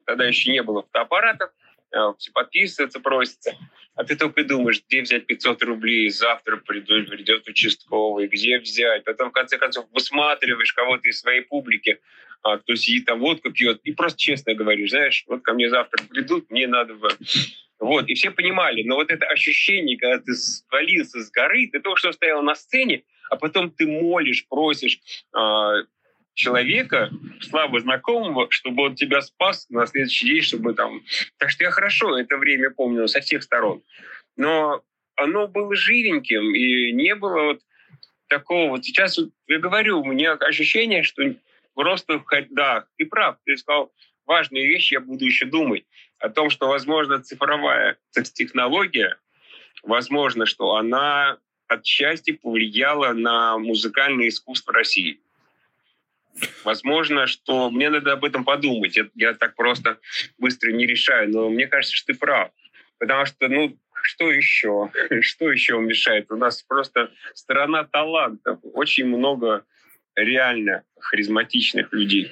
тогда 0.05 0.25
еще 0.25 0.51
не 0.51 0.63
было 0.63 0.83
фотоаппаратов, 0.83 1.51
все 2.17 2.31
подписываться 2.31 2.99
просятся. 2.99 3.55
А 3.95 4.03
ты 4.03 4.15
только 4.15 4.43
думаешь, 4.43 4.83
где 4.85 5.01
взять 5.01 5.25
500 5.25 5.63
рублей, 5.63 6.09
завтра 6.09 6.57
придет, 6.57 7.09
придет 7.09 7.47
участковый, 7.47 8.27
где 8.27 8.59
взять. 8.59 9.05
Потом, 9.05 9.29
в 9.29 9.33
конце 9.33 9.57
концов, 9.57 9.85
высматриваешь 9.91 10.73
кого-то 10.73 11.07
из 11.07 11.19
своей 11.19 11.41
публики, 11.41 11.99
а, 12.43 12.57
кто 12.57 12.75
сидит 12.75 13.05
там, 13.05 13.19
водку 13.19 13.51
пьет, 13.51 13.79
и 13.83 13.93
просто 13.93 14.19
честно 14.19 14.53
говоришь, 14.53 14.89
знаешь, 14.89 15.23
вот 15.27 15.41
ко 15.41 15.53
мне 15.53 15.69
завтра 15.69 16.03
придут, 16.03 16.51
мне 16.51 16.67
надо... 16.67 16.95
Вот, 17.77 18.07
и 18.07 18.13
все 18.13 18.31
понимали, 18.31 18.83
но 18.83 18.95
вот 18.95 19.11
это 19.11 19.25
ощущение, 19.25 19.97
когда 19.97 20.19
ты 20.19 20.33
свалился 20.33 21.21
с 21.21 21.29
горы, 21.29 21.67
ты 21.69 21.81
только 21.81 21.99
что 21.99 22.13
стоял 22.13 22.41
на 22.41 22.55
сцене, 22.55 23.03
а 23.29 23.35
потом 23.35 23.69
ты 23.69 23.85
молишь, 23.85 24.45
просишь, 24.47 24.99
а, 25.33 25.81
человека, 26.35 27.09
слабо 27.41 27.79
знакомого, 27.79 28.47
чтобы 28.51 28.83
он 28.83 28.95
тебя 28.95 29.21
спас 29.21 29.67
на 29.69 29.87
следующий 29.87 30.27
день, 30.27 30.41
чтобы 30.41 30.73
там... 30.73 31.01
Так 31.37 31.49
что 31.49 31.63
я 31.63 31.71
хорошо 31.71 32.17
это 32.17 32.37
время 32.37 32.69
помню 32.69 33.07
со 33.07 33.21
всех 33.21 33.41
сторон. 33.41 33.81
Но 34.35 34.83
оно 35.15 35.47
было 35.47 35.75
живеньким, 35.75 36.53
и 36.53 36.91
не 36.91 37.15
было 37.15 37.41
вот 37.41 37.61
такого... 38.27 38.71
Вот 38.71 38.85
сейчас 38.85 39.17
вот 39.17 39.29
я 39.47 39.59
говорю, 39.59 40.01
у 40.01 40.05
меня 40.05 40.33
ощущение, 40.33 41.03
что 41.03 41.23
просто... 41.73 42.23
Да, 42.49 42.85
ты 42.97 43.05
прав, 43.05 43.37
ты 43.45 43.57
сказал, 43.57 43.91
важные 44.25 44.67
вещи 44.67 44.93
я 44.93 44.99
буду 44.99 45.25
еще 45.25 45.45
думать. 45.45 45.85
О 46.19 46.29
том, 46.29 46.49
что, 46.49 46.67
возможно, 46.67 47.21
цифровая 47.21 47.97
технология, 48.11 49.17
возможно, 49.83 50.45
что 50.45 50.75
она 50.75 51.37
отчасти 51.67 52.31
повлияла 52.31 53.13
на 53.13 53.57
музыкальное 53.57 54.27
искусство 54.27 54.73
России. 54.73 55.19
Возможно, 56.63 57.27
что 57.27 57.69
мне 57.69 57.89
надо 57.89 58.13
об 58.13 58.25
этом 58.25 58.43
подумать. 58.43 58.97
Я, 59.15 59.33
так 59.33 59.55
просто 59.55 59.99
быстро 60.37 60.71
не 60.71 60.85
решаю, 60.85 61.29
но 61.29 61.49
мне 61.49 61.67
кажется, 61.67 61.95
что 61.95 62.13
ты 62.13 62.19
прав. 62.19 62.51
Потому 62.97 63.25
что, 63.25 63.47
ну, 63.47 63.77
что 64.01 64.31
еще? 64.31 64.91
Что 65.21 65.51
еще 65.51 65.79
мешает? 65.79 66.31
У 66.31 66.35
нас 66.35 66.61
просто 66.61 67.11
сторона 67.33 67.83
талантов. 67.83 68.59
Очень 68.61 69.07
много 69.07 69.65
реально 70.15 70.83
харизматичных 70.99 71.91
людей. 71.91 72.31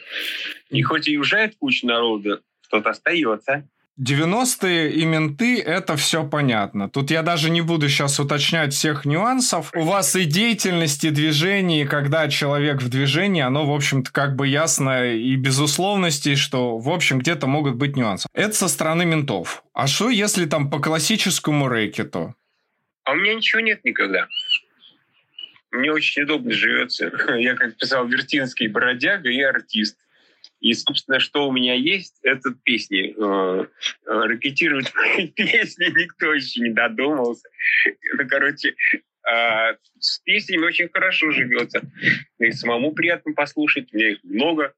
И 0.70 0.82
хоть 0.84 1.08
и 1.08 1.18
уезжает 1.18 1.56
куча 1.58 1.86
народа, 1.86 2.42
кто-то 2.68 2.92
остается. 2.92 3.68
90-е 4.00 4.92
и 4.92 5.06
менты– 5.06 5.62
это 5.62 5.96
все 5.98 6.28
понятно. 6.28 6.90
Тут 6.90 7.12
я 7.12 7.22
даже 7.22 7.52
не 7.52 7.62
буду 7.62 7.90
сейчас 7.90 8.20
уточнять 8.20 8.74
всех 8.74 9.06
нюансов. 9.06 9.70
У 9.76 9.84
вас 9.84 10.16
и 10.16 10.26
деятельность, 10.26 11.04
и 11.04 11.12
движение, 11.12 11.84
и 11.84 11.88
когда 11.88 12.28
человек 12.28 12.82
в 12.82 12.90
движении, 12.90 13.44
оно, 13.44 13.68
в 13.68 13.74
общем-то, 13.74 14.12
как 14.12 14.36
бы 14.36 14.48
ясно 14.48 15.14
и 15.14 15.36
безусловности, 15.36 16.34
что, 16.34 16.80
в 16.80 16.90
общем, 16.90 17.20
где-то 17.20 17.46
могут 17.46 17.76
быть 17.76 17.96
нюансы. 17.96 18.28
Это 18.34 18.56
со 18.56 18.68
стороны 18.68 19.06
ментов. 19.06 19.64
А 19.74 19.86
что, 19.86 20.10
если 20.10 20.46
там 20.46 20.72
по 20.72 20.80
классическому 20.80 21.68
рэкету? 21.68 22.36
А 23.04 23.12
у 23.12 23.16
меня 23.16 23.36
ничего 23.36 23.62
нет 23.62 23.86
никогда. 23.86 24.28
Мне 25.72 25.92
очень 25.92 26.24
удобно 26.24 26.52
живется. 26.52 27.12
Я, 27.38 27.56
как 27.56 27.76
писал 27.78 28.08
Вертинский, 28.08 28.68
бродяга 28.68 29.30
и 29.30 29.42
артист. 29.42 29.98
И, 30.60 30.74
собственно, 30.74 31.20
что 31.20 31.48
у 31.48 31.52
меня 31.52 31.74
есть, 31.74 32.20
это 32.24 32.52
песни. 32.64 33.14
Э, 33.18 33.66
э, 33.66 33.68
ракетировать 34.06 34.92
песни 35.36 35.86
никто 36.00 36.34
еще 36.34 36.62
не 36.62 36.70
додумался. 36.70 37.48
Это, 38.14 38.26
короче, 38.26 38.76
а, 39.26 39.76
с 40.00 40.20
песнями 40.20 40.66
очень 40.66 40.90
хорошо 40.90 41.32
живется. 41.32 41.82
И 42.40 42.52
самому 42.52 42.94
приятно 42.94 43.34
послушать, 43.34 43.94
у 43.94 43.98
меня 43.98 44.12
их 44.12 44.20
много. 44.24 44.74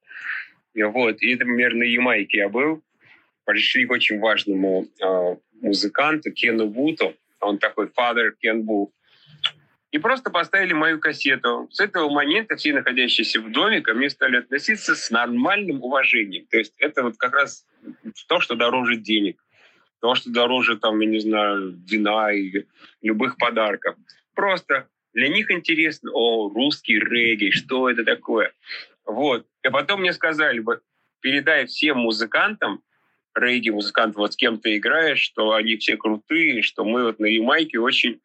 Вот. 0.76 1.22
И, 1.22 1.36
например, 1.36 1.76
на 1.76 1.84
Ямайке 1.84 2.40
я 2.40 2.50
был. 2.50 2.84
Пришли 3.46 3.86
к 3.86 3.92
очень 3.92 4.20
важному 4.20 4.88
музыканту 5.62 6.32
Кену 6.32 6.68
Вуту. 6.68 7.16
Он 7.40 7.60
такой 7.60 7.88
father 7.88 8.32
Кен 8.40 8.64
Бу 8.64 8.92
и 9.96 9.98
просто 9.98 10.30
поставили 10.30 10.74
мою 10.74 11.00
кассету. 11.00 11.70
С 11.72 11.80
этого 11.80 12.10
момента 12.10 12.58
все 12.58 12.74
находящиеся 12.74 13.40
в 13.40 13.50
доме 13.50 13.80
ко 13.80 13.94
мне 13.94 14.10
стали 14.10 14.36
относиться 14.36 14.94
с 14.94 15.10
нормальным 15.10 15.82
уважением. 15.82 16.48
То 16.48 16.58
есть 16.58 16.74
это 16.80 17.02
вот 17.02 17.16
как 17.16 17.34
раз 17.34 17.66
то, 18.28 18.42
что 18.42 18.56
дороже 18.56 18.98
денег, 18.98 19.42
то, 20.02 20.14
что 20.14 20.30
дороже, 20.32 20.76
там, 20.76 21.00
я 21.00 21.08
не 21.08 21.20
знаю, 21.20 21.80
вина 21.90 22.34
и 22.34 22.66
любых 23.02 23.38
подарков. 23.38 23.96
Просто 24.34 24.90
для 25.14 25.30
них 25.30 25.50
интересно, 25.50 26.12
о, 26.14 26.50
русский 26.54 27.00
регги, 27.00 27.52
что 27.52 27.90
это 27.90 28.04
такое. 28.04 28.52
Вот. 29.06 29.48
И 29.64 29.70
потом 29.70 30.02
мне 30.02 30.12
сказали 30.12 30.60
бы, 30.60 30.82
передай 31.22 31.68
всем 31.68 32.00
музыкантам, 32.00 32.82
регги-музыкантам, 33.34 34.24
вот 34.24 34.34
с 34.34 34.36
кем 34.36 34.60
ты 34.60 34.76
играешь, 34.76 35.22
что 35.22 35.54
они 35.54 35.78
все 35.78 35.96
крутые, 35.96 36.64
что 36.64 36.84
мы 36.84 37.04
вот 37.06 37.20
на 37.20 37.28
Ямайке 37.28 37.80
очень 37.80 38.20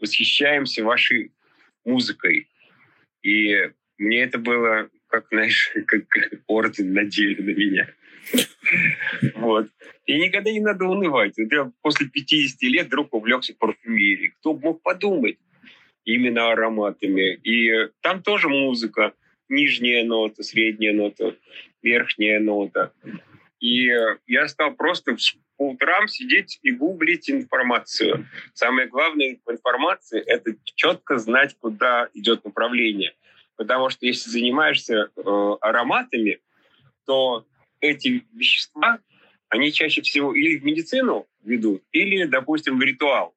восхищаемся 0.00 0.84
вашей 0.84 1.32
музыкой. 1.84 2.48
И 3.22 3.70
мне 3.98 4.22
это 4.22 4.38
было, 4.38 4.88
как, 5.08 5.26
знаешь, 5.30 5.72
как 5.86 6.04
орден 6.46 6.92
надели 6.92 7.40
на 7.42 7.50
меня. 7.50 7.88
Вот. 9.34 9.68
И 10.06 10.18
никогда 10.18 10.50
не 10.50 10.60
надо 10.60 10.86
унывать. 10.86 11.34
Вот 11.36 11.52
я 11.52 11.70
после 11.82 12.08
50 12.08 12.62
лет 12.62 12.86
вдруг 12.86 13.12
увлекся 13.12 13.54
парфюмерией. 13.54 14.30
Кто 14.40 14.54
мог 14.54 14.82
подумать? 14.82 15.38
Именно 16.04 16.52
ароматами. 16.52 17.34
И 17.42 17.90
там 18.00 18.22
тоже 18.22 18.48
музыка. 18.48 19.12
Нижняя 19.50 20.04
нота, 20.04 20.42
средняя 20.42 20.94
нота, 20.94 21.36
верхняя 21.82 22.40
нота. 22.40 22.92
И 23.60 23.90
я 24.26 24.48
стал 24.48 24.74
просто 24.74 25.16
по 25.56 25.70
утрам 25.70 26.08
сидеть 26.08 26.58
и 26.62 26.72
гуглить 26.72 27.30
информацию. 27.30 28.26
Самое 28.54 28.88
главное 28.88 29.38
в 29.44 29.50
информации— 29.50 30.20
это 30.26 30.54
четко 30.74 31.18
знать, 31.18 31.56
куда 31.60 32.08
идет 32.14 32.44
направление. 32.44 33.14
Потому 33.56 33.90
что 33.90 34.06
если 34.06 34.30
занимаешься 34.30 35.10
э, 35.14 35.56
ароматами, 35.60 36.40
то 37.06 37.46
эти 37.80 38.24
вещества, 38.32 38.98
они 39.48 39.72
чаще 39.72 40.02
всего 40.02 40.34
или 40.34 40.58
в 40.58 40.64
медицину 40.64 41.26
ведут, 41.44 41.82
или, 41.92 42.24
допустим, 42.24 42.78
в 42.78 42.82
ритуал. 42.82 43.34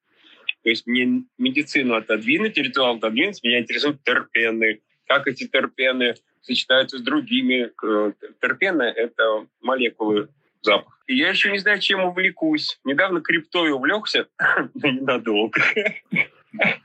То 0.64 0.70
есть 0.70 0.88
мне 0.88 1.24
медицину 1.38 1.96
отодвинуть, 1.96 2.58
ритуал 2.58 2.96
отодвинуть, 2.96 3.44
меня 3.44 3.60
интересуют 3.60 4.04
терпены. 4.04 4.82
Как 5.06 5.28
эти 5.28 5.48
терпены 5.48 6.16
сочетаются 6.48 6.98
с 6.98 7.02
другими. 7.02 7.72
Э, 7.84 8.14
терпены— 8.42 8.84
это 8.96 9.48
молекулы 9.62 10.30
запах. 10.62 10.97
Я 11.08 11.30
еще 11.30 11.52
не 11.52 11.60
знаю, 11.60 11.80
чем 11.80 12.04
увлекусь. 12.04 12.80
Недавно 12.84 13.22
криптой 13.22 13.72
увлекся, 13.72 14.28
но 14.74 14.90
ненадолго. 14.90 15.62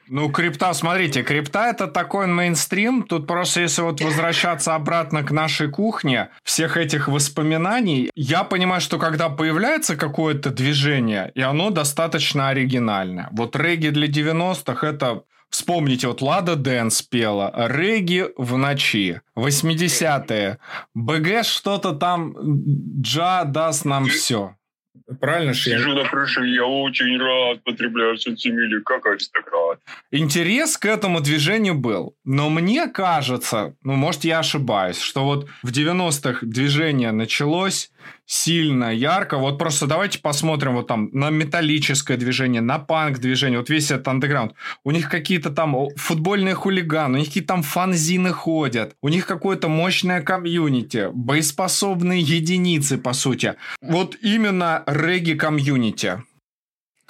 Ну, 0.08 0.30
крипта, 0.30 0.74
смотрите, 0.74 1.22
крипта 1.22 1.70
это 1.70 1.86
такой 1.86 2.26
мейнстрим. 2.26 3.02
Тут 3.02 3.26
просто 3.26 3.62
если 3.62 3.82
вот 3.82 4.00
возвращаться 4.00 4.74
обратно 4.74 5.22
к 5.22 5.30
нашей 5.30 5.70
кухне, 5.70 6.28
всех 6.42 6.76
этих 6.76 7.08
воспоминаний, 7.08 8.10
я 8.14 8.44
понимаю, 8.44 8.80
что 8.80 8.98
когда 8.98 9.28
появляется 9.28 9.96
какое-то 9.96 10.50
движение, 10.50 11.32
и 11.34 11.40
оно 11.40 11.70
достаточно 11.70 12.48
оригинальное. 12.48 13.28
Вот 13.32 13.56
регги 13.56 13.88
для 13.88 14.08
90-х 14.08 14.86
это 14.86 15.22
Вспомните, 15.52 16.08
вот 16.08 16.22
Лада 16.22 16.56
Дэнс 16.56 17.02
пела 17.02 17.52
«Регги 17.54 18.26
в 18.38 18.56
ночи», 18.56 19.20
80-е. 19.36 20.58
БГ 20.94 21.44
что-то 21.44 21.92
там, 21.92 22.34
Джа 23.02 23.44
даст 23.44 23.84
нам 23.84 24.06
все. 24.06 24.56
Правильно 25.20 25.52
же? 25.52 25.70
Сижу 25.70 25.92
на 25.92 26.08
крыше, 26.08 26.46
я 26.46 26.64
очень 26.64 27.18
рад, 27.18 27.62
потребляю 27.64 28.16
сенсимилью, 28.16 28.80
как 28.80 29.04
аристократ. 29.04 29.78
Интерес 30.10 30.78
к 30.78 30.86
этому 30.86 31.20
движению 31.20 31.74
был. 31.74 32.16
Но 32.24 32.48
мне 32.48 32.86
кажется, 32.88 33.76
ну, 33.82 33.92
может, 33.94 34.24
я 34.24 34.38
ошибаюсь, 34.38 34.98
что 34.98 35.24
вот 35.24 35.48
в 35.62 35.70
90-х 35.70 36.46
движение 36.46 37.12
началось, 37.12 37.91
сильно, 38.26 38.94
ярко. 38.94 39.38
Вот 39.38 39.58
просто 39.58 39.86
давайте 39.86 40.18
посмотрим 40.18 40.74
вот 40.74 40.86
там 40.86 41.10
на 41.12 41.30
металлическое 41.30 42.16
движение, 42.16 42.60
на 42.60 42.78
панк 42.78 43.18
движение, 43.18 43.58
вот 43.58 43.70
весь 43.70 43.90
этот 43.90 44.08
андеграунд. 44.08 44.54
У 44.84 44.90
них 44.90 45.08
какие-то 45.08 45.50
там 45.50 45.88
футбольные 45.96 46.54
хулиганы, 46.54 47.16
у 47.16 47.18
них 47.18 47.28
какие-то 47.28 47.48
там 47.48 47.62
фанзины 47.62 48.30
ходят, 48.32 48.96
у 49.02 49.08
них 49.08 49.26
какое-то 49.26 49.68
мощное 49.68 50.22
комьюнити, 50.22 51.10
боеспособные 51.12 52.20
единицы, 52.20 52.98
по 52.98 53.12
сути. 53.12 53.54
Вот 53.80 54.16
именно 54.22 54.82
регги-комьюнити. 54.86 56.22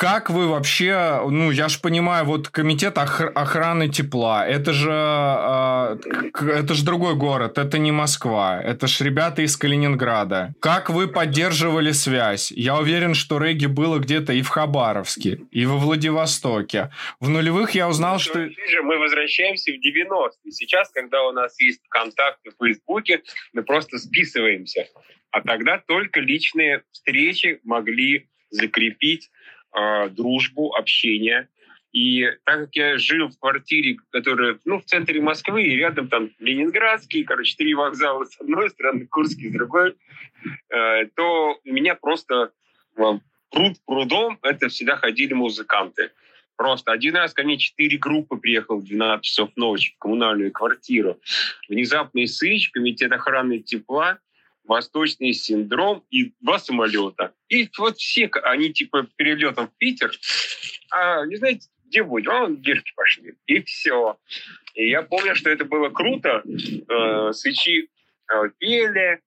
Как 0.02 0.30
вы 0.30 0.48
вообще, 0.48 1.22
ну, 1.30 1.52
я 1.52 1.68
же 1.68 1.78
понимаю, 1.78 2.24
вот 2.24 2.48
комитет 2.48 2.98
ох- 2.98 3.30
охраны 3.36 3.88
тепла, 3.88 4.44
это 4.44 4.72
же, 4.72 4.90
э, 4.90 5.96
это 6.40 6.74
же 6.74 6.84
другой 6.84 7.14
город, 7.14 7.56
это 7.56 7.78
не 7.78 7.92
Москва, 7.92 8.60
это 8.60 8.88
ж 8.88 9.00
ребята 9.02 9.42
из 9.42 9.56
Калининграда. 9.56 10.54
Как 10.58 10.90
вы 10.90 11.06
поддерживали 11.06 11.92
связь? 11.92 12.50
Я 12.50 12.78
уверен, 12.78 13.14
что 13.14 13.38
регги 13.38 13.66
было 13.66 14.00
где-то 14.00 14.32
и 14.32 14.42
в 14.42 14.48
Хабаровске, 14.48 15.42
и 15.52 15.66
во 15.66 15.76
Владивостоке. 15.76 16.90
В 17.20 17.28
нулевых 17.28 17.70
я 17.76 17.88
узнал, 17.88 18.18
что... 18.18 18.40
Мы 18.40 18.98
возвращаемся 18.98 19.70
в 19.70 19.76
90-е. 19.76 20.50
Сейчас, 20.50 20.90
когда 20.90 21.22
у 21.28 21.30
нас 21.30 21.60
есть 21.60 21.82
контакты 21.88 22.50
в 22.50 22.64
Фейсбуке, 22.64 23.22
мы 23.52 23.62
просто 23.62 23.98
списываемся. 23.98 24.88
А 25.30 25.42
тогда 25.42 25.78
только 25.78 26.18
личные 26.18 26.82
встречи 26.90 27.60
могли 27.62 28.26
закрепить 28.50 29.30
э, 29.74 30.08
дружбу, 30.10 30.74
общение. 30.74 31.48
И 31.92 32.26
так 32.44 32.60
как 32.60 32.76
я 32.76 32.98
жил 32.98 33.28
в 33.28 33.38
квартире, 33.38 33.98
которая 34.10 34.58
ну, 34.64 34.80
в 34.80 34.84
центре 34.84 35.20
Москвы, 35.20 35.64
и 35.64 35.76
рядом 35.76 36.08
там 36.08 36.30
Ленинградский, 36.38 37.22
короче, 37.24 37.54
три 37.56 37.74
вокзала 37.74 38.24
с 38.24 38.40
одной 38.40 38.70
стороны, 38.70 39.06
Курский 39.06 39.50
с 39.50 39.52
другой, 39.52 39.94
э, 40.70 41.06
то 41.14 41.60
у 41.62 41.72
меня 41.72 41.94
просто 41.94 42.52
э, 42.96 43.02
пруд 43.50 43.76
прудом 43.84 44.38
это 44.42 44.68
всегда 44.68 44.96
ходили 44.96 45.34
музыканты. 45.34 46.12
Просто 46.56 46.92
один 46.92 47.16
раз 47.16 47.34
ко 47.34 47.42
мне 47.42 47.58
четыре 47.58 47.98
группы 47.98 48.36
приехал 48.36 48.78
в 48.78 48.84
12 48.84 49.24
часов 49.24 49.50
ночи 49.56 49.94
в 49.94 49.98
коммунальную 49.98 50.52
квартиру. 50.52 51.18
Внезапный 51.68 52.26
сыч, 52.26 52.70
комитет 52.70 53.12
охраны 53.12 53.58
тепла– 53.58 54.18
восточный 54.64 55.32
синдром 55.32 56.04
и 56.10 56.34
два 56.40 56.58
самолета. 56.58 57.34
И 57.48 57.68
вот 57.78 57.98
все, 57.98 58.30
они 58.44 58.72
типа 58.72 59.06
перелетом 59.16 59.68
в 59.68 59.76
Питер, 59.76 60.12
а 60.90 61.26
не 61.26 61.36
знаете, 61.36 61.68
где 61.86 62.02
будет? 62.02 62.28
А, 62.28 62.46
в 62.46 62.56
Гирки 62.56 62.92
пошли. 62.96 63.34
И 63.46 63.62
все. 63.62 64.16
И 64.74 64.88
я 64.88 65.02
помню, 65.02 65.34
что 65.34 65.50
это 65.50 65.64
было 65.64 65.90
круто. 65.90 66.42
Э, 66.44 67.32
свечи 67.32 67.90
э, 68.32 68.50
пели, 68.58 69.20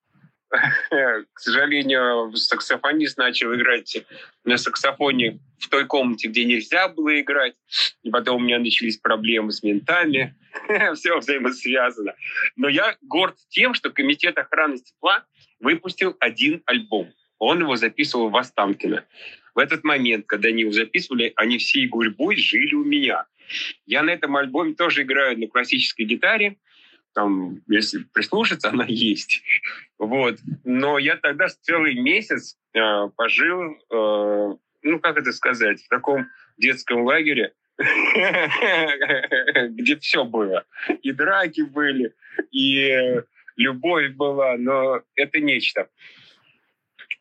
к 1.33 1.39
сожалению, 1.39 2.35
саксофонист 2.35 3.17
начал 3.17 3.53
играть 3.55 4.05
на 4.43 4.57
саксофоне 4.57 5.39
в 5.59 5.69
той 5.69 5.85
комнате, 5.85 6.27
где 6.27 6.45
нельзя 6.45 6.87
было 6.87 7.19
играть. 7.19 7.55
И 8.03 8.09
потом 8.09 8.37
у 8.37 8.45
меня 8.45 8.59
начались 8.59 8.97
проблемы 8.97 9.51
с 9.51 9.63
ментами. 9.63 10.35
Все 10.95 11.17
взаимосвязано. 11.17 12.13
Но 12.55 12.69
я 12.69 12.95
горд 13.01 13.37
тем, 13.49 13.73
что 13.73 13.89
Комитет 13.89 14.37
охраны 14.37 14.77
тепла 14.77 15.25
выпустил 15.59 16.15
один 16.19 16.61
альбом. 16.65 17.13
Он 17.39 17.61
его 17.61 17.75
записывал 17.75 18.29
в 18.29 18.37
Останкино. 18.37 19.05
В 19.53 19.59
этот 19.59 19.83
момент, 19.83 20.25
когда 20.27 20.49
они 20.49 20.61
его 20.61 20.71
записывали, 20.71 21.33
они 21.35 21.57
всей 21.57 21.87
гурьбой 21.87 22.35
жили 22.35 22.75
у 22.75 22.83
меня. 22.83 23.25
Я 23.85 24.03
на 24.03 24.11
этом 24.11 24.35
альбоме 24.35 24.73
тоже 24.73 25.03
играю 25.03 25.39
на 25.39 25.47
классической 25.47 26.05
гитаре, 26.05 26.57
там, 27.15 27.61
если 27.67 28.03
прислушаться, 28.13 28.69
она 28.73 28.85
есть. 28.87 29.41
Вот. 29.97 30.37
Но 30.63 30.99
я 30.99 31.15
тогда 31.15 31.47
целый 31.47 31.95
месяц 31.95 32.57
э, 32.73 33.09
пожил, 33.15 33.71
э, 33.71 34.55
ну, 34.83 34.99
как 34.99 35.17
это 35.17 35.31
сказать, 35.31 35.81
в 35.81 35.87
таком 35.87 36.27
детском 36.57 37.03
лагере, 37.03 37.53
где 39.69 39.97
все 39.97 40.23
было. 40.23 40.65
И 41.01 41.11
драки 41.11 41.61
были, 41.61 42.13
и 42.51 43.21
любовь 43.57 44.11
была, 44.11 44.55
но 44.57 45.01
это 45.15 45.39
нечто. 45.39 45.89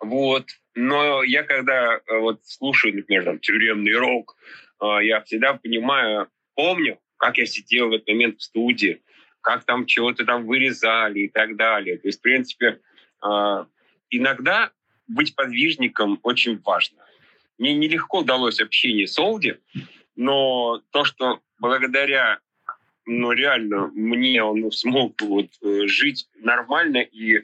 Вот. 0.01 0.47
Но 0.75 1.23
я 1.23 1.45
когда 1.45 1.95
э, 1.95 2.19
вот 2.19 2.45
слушаю, 2.45 2.97
например, 2.97 3.25
там, 3.25 3.39
тюремный 3.39 3.97
рок, 3.97 4.37
э, 4.83 5.05
я 5.05 5.23
всегда 5.23 5.55
понимаю, 5.55 6.29
помню, 6.57 6.99
как 7.17 7.39
я 7.39 7.47
сидел 7.47 7.89
в 7.91 7.93
этот 7.93 8.09
момент 8.09 8.41
в 8.41 8.43
студии, 8.43 9.01
как 9.45 9.65
там 9.65 9.87
чего-то 9.87 10.25
там 10.25 10.47
вырезали 10.47 11.21
и 11.21 11.29
так 11.29 11.57
далее. 11.57 11.99
То 11.99 12.09
есть, 12.09 12.19
в 12.19 12.23
принципе, 12.23 12.81
э, 13.25 13.65
иногда 14.11 14.71
быть 15.07 15.37
подвижником 15.37 16.19
очень 16.23 16.61
важно. 16.65 17.05
Мне 17.59 17.75
нелегко 17.75 18.21
удалось 18.21 18.61
общение 18.61 19.07
с 19.07 19.19
Олди, 19.19 19.59
но 20.17 20.83
то, 20.91 21.05
что 21.05 21.41
благодаря 21.59 22.41
ну, 23.07 23.33
реально, 23.33 23.91
мне 23.95 24.43
он 24.43 24.73
смог 24.73 25.21
вот 25.21 25.49
жить 25.61 26.27
нормально 26.37 26.99
и 26.99 27.43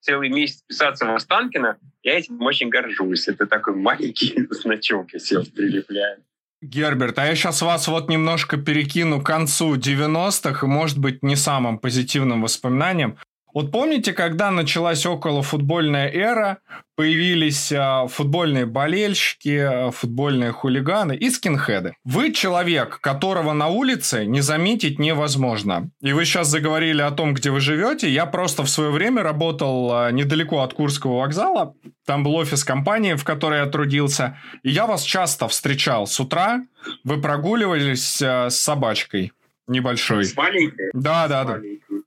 целый 0.00 0.30
месяц 0.30 0.62
писаться 0.62 1.06
в 1.06 1.14
Останкино, 1.14 1.78
я 2.02 2.18
этим 2.18 2.40
очень 2.42 2.70
горжусь. 2.70 3.28
Это 3.28 3.46
такой 3.46 3.74
маленький 3.76 4.46
значок, 4.50 5.10
себе 5.10 5.42
прилепляю. 5.54 6.24
Герберт, 6.62 7.18
а 7.18 7.26
я 7.26 7.34
сейчас 7.34 7.60
вас 7.60 7.88
вот 7.88 8.08
немножко 8.08 8.56
перекину 8.56 9.20
к 9.20 9.26
концу 9.26 9.74
90-х, 9.74 10.64
и, 10.64 10.68
может 10.68 10.98
быть, 10.98 11.22
не 11.22 11.34
самым 11.34 11.78
позитивным 11.78 12.40
воспоминанием. 12.42 13.18
Вот 13.54 13.70
помните, 13.70 14.12
когда 14.12 14.50
началась 14.50 15.04
около 15.04 15.42
футбольная 15.42 16.08
эра, 16.08 16.58
появились 16.96 17.72
а, 17.72 18.06
футбольные 18.06 18.66
болельщики, 18.66 19.58
а, 19.58 19.90
футбольные 19.90 20.52
хулиганы 20.52 21.14
и 21.14 21.28
скинхеды. 21.30 21.94
Вы 22.04 22.32
человек, 22.32 23.00
которого 23.00 23.52
на 23.52 23.68
улице 23.68 24.24
не 24.24 24.40
заметить 24.40 24.98
невозможно. 24.98 25.90
И 26.00 26.12
вы 26.12 26.24
сейчас 26.24 26.48
заговорили 26.48 27.02
о 27.02 27.10
том, 27.10 27.34
где 27.34 27.50
вы 27.50 27.60
живете. 27.60 28.08
Я 28.08 28.26
просто 28.26 28.62
в 28.62 28.68
свое 28.68 28.90
время 28.90 29.22
работал 29.22 29.92
а, 29.92 30.10
недалеко 30.10 30.60
от 30.60 30.74
Курского 30.74 31.18
вокзала. 31.18 31.74
Там 32.06 32.24
был 32.24 32.34
офис 32.36 32.64
компании, 32.64 33.14
в 33.14 33.24
которой 33.24 33.60
я 33.60 33.66
трудился. 33.66 34.38
И 34.62 34.70
я 34.70 34.86
вас 34.86 35.02
часто 35.02 35.48
встречал 35.48 36.06
с 36.06 36.18
утра. 36.20 36.62
Вы 37.04 37.20
прогуливались 37.20 38.22
а, 38.22 38.48
с 38.48 38.58
собачкой 38.58 39.32
небольшой. 39.66 40.24
С 40.24 40.36
маленькой? 40.36 40.90
Да, 40.92 41.28
да, 41.28 41.44
да. 41.44 41.58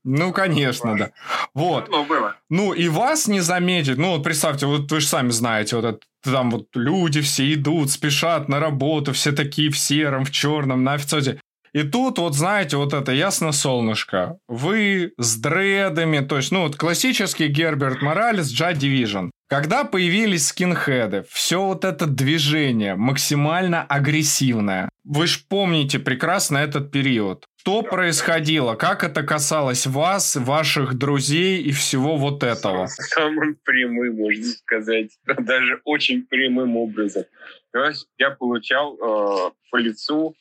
Ну, 0.08 0.32
конечно, 0.32 0.96
да. 0.96 1.10
Вот. 1.52 1.88
Ну, 1.90 2.04
было. 2.04 2.36
Ну, 2.48 2.72
и 2.72 2.86
вас 2.86 3.26
не 3.26 3.40
заметить. 3.40 3.98
Ну, 3.98 4.12
вот 4.12 4.22
представьте, 4.22 4.66
вот 4.66 4.90
вы 4.92 5.00
же 5.00 5.06
сами 5.06 5.30
знаете, 5.30 5.74
вот 5.74 5.84
это, 5.84 5.98
там 6.22 6.52
вот 6.52 6.68
люди 6.74 7.20
все 7.20 7.52
идут, 7.52 7.90
спешат 7.90 8.48
на 8.48 8.60
работу, 8.60 9.12
все 9.12 9.32
такие 9.32 9.68
в 9.68 9.76
сером, 9.76 10.24
в 10.24 10.30
черном, 10.30 10.84
на 10.84 10.92
официозе. 10.92 11.40
И 11.72 11.82
тут 11.82 12.18
вот, 12.18 12.36
знаете, 12.36 12.76
вот 12.76 12.94
это 12.94 13.10
ясно 13.10 13.50
солнышко. 13.50 14.38
Вы 14.46 15.12
с 15.18 15.36
дредами, 15.36 16.20
то 16.20 16.36
есть, 16.36 16.52
ну, 16.52 16.62
вот 16.62 16.76
классический 16.76 17.48
Герберт 17.48 18.00
Моралес, 18.00 18.48
Джа 18.52 18.70
Division. 18.70 19.30
Когда 19.48 19.82
появились 19.82 20.46
скинхеды, 20.46 21.24
все 21.30 21.60
вот 21.60 21.84
это 21.84 22.06
движение 22.06 22.94
максимально 22.94 23.82
агрессивное. 23.82 24.88
Вы 25.04 25.26
же 25.26 25.40
помните 25.48 25.98
прекрасно 25.98 26.58
этот 26.58 26.92
период. 26.92 27.44
Что 27.66 27.82
происходило? 27.82 28.76
Как 28.76 29.02
это 29.02 29.24
касалось 29.24 29.88
вас, 29.88 30.36
ваших 30.36 30.94
друзей 30.94 31.60
и 31.60 31.72
всего 31.72 32.16
вот 32.16 32.44
этого? 32.44 32.86
Самым 32.86 33.58
прямым, 33.64 34.14
можно 34.14 34.44
сказать. 34.44 35.10
Даже 35.26 35.80
очень 35.82 36.22
прямым 36.22 36.76
образом. 36.76 37.24
То 37.72 37.84
есть 37.84 38.06
я 38.18 38.30
получал 38.30 38.94
э, 38.94 39.50
по 39.72 39.76
лицу 39.78 40.36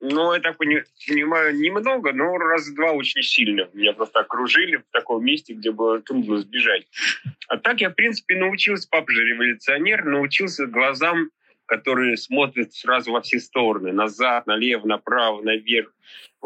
ну, 0.00 0.32
я 0.32 0.40
так 0.40 0.56
понимаю, 0.56 1.54
немного, 1.58 2.14
но 2.14 2.38
раз 2.38 2.70
два 2.70 2.92
очень 2.92 3.22
сильно. 3.22 3.68
Меня 3.74 3.92
просто 3.92 4.20
окружили 4.20 4.76
в 4.76 4.84
таком 4.92 5.22
месте, 5.22 5.52
где 5.52 5.70
было 5.70 6.00
трудно 6.00 6.38
сбежать. 6.38 6.86
А 7.48 7.58
так 7.58 7.82
я, 7.82 7.90
в 7.90 7.94
принципе, 7.94 8.34
научился, 8.36 8.88
папа 8.90 9.12
же 9.12 9.24
революционер, 9.24 10.06
научился 10.06 10.66
глазам, 10.66 11.28
которые 11.66 12.16
смотрят 12.16 12.72
сразу 12.72 13.12
во 13.12 13.20
все 13.20 13.40
стороны, 13.40 13.92
назад, 13.92 14.46
налево, 14.46 14.86
направо, 14.86 15.42
наверх. 15.42 15.92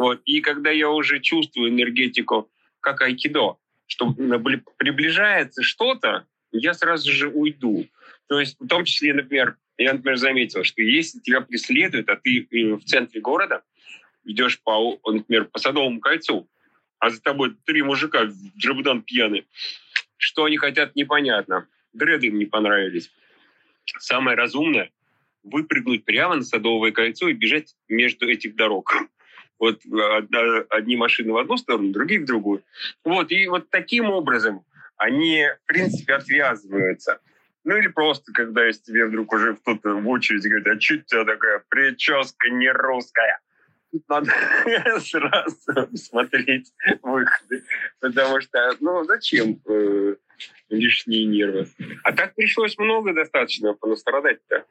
Вот. 0.01 0.23
И 0.25 0.41
когда 0.41 0.71
я 0.71 0.89
уже 0.89 1.21
чувствую 1.21 1.69
энергетику, 1.69 2.51
как 2.81 3.03
айкидо, 3.03 3.59
что 3.87 4.15
приближается 4.79 5.63
что-то, 5.63 6.27
я 6.53 6.73
сразу 6.73 7.13
же 7.13 7.29
уйду. 7.29 7.87
То 8.27 8.41
есть 8.41 8.57
в 8.59 8.67
том 8.67 8.87
числе, 8.87 9.13
например, 9.13 9.59
я, 9.77 9.93
например, 9.93 10.17
заметил, 10.17 10.65
что 10.65 10.81
если 10.81 11.19
тебя 11.19 11.43
преследуют, 11.43 12.09
а 12.09 12.17
ты 12.17 12.49
э, 12.51 12.77
в 12.77 12.85
центре 12.85 13.21
города 13.21 13.63
идешь 14.25 14.59
по, 14.63 14.99
например, 15.05 15.45
по 15.45 15.59
Садовому 15.59 16.01
кольцу, 16.01 16.49
а 16.99 17.11
за 17.11 17.21
тобой 17.21 17.55
три 17.67 17.83
мужика 17.83 18.27
джабудан 18.57 19.03
пьяные, 19.03 19.45
что 20.17 20.45
они 20.45 20.57
хотят, 20.57 20.97
непонятно. 20.97 21.69
Дреды 21.93 22.29
им 22.29 22.39
не 22.39 22.47
понравились. 22.47 23.11
Самое 23.99 24.35
разумное– 24.35 24.91
выпрыгнуть 25.43 26.07
прямо 26.07 26.37
на 26.37 26.43
Садовое 26.43 26.91
кольцо 26.91 27.29
и 27.29 27.35
бежать 27.35 27.77
между 27.87 28.27
этих 28.27 28.57
дорог. 28.57 29.10
Вот 29.61 29.81
одни 30.70 30.96
машины 30.96 31.33
в 31.33 31.37
одну 31.37 31.59
сторону, 31.59 31.92
другие 31.92 32.23
в 32.23 32.25
другую. 32.25 32.64
Вот, 33.05 33.31
и 33.31 33.46
вот 33.46 33.68
таким 33.68 34.07
образом 34.07 34.64
они, 34.96 35.46
в 35.62 35.66
принципе, 35.66 36.14
отвязываются. 36.14 37.20
Ну 37.64 37.77
или 37.77 37.88
просто, 37.88 38.33
когда 38.33 38.68
из 38.68 38.81
тебе 38.81 39.05
вдруг 39.05 39.33
уже 39.33 39.55
кто-то 39.57 39.94
в 39.94 40.09
очереди 40.09 40.49
говорит, 40.49 40.66
а 40.66 40.81
что 40.81 40.94
у 40.94 40.99
тебя 40.99 41.25
такая 41.25 41.62
прическа 41.68 42.49
не 42.49 42.73
русская? 42.73 43.38
Надо 44.09 44.31
сразу 45.01 45.96
смотреть 45.96 46.73
выходы, 47.03 47.64
потому 48.01 48.40
что, 48.40 48.77
ну, 48.81 49.05
зачем 49.05 49.61
э, 49.68 50.14
лишние 50.70 51.27
нервы? 51.27 51.68
А 52.03 52.12
так 52.12 52.35
пришлось 52.35 52.79
много 52.79 53.12
достаточно 53.12 53.75
понастрадать-то. 53.75 54.64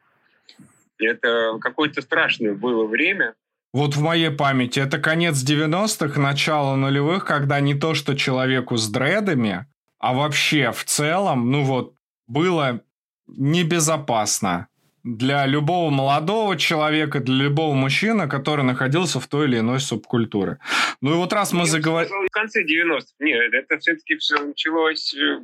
Это 0.98 1.58
какое-то 1.60 2.02
страшное 2.02 2.54
было 2.54 2.86
время, 2.86 3.34
вот 3.72 3.94
в 3.94 4.02
моей 4.02 4.30
памяти 4.30 4.80
это 4.80 4.98
конец 4.98 5.44
90-х, 5.44 6.20
начало 6.20 6.76
нулевых, 6.76 7.24
когда 7.24 7.60
не 7.60 7.74
то, 7.74 7.94
что 7.94 8.16
человеку 8.16 8.76
с 8.76 8.88
дредами, 8.88 9.66
а 9.98 10.14
вообще 10.14 10.72
в 10.72 10.84
целом, 10.84 11.50
ну 11.50 11.62
вот, 11.62 11.94
было 12.26 12.80
небезопасно 13.26 14.68
для 15.02 15.46
любого 15.46 15.90
молодого 15.90 16.56
человека, 16.56 17.20
для 17.20 17.44
любого 17.44 17.74
мужчины, 17.74 18.28
который 18.28 18.64
находился 18.64 19.20
в 19.20 19.26
той 19.26 19.46
или 19.46 19.58
иной 19.58 19.80
субкультуре. 19.80 20.58
Ну 21.00 21.12
и 21.12 21.16
вот 21.16 21.32
раз 21.32 21.52
мы 21.52 21.66
заговорили... 21.66 22.12
В 22.28 22.30
конце 22.30 22.62
90-х. 22.64 23.06
Нет, 23.20 23.54
это 23.54 23.78
все-таки 23.78 24.16
все 24.16 24.44
началось 24.44 25.14
э, 25.14 25.40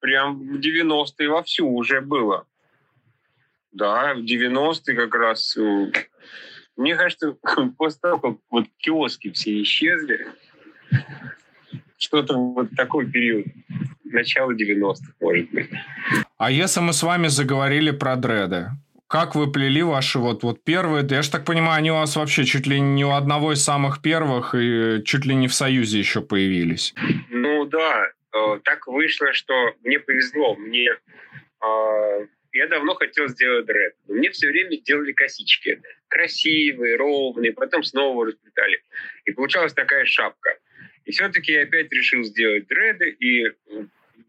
прям 0.00 0.38
в 0.38 0.58
90-е 0.58 1.28
вовсю 1.28 1.68
уже 1.68 2.00
было. 2.00 2.46
Да, 3.72 4.14
в 4.14 4.20
90-е 4.20 4.96
как 4.96 5.14
раз... 5.14 5.56
Мне 6.76 6.96
кажется, 6.96 7.36
после 7.78 8.00
того, 8.00 8.18
как 8.18 8.36
вот 8.50 8.64
киоски 8.78 9.30
все 9.30 9.62
исчезли, 9.62 10.26
что-то 11.98 12.36
вот 12.36 12.70
такой 12.76 13.10
период 13.10 13.46
начало 14.04 14.52
90-х, 14.52 15.14
может 15.20 15.50
быть. 15.50 15.70
А 16.36 16.50
если 16.50 16.80
мы 16.80 16.92
с 16.92 17.02
вами 17.02 17.28
заговорили 17.28 17.90
про 17.90 18.16
дреды, 18.16 18.70
как 19.12 19.34
вы 19.34 19.52
плели 19.52 19.82
ваши 19.82 20.18
вот, 20.18 20.42
вот 20.42 20.64
первые? 20.64 21.06
Я 21.08 21.20
же 21.20 21.30
так 21.30 21.44
понимаю, 21.44 21.76
они 21.76 21.90
у 21.90 21.96
вас 21.96 22.16
вообще 22.16 22.44
чуть 22.44 22.66
ли 22.66 22.80
не 22.80 23.04
у 23.04 23.10
одного 23.10 23.52
из 23.52 23.62
самых 23.62 24.00
первых 24.00 24.54
и 24.54 25.02
чуть 25.04 25.26
ли 25.26 25.34
не 25.34 25.48
в 25.48 25.54
Союзе 25.54 25.98
еще 25.98 26.22
появились. 26.22 26.94
Ну 27.28 27.66
да, 27.66 28.06
э, 28.32 28.60
так 28.64 28.86
вышло, 28.86 29.32
что 29.34 29.52
мне 29.84 29.98
повезло. 29.98 30.54
Мне 30.54 30.88
э, 30.88 32.26
я 32.52 32.66
давно 32.66 32.94
хотел 32.94 33.28
сделать 33.28 33.66
дред. 33.66 33.94
Но 34.06 34.14
мне 34.14 34.30
все 34.30 34.48
время 34.48 34.76
делали 34.78 35.12
косички. 35.12 35.80
Красивые, 36.08 36.96
ровные, 36.96 37.52
потом 37.52 37.82
снова 37.82 38.26
расплетали. 38.26 38.82
И 39.24 39.32
получалась 39.32 39.72
такая 39.72 40.04
шапка. 40.04 40.58
И 41.04 41.12
все-таки 41.12 41.52
я 41.52 41.62
опять 41.62 41.90
решил 41.90 42.22
сделать 42.22 42.66
дреды, 42.68 43.10
и 43.10 43.46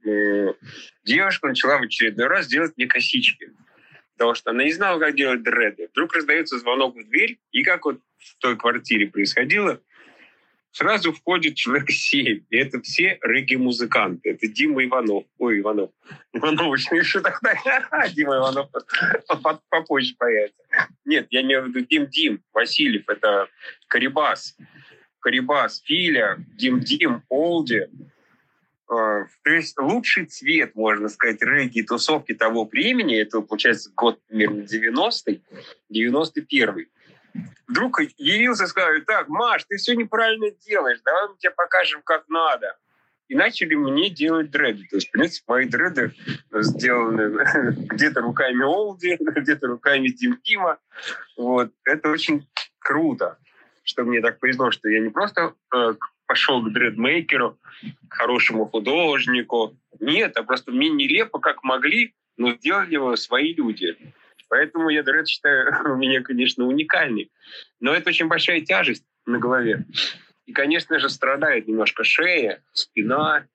э, 0.06 0.54
девушка 1.04 1.48
начала 1.48 1.78
в 1.78 1.84
очередной 1.84 2.28
раз 2.28 2.48
делать 2.48 2.74
мне 2.78 2.88
косички. 2.88 3.52
Потому 4.14 4.36
что 4.36 4.52
она 4.52 4.64
не 4.64 4.72
знала, 4.72 5.00
как 5.00 5.16
делать 5.16 5.44
дреды. 5.44 5.90
Вдруг 5.92 6.16
раздается 6.16 6.58
звонок 6.60 6.96
в 6.96 7.10
дверь, 7.10 7.40
и 7.52 7.64
как 7.64 7.86
вот 7.86 8.00
в 8.18 8.38
той 8.38 8.58
квартире 8.58 9.08
происходило, 9.08 9.82
сразу 10.74 11.14
входит 11.14 11.56
человек 11.56 11.90
семь. 11.90 12.44
И 12.50 12.58
это 12.58 12.82
все 12.82 13.18
регги-музыканты. 13.22 14.32
Это 14.32 14.48
Дима 14.48 14.84
Иванов. 14.84 15.24
Ой, 15.38 15.62
Иванов. 15.62 15.92
Иванов 16.34 16.78
еще 16.92 17.22
тогда. 17.22 17.54
Дима 18.14 18.36
Иванов 18.36 18.70
попозже 19.70 20.16
появится. 20.18 20.62
Нет, 21.06 21.28
я 21.30 21.42
имею 21.42 21.64
в 21.64 21.68
виду 21.70 21.80
Дим 21.82 22.08
Дим 22.08 22.44
Васильев. 22.52 23.08
Это 23.08 23.48
Карибас 23.88 24.58
Карибас, 25.24 25.82
Филя, 25.86 26.38
Дим 26.56 26.82
Дим, 26.82 27.24
Олди. 27.30 27.88
То 28.88 29.26
есть 29.46 29.80
лучший 29.80 30.26
цвет, 30.26 30.76
можно 30.76 31.10
сказать, 31.10 31.42
регги-тусовки 31.42 32.34
того 32.36 32.66
времени, 32.66 33.18
это, 33.18 33.42
получается, 33.42 33.90
год 33.96 34.20
примерно 34.28 34.64
90-й, 34.64 35.42
91-й. 35.92 36.90
Вдруг 37.68 38.02
явился 38.18 38.66
и 38.66 38.68
сказал, 38.68 38.92
так, 39.08 39.28
Маш, 39.30 39.64
ты 39.66 39.78
все 39.78 39.96
неправильно 39.96 40.52
делаешь, 40.52 41.00
давай 41.04 41.30
мы 41.30 41.38
тебе 41.38 41.52
покажем, 41.52 42.02
как 42.04 42.28
надо 42.28 42.78
и 43.34 43.36
начали 43.36 43.74
мне 43.74 44.10
делать 44.10 44.52
дреды. 44.52 44.86
То 44.90 44.98
есть, 44.98 45.08
в 45.08 45.12
принципе, 45.12 45.46
мои 45.48 45.66
дреды 45.68 46.14
сделаны 46.52 47.76
где-то 47.88 48.22
руками 48.22 48.64
Олди, 48.64 49.18
где-то 49.20 49.68
руками 49.68 50.10
Дим 50.10 50.38
Кима. 50.38 50.78
Вот. 51.38 51.72
Это 51.84 52.10
очень 52.10 52.48
круто, 52.80 53.38
что 53.84 54.04
мне 54.04 54.22
так 54.22 54.40
повезло, 54.40 54.72
что 54.72 54.90
я 54.90 55.00
не 55.00 55.10
просто 55.10 55.54
э, 55.76 55.94
пошел 56.28 56.62
к 56.62 56.72
дредмейкеру, 56.72 57.58
к 58.08 58.14
хорошему 58.14 58.68
художнику. 58.68 59.76
Нет, 60.00 60.38
а 60.38 60.44
просто 60.44 60.72
мне 60.72 60.90
нелепо, 60.90 61.40
как 61.40 61.64
могли, 61.64 62.14
но 62.38 62.54
сделали 62.54 62.94
его 62.94 63.16
свои 63.16 63.54
люди. 63.54 63.98
Поэтому 64.50 64.90
я 64.90 65.04
дред 65.04 65.28
считаю 65.28 65.74
у 65.94 65.96
меня, 65.96 66.22
конечно, 66.22 66.66
уникальный. 66.66 67.32
Но 67.80 67.94
это 67.94 68.10
очень 68.10 68.28
большая 68.28 68.62
тяжесть 68.62 69.06
на 69.26 69.40
голове. 69.40 69.86
И, 70.46 70.52
конечно 70.52 71.00
же, 71.00 71.10
страдает 71.10 71.68
немножко 71.68 72.04
шея, 72.04 72.62
спина. 72.74 73.46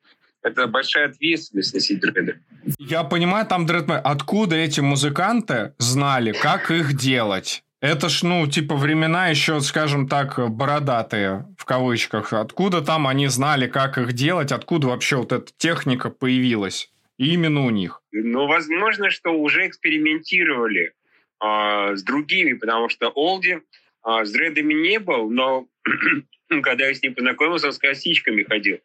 Это 0.43 0.67
большая 0.67 1.09
ответственность 1.09 1.75
носить 1.75 2.01
дреды. 2.01 2.41
Я 2.79 3.05
понимаю, 3.05 3.47
там 3.47 3.67
дредмей. 3.67 3.99
Откуда 3.99 4.57
эти 4.57 4.81
музыканты 4.81 5.75
знали, 5.79 6.33
как 6.33 6.71
их 6.71 6.95
делать? 6.97 7.65
Это 7.81 8.09
ж, 8.09 8.25
ну, 8.25 8.47
типа 8.47 8.75
времена 8.75 9.29
еще, 9.29 9.61
скажем 9.61 10.09
так, 10.09 10.51
бородатые, 10.51 11.47
в 11.57 11.65
кавычках. 11.65 12.33
Откуда 12.33 12.83
там 12.83 13.07
они 13.07 13.29
знали, 13.29 13.69
как 13.69 13.99
их 13.99 14.13
делать? 14.15 14.51
Откуда 14.51 14.89
вообще 14.89 15.17
вот 15.17 15.33
эта 15.33 15.53
техника 15.57 16.11
появилась? 16.11 16.91
Именно 17.19 17.67
у 17.67 17.71
них. 17.71 18.01
Ну, 18.13 18.47
возможно, 18.47 19.11
что 19.11 19.31
уже 19.31 19.67
экспериментировали 19.67 20.95
э, 21.43 21.97
с 21.97 22.03
другими, 22.05 22.55
потому 22.55 22.89
что 22.89 23.13
Олди 23.15 23.59
э, 24.07 24.25
с 24.25 24.31
дредами 24.33 24.75
не 24.75 24.99
был, 25.01 25.29
но 25.29 25.67
когда 26.63 26.87
я 26.87 26.95
с 26.95 27.03
ним 27.03 27.15
познакомился, 27.15 27.67
он 27.67 27.73
с 27.73 27.79
косичками 27.79 28.45
ходил. 28.45 28.79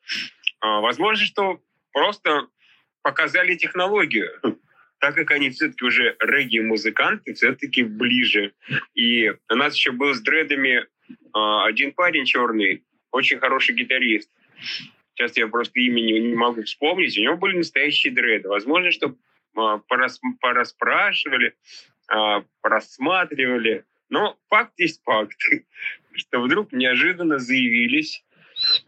А, 0.59 0.81
возможно, 0.81 1.23
что 1.25 1.61
просто 1.91 2.47
показали 3.03 3.55
технологию, 3.55 4.31
так 4.99 5.13
как 5.13 5.31
они 5.31 5.49
все-таки 5.49 5.85
уже 5.85 6.15
регги-музыканты, 6.19 7.33
все-таки 7.33 7.83
ближе. 7.83 8.53
И 8.95 9.29
у 9.29 9.55
нас 9.55 9.75
еще 9.75 9.91
был 9.91 10.13
с 10.13 10.21
дредами 10.21 10.87
а, 11.33 11.65
один 11.65 11.91
парень 11.91 12.25
черный, 12.25 12.83
очень 13.11 13.39
хороший 13.39 13.75
гитарист. 13.75 14.31
Сейчас 15.15 15.37
я 15.37 15.47
просто 15.47 15.79
имени 15.79 16.19
не 16.19 16.35
могу 16.35 16.63
вспомнить. 16.63 17.17
У 17.17 17.21
него 17.21 17.37
были 17.37 17.57
настоящие 17.57 18.13
дреды. 18.13 18.49
Возможно, 18.49 18.91
что 18.91 19.15
а, 19.55 19.77
порас, 19.77 20.19
пораспрашивали, 20.41 21.55
просматривали. 22.61 23.85
Но 24.09 24.37
факт 24.49 24.73
есть 24.77 25.01
факт 25.03 25.37
что 26.15 26.41
вдруг 26.41 26.71
неожиданно 26.71 27.39
заявились 27.39 28.23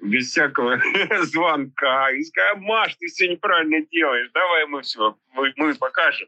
без 0.01 0.29
всякого 0.29 0.79
звонка 1.23 2.11
и 2.11 2.23
сказали, 2.23 2.59
Маш, 2.59 2.95
ты 2.95 3.07
все 3.07 3.27
неправильно 3.27 3.85
делаешь, 3.91 4.29
давай 4.33 4.65
мы 4.67 4.81
все, 4.81 5.17
мы, 5.33 5.53
мы 5.55 5.73
покажем. 5.75 6.27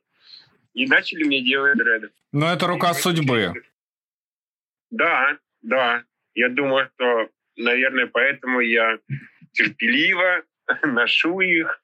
И 0.73 0.85
начали 0.85 1.23
мне 1.23 1.41
делать 1.41 1.77
дреды. 1.77 2.11
Но 2.31 2.51
это 2.51 2.67
рука 2.67 2.93
судьбы. 2.93 3.53
Да, 4.91 5.37
да. 5.61 6.03
Я 6.35 6.49
думаю, 6.49 6.89
что, 6.93 7.29
наверное, 7.55 8.05
поэтому 8.07 8.59
я 8.59 8.99
терпеливо 9.57 10.43
ношу 10.83 11.39
их. 11.39 11.81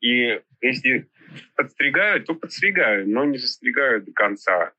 И 0.00 0.40
если 0.60 1.08
подстригаю, 1.56 2.22
то 2.22 2.34
подстригаю, 2.34 3.08
но 3.08 3.24
не 3.24 3.38
застригаю 3.38 4.02
до 4.02 4.12
конца. 4.12 4.72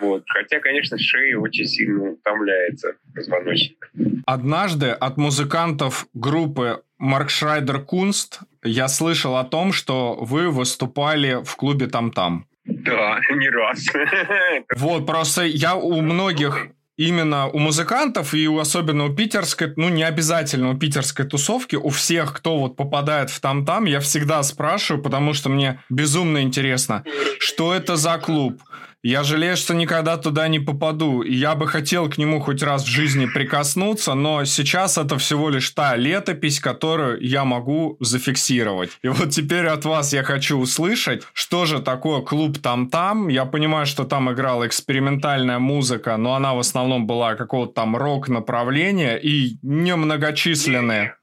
Вот. 0.00 0.24
Хотя, 0.28 0.60
конечно, 0.60 0.98
шея 0.98 1.38
очень 1.38 1.66
сильно 1.66 2.10
утомляется 2.10 2.96
позвоночник. 3.14 3.90
Однажды 4.26 4.88
от 4.88 5.16
музыкантов 5.16 6.06
группы 6.14 6.82
Марк 6.98 7.30
Шрайдер 7.30 7.80
Кунст 7.82 8.40
я 8.62 8.88
слышал 8.88 9.36
о 9.36 9.44
том, 9.44 9.72
что 9.72 10.16
вы 10.16 10.50
выступали 10.50 11.42
в 11.44 11.56
клубе 11.56 11.86
«Там-там». 11.86 12.46
Да, 12.64 13.20
не 13.30 13.48
раз. 13.48 13.86
Вот, 14.76 15.06
просто 15.06 15.44
я 15.44 15.74
у 15.76 16.00
многих 16.00 16.68
именно 17.00 17.48
у 17.48 17.58
музыкантов 17.58 18.34
и 18.34 18.46
у, 18.46 18.58
особенно 18.58 19.06
у 19.06 19.14
питерской, 19.14 19.72
ну 19.76 19.88
не 19.88 20.02
обязательно 20.02 20.70
у 20.70 20.76
питерской 20.76 21.24
тусовки, 21.24 21.76
у 21.76 21.88
всех, 21.88 22.34
кто 22.34 22.58
вот 22.58 22.76
попадает 22.76 23.30
в 23.30 23.40
там-там, 23.40 23.86
я 23.86 24.00
всегда 24.00 24.42
спрашиваю, 24.42 25.02
потому 25.02 25.32
что 25.32 25.48
мне 25.48 25.82
безумно 25.88 26.42
интересно, 26.42 27.02
что 27.38 27.72
это 27.72 27.96
за 27.96 28.18
клуб, 28.18 28.62
я 29.02 29.22
жалею, 29.22 29.56
что 29.56 29.74
никогда 29.74 30.18
туда 30.18 30.48
не 30.48 30.60
попаду. 30.60 31.22
Я 31.22 31.54
бы 31.54 31.66
хотел 31.66 32.10
к 32.10 32.18
нему 32.18 32.38
хоть 32.40 32.62
раз 32.62 32.84
в 32.84 32.88
жизни 32.88 33.26
прикоснуться, 33.26 34.14
но 34.14 34.44
сейчас 34.44 34.98
это 34.98 35.16
всего 35.16 35.48
лишь 35.48 35.70
та 35.70 35.96
летопись, 35.96 36.60
которую 36.60 37.18
я 37.22 37.44
могу 37.44 37.96
зафиксировать. 38.00 38.98
И 39.02 39.08
вот 39.08 39.30
теперь 39.30 39.66
от 39.66 39.86
вас 39.86 40.12
я 40.12 40.22
хочу 40.22 40.58
услышать, 40.58 41.22
что 41.32 41.64
же 41.64 41.80
такое 41.80 42.20
клуб 42.20 42.58
там-там. 42.58 43.28
Я 43.28 43.46
понимаю, 43.46 43.86
что 43.86 44.04
там 44.04 44.30
играла 44.30 44.66
экспериментальная 44.66 45.58
музыка, 45.58 46.18
но 46.18 46.34
она 46.34 46.54
в 46.54 46.58
основном 46.58 47.06
была 47.06 47.36
какого-то 47.36 47.72
там 47.72 47.96
рок-направления 47.96 49.16
и 49.16 49.56
немногочисленные. 49.62 51.16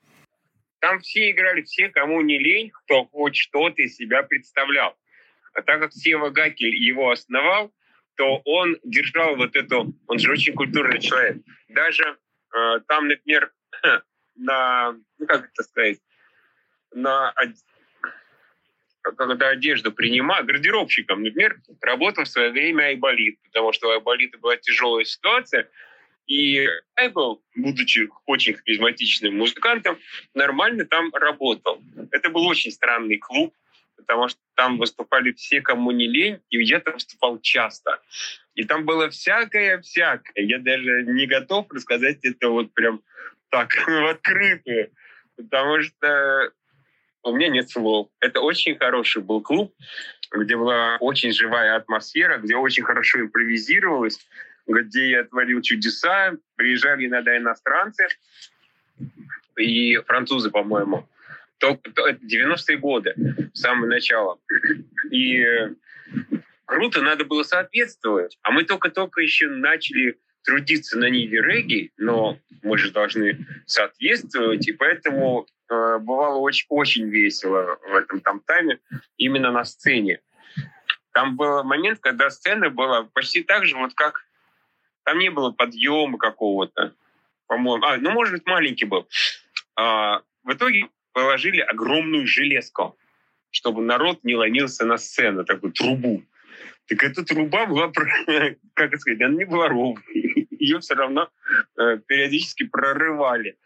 Там 0.80 1.00
все 1.00 1.32
играли, 1.32 1.62
все, 1.62 1.90
кому 1.90 2.22
не 2.22 2.40
лень, 2.40 2.72
кто 2.72 3.06
хоть 3.06 3.36
что-то 3.36 3.82
из 3.84 3.96
себя 3.96 4.24
представлял. 4.24 4.96
А 5.58 5.64
так 5.64 5.82
как 5.82 5.92
Сева 5.92 6.30
Гакель 6.30 6.76
его 6.76 7.10
основал, 7.10 7.74
то 8.16 8.42
он 8.46 8.78
держал 8.84 9.36
вот 9.36 9.56
эту... 9.56 9.92
Он 10.06 10.20
же 10.20 10.32
очень 10.32 10.54
культурный 10.54 11.00
человек. 11.00 11.38
Даже 11.70 12.04
э, 12.56 12.80
там, 12.88 13.08
например, 13.08 13.52
на... 14.36 14.96
Ну, 15.18 15.26
как 15.26 15.50
это 15.52 15.64
сказать? 15.64 15.98
На 16.94 17.34
когда 19.02 19.50
одежду 19.50 19.92
принимал, 19.92 20.44
гардеробщиком, 20.44 21.24
например, 21.24 21.60
работал 21.82 22.26
в 22.26 22.30
свое 22.30 22.52
время 22.52 22.84
Айболит, 22.88 23.42
потому 23.42 23.72
что 23.72 23.88
у 23.88 23.92
Айболита 23.92 24.38
была 24.38 24.58
тяжелая 24.58 25.06
ситуация, 25.06 25.70
и 26.28 26.68
Айбол, 26.96 27.42
будучи 27.56 28.10
очень 28.26 28.56
харизматичным 28.56 29.38
музыкантом, 29.38 29.98
нормально 30.34 30.86
там 30.86 31.10
работал. 31.14 31.82
Это 32.12 32.30
был 32.30 32.46
очень 32.46 32.72
странный 32.72 33.18
клуб, 33.18 33.56
потому 33.98 34.30
что 34.30 34.40
там 34.56 34.78
выступали 34.78 35.32
все, 35.34 35.62
кому 35.62 35.92
не 35.92 36.08
лень, 36.08 36.40
и 36.50 36.64
я 36.64 36.80
там 36.80 36.94
выступал 36.94 37.40
часто. 37.40 38.00
И 38.56 38.64
там 38.64 38.86
было 38.86 39.10
всякое-всякое. 39.10 40.44
Я 40.46 40.60
даже 40.60 41.04
не 41.04 41.28
готов 41.28 41.68
рассказать 41.72 42.20
это 42.24 42.50
вот 42.50 42.74
прям 42.74 43.02
так, 43.50 43.72
в 43.88 44.10
открытую, 44.10 44.92
потому 45.36 45.82
что 45.82 46.52
у 47.24 47.36
меня 47.36 47.50
нет 47.50 47.70
слов. 47.70 48.10
Это 48.20 48.40
очень 48.40 48.78
хороший 48.78 49.22
был 49.22 49.42
клуб, 49.42 49.76
где 50.32 50.56
была 50.56 50.98
очень 51.00 51.32
живая 51.34 51.76
атмосфера, 51.76 52.38
где 52.38 52.56
очень 52.56 52.84
хорошо 52.84 53.20
импровизировалось, 53.20 54.20
где 54.66 55.10
я 55.10 55.24
творил 55.26 55.62
чудеса. 55.62 56.34
Приезжали 56.56 57.08
иногда 57.08 57.36
иностранцы 57.38 58.08
и 59.58 59.98
французы, 59.98 60.52
по-моему 60.52 61.08
то, 61.60 61.76
то 61.76 62.10
90-е 62.10 62.78
годы, 62.78 63.16
самое 63.54 63.90
начало. 63.90 64.40
И 65.12 65.46
круто, 66.66 67.02
надо 67.02 67.26
было 67.26 67.44
соответствовать. 67.44 68.38
А 68.44 68.52
мы 68.52 68.64
только-только 68.64 69.22
еще 69.22 69.48
начали 69.48 70.18
трудиться 70.44 70.98
на 70.98 71.10
ниве 71.10 71.42
регги, 71.42 71.92
но 71.98 72.40
мы 72.64 72.78
же 72.78 72.92
должны 72.92 73.46
соответствовать, 73.66 74.68
и 74.68 74.72
поэтому 74.72 75.46
э, 75.70 75.98
бывало 76.00 76.38
очень, 76.38 76.66
очень 76.70 77.10
весело 77.10 77.78
в 77.82 77.96
этом 77.96 78.22
там 78.22 78.40
тайме 78.40 78.80
именно 79.18 79.52
на 79.52 79.66
сцене. 79.66 80.22
Там 81.12 81.36
был 81.36 81.64
момент, 81.64 82.00
когда 82.00 82.30
сцена 82.30 82.70
была 82.70 83.04
почти 83.14 83.44
так 83.44 83.66
же, 83.66 83.76
вот 83.76 83.94
как 83.94 84.24
там 85.04 85.20
не 85.20 85.30
было 85.30 85.52
подъема 85.52 86.18
какого-то, 86.18 86.94
по-моему. 87.48 87.84
А, 87.86 87.98
ну, 87.98 88.12
может 88.12 88.34
быть, 88.34 88.46
маленький 88.46 88.86
был. 88.86 89.08
А, 89.76 90.22
в 90.44 90.54
итоге 90.54 90.88
положили 91.18 91.62
огромную 91.62 92.28
железку, 92.28 92.96
чтобы 93.50 93.82
народ 93.82 94.24
не 94.24 94.36
ломился 94.36 94.86
на 94.86 94.98
сцену, 94.98 95.46
такую 95.46 95.74
трубу. 95.74 96.24
Так 96.88 97.04
эта 97.04 97.26
труба 97.26 97.66
была, 97.66 97.92
как 98.76 99.00
сказать, 99.00 99.22
она 99.22 99.34
не 99.36 99.46
была 99.46 99.68
ровной. 99.68 100.48
Ее 100.60 100.78
все 100.80 100.94
равно 100.94 101.28
э, 101.76 101.98
периодически 102.06 102.66
прорывали. 102.66 103.58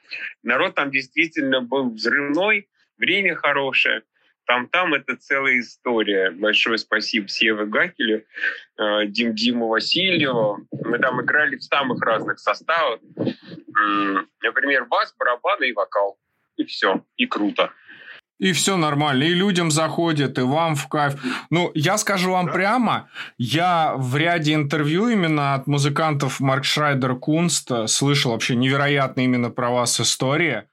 Народ 0.43 0.75
там 0.75 0.91
действительно 0.91 1.59
был 1.59 1.89
взрывной, 1.89 2.69
время 2.97 3.35
хорошее. 3.35 4.03
Там-там 4.45 4.93
это 4.93 5.17
целая 5.17 5.59
история. 5.59 6.31
Большое 6.31 6.77
спасибо 6.77 7.27
Севе 7.27 7.65
Гакелю, 7.65 8.23
э, 8.77 9.07
Дим 9.07 9.35
Диму 9.35 9.67
Васильеву. 9.67 10.65
Мы 10.85 10.99
там 10.99 11.21
играли 11.21 11.57
в 11.57 11.63
самых 11.63 12.01
разных 12.01 12.39
составах. 12.39 13.01
например, 14.41 14.85
бас, 14.85 15.13
барабаны 15.19 15.65
и 15.65 15.73
вокал. 15.73 16.17
И 16.57 16.65
все. 16.65 17.03
И 17.17 17.25
круто 17.25 17.71
и 18.41 18.53
все 18.53 18.75
нормально, 18.75 19.23
и 19.23 19.35
людям 19.35 19.69
заходит, 19.69 20.39
и 20.39 20.41
вам 20.41 20.75
в 20.75 20.87
кайф. 20.87 21.13
Ну, 21.51 21.71
я 21.75 21.99
скажу 21.99 22.31
вам 22.31 22.47
да. 22.47 22.51
прямо, 22.51 23.09
я 23.37 23.93
в 23.95 24.17
ряде 24.17 24.55
интервью 24.55 25.09
именно 25.09 25.53
от 25.53 25.67
музыкантов 25.67 26.39
Марк 26.39 26.65
Шрайдер 26.65 27.15
Кунст 27.15 27.69
слышал 27.87 28.31
вообще 28.31 28.55
невероятно 28.55 29.21
именно 29.21 29.51
про 29.51 29.69
вас 29.69 30.01
истории. 30.01 30.63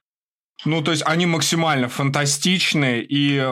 Ну, 0.65 0.81
то 0.81 0.91
есть 0.91 1.03
они 1.05 1.25
максимально 1.25 1.87
фантастичные, 1.87 3.05
и 3.07 3.47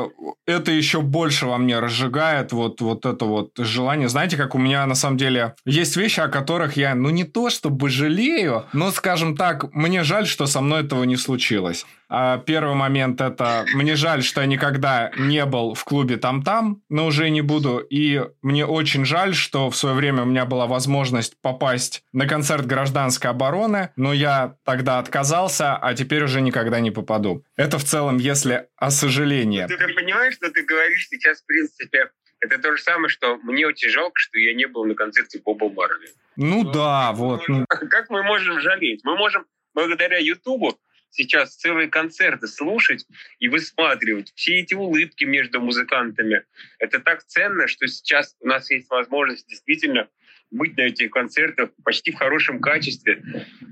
это 0.46 0.72
еще 0.72 1.02
больше 1.02 1.46
во 1.46 1.58
мне 1.58 1.80
разжигает 1.80 2.52
вот, 2.52 2.82
вот 2.82 3.06
это 3.06 3.24
вот 3.24 3.52
желание. 3.58 4.10
Знаете, 4.10 4.36
как 4.36 4.56
у 4.56 4.58
меня 4.58 4.86
на 4.88 4.96
самом 4.96 5.18
деле 5.18 5.56
есть 5.64 5.96
вещи, 5.96 6.20
о 6.20 6.28
которых 6.28 6.76
я, 6.76 6.96
ну, 6.96 7.10
не 7.10 7.24
то 7.24 7.50
чтобы 7.50 7.90
жалею, 7.90 8.66
но, 8.74 8.92
скажем 8.92 9.38
так, 9.38 9.74
мне 9.74 10.04
жаль, 10.04 10.26
что 10.26 10.48
со 10.48 10.60
мной 10.60 10.84
этого 10.84 11.04
не 11.06 11.16
случилось. 11.16 11.86
А 12.10 12.38
первый 12.38 12.76
момент 12.76 13.20
это 13.20 13.66
мне 13.74 13.96
жаль, 13.96 14.24
что 14.24 14.42
я 14.42 14.48
никогда 14.48 15.12
не 15.18 15.46
был 15.46 15.74
в 15.74 15.84
клубе 15.84 16.18
там-там, 16.18 16.82
но 16.90 17.08
уже 17.08 17.30
не 17.30 17.42
буду. 17.42 17.80
И 17.80 18.24
мне 18.42 18.66
очень 18.66 19.06
жаль, 19.06 19.34
что 19.36 19.70
в 19.70 19.76
свое 19.76 19.96
время 19.96 20.24
у 20.24 20.26
меня 20.26 20.46
была 20.46 20.68
возможность 20.68 21.40
попасть 21.42 22.04
на 22.14 22.28
концерт 22.28 22.66
гражданской 22.66 23.30
обороны, 23.30 23.92
но 23.96 24.14
я 24.14 24.56
тогда 24.64 25.00
отказался, 25.00 25.76
а 25.76 25.94
теперь 25.94 26.24
уже 26.24 26.42
никогда 26.42 26.80
не 26.80 26.92
попаду. 26.92 27.44
Это 27.56 27.78
в 27.78 27.84
целом, 27.84 28.18
если 28.18 28.68
о 28.78 28.90
сожалении. 28.90 29.66
Ты, 29.66 29.78
понимаешь, 29.94 30.36
что 30.36 30.50
ты 30.50 30.64
говоришь 30.64 31.08
сейчас, 31.10 31.42
в 31.42 31.46
принципе, 31.46 32.10
это 32.40 32.60
то 32.60 32.76
же 32.76 32.82
самое, 32.82 33.10
что 33.10 33.38
мне 33.38 33.68
очень 33.68 33.90
жалко, 33.90 34.14
что 34.16 34.38
я 34.38 34.54
не 34.54 34.68
был 34.68 34.86
на 34.86 34.96
концерте 34.96 35.42
Боба 35.44 35.70
Марли. 35.70 36.10
Ну, 36.36 36.64
ну 36.64 36.72
да, 36.72 37.12
вот. 37.14 37.44
Как 37.68 38.10
мы 38.10 38.24
можем 38.24 38.62
жалеть? 38.62 39.02
Мы 39.04 39.18
можем 39.18 39.46
благодаря 39.74 40.18
Ютубу 40.18 40.80
сейчас 41.10 41.56
целые 41.56 41.88
концерты 41.88 42.48
слушать 42.48 43.06
и 43.40 43.50
высматривать 43.50 44.32
все 44.36 44.60
эти 44.60 44.74
улыбки 44.74 45.24
между 45.24 45.62
музыкантами. 45.62 46.44
Это 46.80 47.00
так 47.00 47.24
ценно, 47.24 47.68
что 47.68 47.88
сейчас 47.88 48.36
у 48.40 48.48
нас 48.48 48.70
есть 48.70 48.90
возможность 48.90 49.48
действительно 49.48 50.08
быть 50.52 50.78
на 50.78 50.82
этих 50.82 51.12
концертах 51.12 51.72
почти 51.84 52.12
в 52.12 52.16
хорошем 52.16 52.62
качестве. 52.62 53.22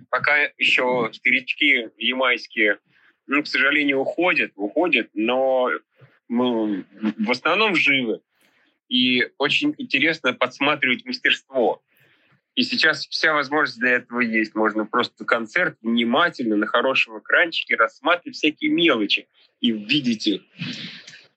Пока 0.10 0.50
еще 0.58 1.10
старички 1.14 1.90
ямайские, 1.98 2.80
ну, 3.28 3.44
к 3.44 3.48
сожалению, 3.48 4.00
уходят, 4.00 4.52
уходят, 4.56 5.10
но 5.14 5.72
мы 6.28 6.86
в 7.18 7.32
основном 7.32 7.76
живы. 7.76 8.22
И 8.88 9.28
очень 9.38 9.74
интересно 9.78 10.34
подсматривать 10.34 11.06
мастерство. 11.06 11.82
И 12.56 12.64
сейчас 12.64 13.06
вся 13.08 13.34
возможность 13.34 13.80
для 13.80 13.92
этого 13.92 14.22
есть. 14.22 14.56
Можно 14.56 14.86
просто 14.86 15.26
концерт 15.26 15.78
внимательно 15.82 16.56
на 16.56 16.68
хорошем 16.68 17.20
экранчике 17.20 17.76
рассматривать 17.76 18.38
всякие 18.38 18.72
мелочи 18.72 19.28
и 19.60 19.72
видеть 19.72 20.26
их. 20.26 20.42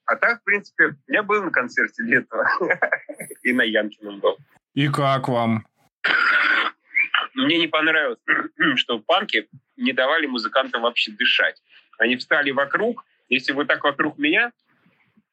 А 0.05 0.15
так, 0.15 0.39
в 0.41 0.43
принципе, 0.45 0.95
я 1.07 1.21
был 1.21 1.43
на 1.43 1.51
концерте 1.51 2.03
лето 2.03 2.47
и 3.43 3.51
на 3.51 3.63
Янкином 3.63 4.19
был. 4.19 4.37
И 4.73 4.87
как 4.87 5.27
вам? 5.27 5.67
Мне 7.35 7.59
не 7.59 7.67
понравилось, 7.67 8.19
что 8.77 8.97
в 8.97 9.01
панке 9.01 9.47
не 9.75 9.91
давали 9.91 10.25
музыкантам 10.25 10.83
вообще 10.83 11.11
дышать. 11.11 11.61
Они 11.97 12.15
встали 12.15 12.51
вокруг. 12.51 13.05
Если 13.27 13.51
вы 13.51 13.65
так 13.65 13.83
вокруг 13.83 14.17
меня, 14.17 14.51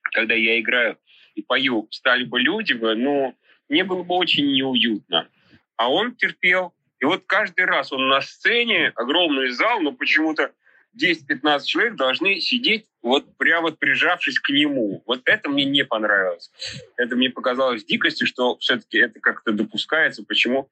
когда 0.03 0.34
я 0.34 0.59
играю 0.59 0.99
и 1.37 1.43
пою, 1.43 1.87
встали 1.91 2.24
бы 2.24 2.41
люди, 2.41 2.72
бы, 2.72 2.95
ну, 2.97 3.37
мне 3.68 3.84
было 3.84 4.03
бы 4.03 4.16
очень 4.16 4.53
неуютно 4.53 5.28
а 5.76 5.90
он 5.90 6.14
терпел. 6.14 6.74
И 6.98 7.04
вот 7.04 7.24
каждый 7.26 7.66
раз 7.66 7.92
он 7.92 8.08
на 8.08 8.20
сцене, 8.20 8.92
огромный 8.94 9.50
зал, 9.50 9.80
но 9.80 9.92
почему-то 9.92 10.52
10-15 11.00 11.64
человек 11.64 11.96
должны 11.96 12.40
сидеть 12.40 12.86
вот 13.02 13.36
прямо 13.36 13.68
вот 13.68 13.78
прижавшись 13.78 14.40
к 14.40 14.48
нему. 14.48 15.02
Вот 15.06 15.22
это 15.26 15.48
мне 15.48 15.64
не 15.64 15.84
понравилось. 15.84 16.50
Это 16.96 17.16
мне 17.16 17.30
показалось 17.30 17.84
дикостью, 17.84 18.26
что 18.26 18.56
все-таки 18.58 18.98
это 18.98 19.20
как-то 19.20 19.52
допускается, 19.52 20.24
почему 20.24 20.70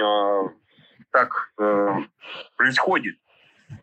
э, 0.00 0.42
так 1.10 1.52
э, 1.58 1.90
происходит. 2.56 3.16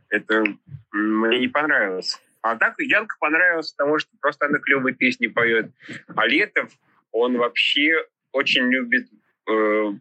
Это 0.09 0.43
мне 0.91 1.39
не 1.39 1.47
понравилось. 1.47 2.19
А 2.41 2.55
так 2.55 2.79
Янка 2.79 3.17
понравилась, 3.19 3.71
потому 3.73 3.99
что 3.99 4.09
просто 4.19 4.47
она 4.47 4.59
клевые 4.59 4.95
песни 4.95 5.27
поет. 5.27 5.71
А 6.15 6.25
Летов, 6.25 6.71
он 7.11 7.37
вообще 7.37 8.05
очень 8.31 8.63
любит 8.71 9.09
Э, 9.49 9.93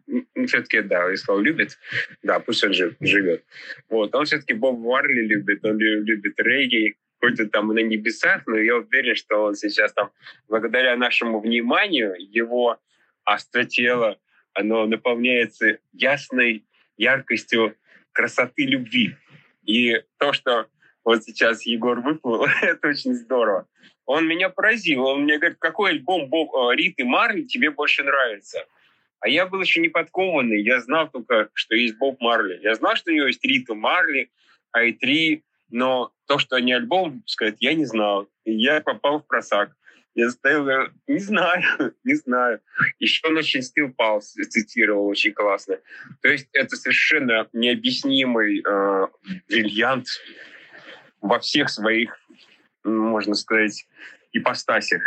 все-таки, 0.45 0.81
да, 0.81 1.07
он 1.27 1.43
любит, 1.43 1.77
да, 2.21 2.39
пусть 2.39 2.63
он 2.63 2.73
жив, 2.73 2.95
живет. 2.99 3.43
Вот, 3.89 4.13
он 4.15 4.25
все-таки 4.25 4.53
Боб 4.53 4.79
Варли 4.79 5.21
любит, 5.21 5.65
он 5.65 5.77
любит 5.77 6.39
регги, 6.39 6.95
какой-то 7.19 7.47
там 7.47 7.67
на 7.67 7.79
небесах, 7.79 8.43
но 8.47 8.57
я 8.57 8.77
уверен, 8.77 9.15
что 9.15 9.43
он 9.43 9.55
сейчас 9.55 9.93
там, 9.93 10.11
благодаря 10.47 10.95
нашему 10.95 11.39
вниманию, 11.39 12.15
его 12.17 12.79
остротело, 13.23 14.17
оно 14.53 14.85
наполняется 14.87 15.79
ясной 15.93 16.65
яркостью 16.97 17.75
красоты 18.11 18.65
любви. 18.65 19.15
И 19.63 20.01
то, 20.17 20.33
что 20.33 20.67
вот 21.03 21.23
сейчас 21.23 21.65
Егор 21.65 21.99
выплыл, 22.01 22.45
это 22.61 22.87
очень 22.87 23.13
здорово. 23.13 23.67
Он 24.05 24.27
меня 24.27 24.49
поразил. 24.49 25.05
Он 25.05 25.23
мне 25.23 25.37
говорит, 25.37 25.57
какой 25.59 25.91
альбом 25.91 26.27
Боб, 26.27 26.53
э, 26.53 26.75
Риты 26.75 27.05
Марли 27.05 27.43
тебе 27.43 27.69
больше 27.69 28.03
нравится? 28.03 28.65
А 29.21 29.29
я 29.29 29.45
был 29.45 29.61
еще 29.61 29.81
не 29.81 29.87
подкованный, 29.87 30.63
я 30.63 30.81
знал 30.81 31.09
только, 31.09 31.49
что 31.53 31.75
есть 31.75 31.97
Боб 31.97 32.19
Марли. 32.19 32.59
Я 32.61 32.73
знал, 32.75 32.95
что 32.95 33.11
у 33.11 33.13
него 33.13 33.27
есть 33.27 33.43
Рита 33.45 33.75
Марли, 33.75 34.31
i3, 34.75 35.43
но 35.69 36.11
то, 36.27 36.39
что 36.39 36.55
они 36.55 36.73
альбом 36.73 37.11
выпускают, 37.11 37.57
я 37.59 37.75
не 37.75 37.85
знал. 37.85 38.27
И 38.45 38.51
я 38.51 38.81
попал 38.81 39.19
в 39.19 39.27
просак. 39.27 39.75
Я 40.15 40.29
стоял, 40.29 40.89
не 41.07 41.19
знаю, 41.19 41.63
не 42.03 42.15
знаю. 42.15 42.61
Еще 42.99 43.27
он 43.27 43.37
очень 43.37 43.61
Still 43.61 43.93
Pulse 43.95 44.43
цитировал 44.49 45.07
очень 45.07 45.33
классно. 45.33 45.77
То 46.21 46.27
есть 46.27 46.49
это 46.51 46.75
совершенно 46.75 47.47
необъяснимый 47.53 48.59
э, 48.59 49.07
бриллиант 49.47 50.07
во 51.21 51.39
всех 51.39 51.69
своих, 51.69 52.17
можно 52.83 53.35
сказать, 53.35 53.87
ипостасях. 54.33 55.03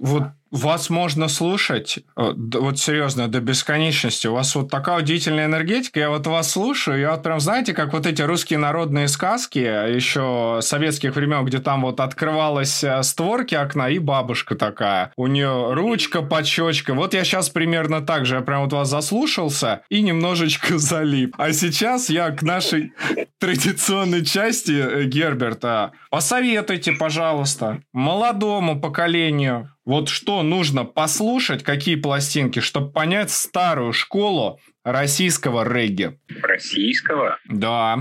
Вот 0.00 0.24
вас 0.50 0.90
можно 0.90 1.28
слушать, 1.28 1.98
э, 2.16 2.32
вот 2.36 2.78
серьезно, 2.78 3.28
до 3.28 3.40
бесконечности. 3.40 4.26
У 4.26 4.34
вас 4.34 4.54
вот 4.54 4.70
такая 4.70 4.98
удивительная 4.98 5.46
энергетика. 5.46 6.00
Я 6.00 6.10
вот 6.10 6.26
вас 6.26 6.50
слушаю, 6.52 6.98
я 6.98 7.12
вот 7.12 7.22
прям, 7.22 7.40
знаете, 7.40 7.74
как 7.74 7.92
вот 7.92 8.06
эти 8.06 8.22
русские 8.22 8.58
народные 8.58 9.08
сказки 9.08 9.58
еще 9.58 10.60
советских 10.62 11.14
времен, 11.14 11.44
где 11.44 11.58
там 11.58 11.82
вот 11.82 12.00
открывалась 12.00 12.82
э, 12.82 13.02
створки 13.02 13.54
окна 13.54 13.88
и 13.88 13.98
бабушка 13.98 14.54
такая. 14.54 15.12
У 15.16 15.26
нее 15.26 15.74
ручка 15.74 16.22
под 16.22 16.46
щечкой. 16.46 16.94
Вот 16.94 17.14
я 17.14 17.24
сейчас 17.24 17.50
примерно 17.50 18.00
так 18.00 18.26
же. 18.26 18.36
Я 18.36 18.40
прям 18.40 18.62
вот 18.62 18.72
вас 18.72 18.88
заслушался 18.88 19.82
и 19.88 20.02
немножечко 20.02 20.78
залип. 20.78 21.34
А 21.38 21.52
сейчас 21.52 22.10
я 22.10 22.30
к 22.30 22.42
нашей 22.42 22.92
традиционной 23.38 24.24
части 24.24 24.72
э, 24.72 25.04
Герберта. 25.04 25.92
Посоветуйте, 26.10 26.92
пожалуйста, 26.92 27.82
молодому 27.92 28.80
поколению, 28.80 29.70
вот 29.84 30.08
что 30.08 30.37
нужно 30.42 30.84
послушать, 30.84 31.62
какие 31.64 31.96
пластинки, 31.96 32.60
чтобы 32.60 32.92
понять 32.92 33.30
старую 33.30 33.92
школу 33.92 34.60
российского 34.84 35.68
регги. 35.68 36.18
Российского? 36.42 37.38
Да. 37.46 37.98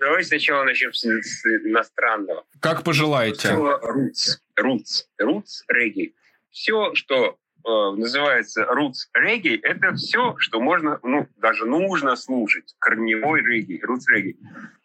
Давай 0.00 0.24
сначала 0.24 0.64
начнем 0.64 0.92
с, 0.92 1.02
с 1.02 1.46
иностранного. 1.64 2.44
Как 2.60 2.82
пожелаете. 2.82 3.48
Roots. 3.48 4.40
Roots. 4.58 5.04
Roots 5.20 5.62
регги. 5.68 6.14
Все, 6.50 6.94
что 6.94 7.36
э, 7.64 7.68
называется 7.96 8.62
roots 8.62 9.08
регги, 9.14 9.58
это 9.62 9.94
все, 9.94 10.34
что 10.38 10.60
можно, 10.60 10.98
ну, 11.02 11.28
даже 11.36 11.66
нужно 11.66 12.16
слушать. 12.16 12.74
Корневой 12.78 13.42
регги, 13.42 13.80
roots 13.84 14.04
регги. 14.08 14.36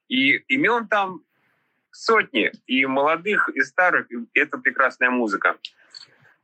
И 0.08 0.34
имен 0.48 0.88
там 0.88 1.22
сотни, 1.92 2.52
и 2.68 2.86
молодых, 2.86 3.50
и 3.50 3.62
старых, 3.62 4.12
и 4.12 4.18
это 4.34 4.58
прекрасная 4.58 5.10
музыка. 5.10 5.58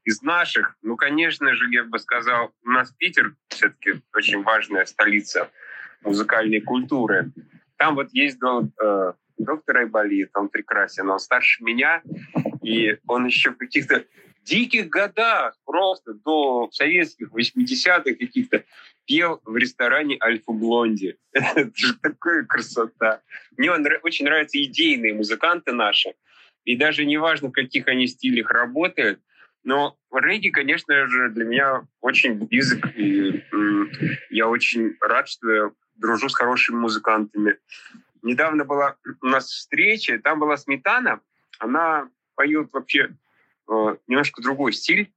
Из 0.07 0.21
наших, 0.21 0.77
ну, 0.81 0.95
конечно 0.95 1.53
же, 1.53 1.69
я 1.69 1.83
бы 1.83 1.99
сказал, 1.99 2.53
у 2.63 2.69
нас 2.69 2.93
Питер 2.93 3.35
все-таки 3.49 4.01
очень 4.15 4.41
важная 4.41 4.85
столица 4.85 5.51
музыкальной 6.01 6.61
культуры. 6.61 7.33
Там 7.75 7.95
вот 7.95 8.13
есть 8.13 8.37
э, 8.41 9.13
доктор 9.37 9.77
Айболит, 9.79 10.29
он 10.33 10.47
прекрасен, 10.47 11.09
он 11.09 11.19
старше 11.19 11.61
меня, 11.61 12.01
и 12.63 12.97
он 13.05 13.25
еще 13.25 13.51
в 13.51 13.57
каких-то 13.57 14.05
диких 14.43 14.87
годах, 14.87 15.57
просто 15.65 16.13
до 16.13 16.69
советских 16.71 17.33
80-х 17.33 18.03
каких-то, 18.03 18.63
пел 19.03 19.41
в 19.43 19.57
ресторане 19.57 20.17
Альфа 20.23 20.53
Блонди. 20.53 21.17
Это 21.33 21.69
же 21.75 21.95
такая 21.95 22.45
красота. 22.45 23.23
Мне 23.57 23.71
очень 23.71 24.23
нравятся 24.23 24.57
идейные 24.63 25.15
музыканты 25.15 25.73
наши. 25.73 26.13
И 26.63 26.77
даже 26.77 27.03
неважно, 27.03 27.49
в 27.49 27.51
каких 27.51 27.89
они 27.89 28.07
стилях 28.07 28.49
работают, 28.51 29.19
но 29.67 29.97
регги, 30.13 30.47
конечно 30.47 31.09
же, 31.09 31.29
для 31.29 31.43
меня 31.43 31.85
очень 31.99 32.35
близок. 32.35 32.85
И 32.95 33.43
я 34.29 34.47
очень 34.47 34.95
рад, 35.01 35.27
что 35.27 35.51
я 35.51 35.71
дружу 35.95 36.29
с 36.29 36.35
хорошими 36.35 36.77
музыкантами. 36.77 37.57
недавно 38.21 38.63
была 38.63 38.95
у 39.21 39.25
нас 39.25 39.47
встреча, 39.47 40.19
там 40.19 40.39
была 40.39 40.55
Сметана, 40.55 41.19
она 41.59 42.09
поет 42.35 42.69
вообще 42.71 43.09
э, 43.67 43.97
немножко 44.07 44.41
другой 44.41 44.71
стиль, 44.71 45.11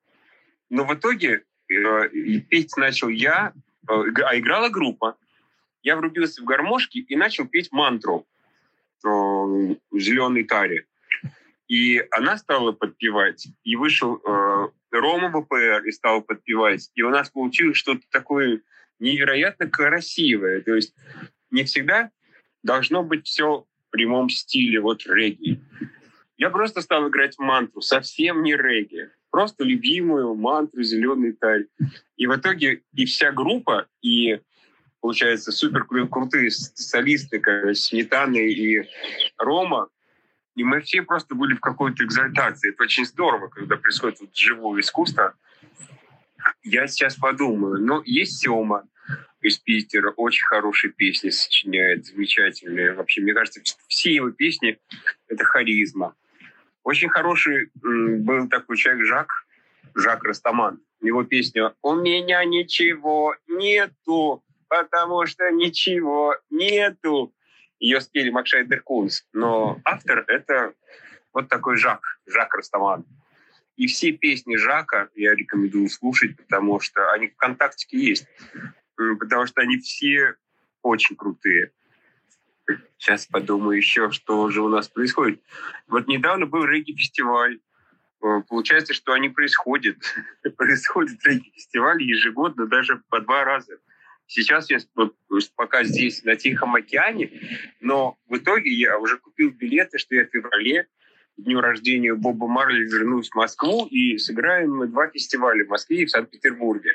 но 0.69 0.85
в 0.85 0.95
итоге 0.95 1.45
э, 1.69 2.09
петь 2.49 2.77
начал 2.77 3.07
я, 3.09 3.53
э, 3.89 3.93
а 3.93 4.37
играла 4.37 4.69
группа. 4.69 5.17
Я 5.85 5.95
врубился 5.95 6.43
в 6.43 6.45
гармошки 6.45 6.99
и 6.99 7.15
начал 7.15 7.47
петь 7.47 7.71
мантру 7.71 8.27
э, 9.05 9.09
в 9.09 9.99
зеленой 10.01 10.43
таре. 10.43 10.87
И 11.71 12.05
она 12.11 12.37
стала 12.37 12.73
подпевать, 12.73 13.47
и 13.63 13.77
вышел 13.77 14.17
э, 14.17 14.69
Рома 14.91 15.31
ВПР 15.31 15.87
и 15.87 15.93
стал 15.93 16.21
подпевать. 16.21 16.91
И 16.97 17.03
у 17.03 17.11
нас 17.11 17.31
получилось 17.31 17.77
что-то 17.77 18.03
такое 18.11 18.63
невероятно 18.99 19.71
красивое. 19.71 20.63
То 20.63 20.75
есть 20.75 20.97
не 21.53 21.63
всегда 21.63 22.11
должно 22.65 23.05
быть 23.05 23.29
все 23.29 23.67
в 23.87 23.91
прямом 23.91 24.31
стиле, 24.31 24.81
вот 24.81 25.07
регги. 25.07 25.61
Я 26.37 26.51
просто 26.51 26.81
стал 26.81 27.09
играть 27.09 27.39
мантру, 27.39 27.83
совсем 27.83 28.43
не 28.43 28.57
регги. 28.57 29.09
Просто 29.31 29.63
любимую 29.63 30.35
мантру 30.35 30.83
«Зеленый 30.83 31.35
тарь». 31.35 31.67
И 32.17 32.27
в 32.27 32.35
итоге 32.35 32.83
и 32.95 33.05
вся 33.05 33.31
группа, 33.31 33.87
и, 34.03 34.41
получается, 35.01 35.53
супер 35.53 35.85
крутые 35.85 36.51
солисты, 36.51 37.39
как 37.39 37.77
Сметаны 37.77 38.39
и 38.39 38.89
Рома, 39.39 39.89
и 40.55 40.65
мы 40.65 40.81
все 40.81 41.03
просто 41.03 41.35
были 41.35 41.55
в 41.55 41.61
какой-то 41.61 42.05
экзальтации. 42.05 42.71
Это 42.71 42.83
очень 42.85 43.07
здорово, 43.07 43.49
когда 43.49 43.77
происходит 43.77 44.21
вот 44.21 44.35
живое 44.35 44.81
искусство. 44.81 45.35
Я 46.63 46.87
сейчас 46.87 47.17
подумаю, 47.17 47.81
ну, 47.81 48.03
есть 48.05 48.39
Сема 48.39 48.89
из 49.41 49.59
Питера, 49.59 50.11
очень 50.13 50.45
хорошие 50.45 50.93
песни 50.93 51.31
сочиняет, 51.31 52.07
замечательные. 52.07 52.93
Вообще, 52.93 53.21
мне 53.21 53.33
кажется, 53.33 53.61
все 53.89 54.15
его 54.15 54.31
песни— 54.31 54.79
это 55.29 55.45
харизма. 55.45 56.15
Очень 56.83 57.09
хороший 57.09 57.71
был 57.75 58.49
такой 58.49 58.77
человек 58.77 59.05
Жак, 59.07 59.29
Жак 59.95 60.25
Растаман. 60.25 60.81
Его 61.01 61.25
песня 61.25 61.75
«У 61.83 61.95
меня 61.95 62.45
ничего 62.45 63.35
нету, 63.49 64.43
потому 64.69 65.27
что 65.27 65.51
ничего 65.51 66.37
нету». 66.51 67.33
Ее 67.81 68.01
спели 68.03 68.29
Макшай 68.31 68.67
Деркунс, 68.67 69.27
но 69.33 69.81
автор— 69.85 70.25
это 70.29 70.75
вот 71.33 71.49
такой 71.49 71.77
Жак, 71.77 72.03
Жак 72.27 72.55
Растаман. 72.55 73.07
И 73.77 73.87
все 73.87 74.13
песни 74.13 74.57
Жака 74.57 75.09
я 75.15 75.35
рекомендую 75.35 75.89
слушать, 75.89 76.37
потому 76.37 76.81
что 76.81 77.11
они 77.13 77.29
в 77.29 77.33
ВКонтакте 77.33 77.87
есть. 77.99 78.27
Потому 78.95 79.47
что 79.47 79.63
они 79.63 79.79
все 79.79 80.35
очень 80.83 81.17
крутые. 81.17 81.73
Сейчас 82.99 83.27
подумаю 83.27 83.79
еще, 83.79 84.11
что 84.11 84.51
же 84.51 84.61
у 84.61 84.69
нас 84.69 84.89
происходит. 84.89 85.43
Вот 85.89 86.07
недавно 86.07 86.45
был 86.45 86.65
регги-фестиваль. 86.65 87.59
Э, 88.23 88.43
получается, 88.47 88.93
что 88.93 89.13
они 89.13 89.31
происходят. 89.31 89.97
Происходит 90.57 91.25
регги-фестиваль 91.25 92.03
ежегодно, 92.03 92.67
даже 92.67 93.03
по 93.09 93.21
два 93.21 93.45
раза. 93.45 93.79
Сейчас 94.31 94.71
я 94.71 94.79
пока 95.57 95.83
здесь, 95.83 96.23
на 96.23 96.37
Тихом 96.37 96.77
океане, 96.77 97.33
но 97.81 98.17
в 98.29 98.37
итоге 98.37 98.71
я 98.71 98.97
уже 98.97 99.19
купил 99.19 99.51
билеты, 99.51 99.99
что 99.99 100.15
я 100.15 100.25
в 100.25 100.31
феврале 100.31 100.87
дню 101.37 101.61
рождения 101.61 102.15
Боба 102.15 102.47
Марли 102.47 102.85
вернусь 102.85 103.29
в 103.29 103.35
Москву 103.35 103.89
и 103.91 104.19
сыграем 104.19 104.77
мы 104.77 104.87
два 104.87 105.09
фестиваля 105.09 105.65
в 105.65 105.71
Москве 105.71 106.03
и 106.03 106.05
в 106.05 106.11
Санкт-Петербурге, 106.11 106.93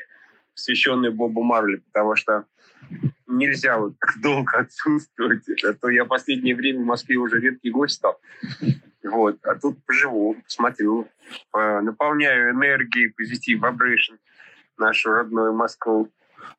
посвященные 0.53 1.11
Бобу 1.11 1.43
Марли, 1.43 1.83
потому 1.91 2.15
что 2.15 2.45
нельзя 3.27 3.79
вот 3.79 3.99
так 3.99 4.13
долго 4.21 4.59
отсутствовать. 4.59 5.43
А 5.65 5.73
то 5.73 5.89
я 5.89 6.05
в 6.05 6.07
последнее 6.07 6.55
время 6.55 6.83
в 6.83 6.85
Москве 6.85 7.17
уже 7.17 7.41
редкий 7.41 7.69
гость 7.69 7.95
стал. 7.95 8.17
Вот. 9.03 9.39
А 9.43 9.55
тут 9.55 9.83
поживу, 9.85 10.37
смотрю, 10.47 11.09
наполняю 11.53 12.51
энергией, 12.51 13.09
позитив, 13.09 13.61
vibration 13.61 14.19
нашу 14.77 15.11
родную 15.11 15.53
Москву. 15.53 16.09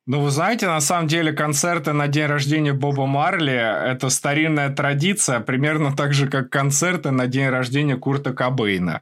Ну, 0.05 0.21
вы 0.21 0.29
знаете, 0.29 0.67
на 0.67 0.79
самом 0.79 1.07
деле 1.07 1.33
концерты 1.33 1.91
на 1.91 2.07
день 2.07 2.27
рождения 2.27 2.73
Боба 2.73 3.05
Марли– 3.05 3.53
это 3.91 4.09
старинная 4.09 4.73
традиция, 4.73 5.41
примерно 5.41 5.93
так 5.93 6.13
же, 6.13 6.29
как 6.29 6.49
концерты 6.49 7.11
на 7.11 7.27
день 7.27 7.49
рождения 7.49 7.97
Курта 7.97 8.33
Кобейна. 8.33 9.01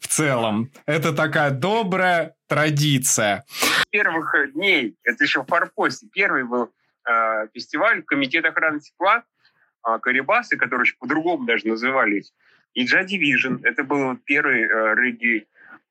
В 0.00 0.08
целом, 0.08 0.70
это 0.86 1.12
такая 1.12 1.50
добрая 1.50 2.34
традиция. 2.48 3.44
Первых 3.90 4.34
дней, 4.54 4.96
это 5.04 5.22
еще 5.22 5.44
в 5.44 5.46
Форпосте, 5.46 6.08
первый 6.12 6.42
был 6.42 6.72
э, 7.08 7.46
фестиваль 7.54 8.02
Комитет 8.02 8.44
охраны 8.44 8.80
тепла, 8.80 9.22
э, 9.86 9.98
Карибасы, 10.00 10.56
которые 10.56 10.84
еще 10.84 10.96
по-другому 10.98 11.46
даже 11.46 11.68
назывались, 11.68 12.32
и 12.74 12.84
Джа 12.86 13.02
Division. 13.02 13.60
Это 13.62 13.84
был 13.84 14.16
первый 14.24 14.62
э, 14.62 14.94
регги, 14.96 15.46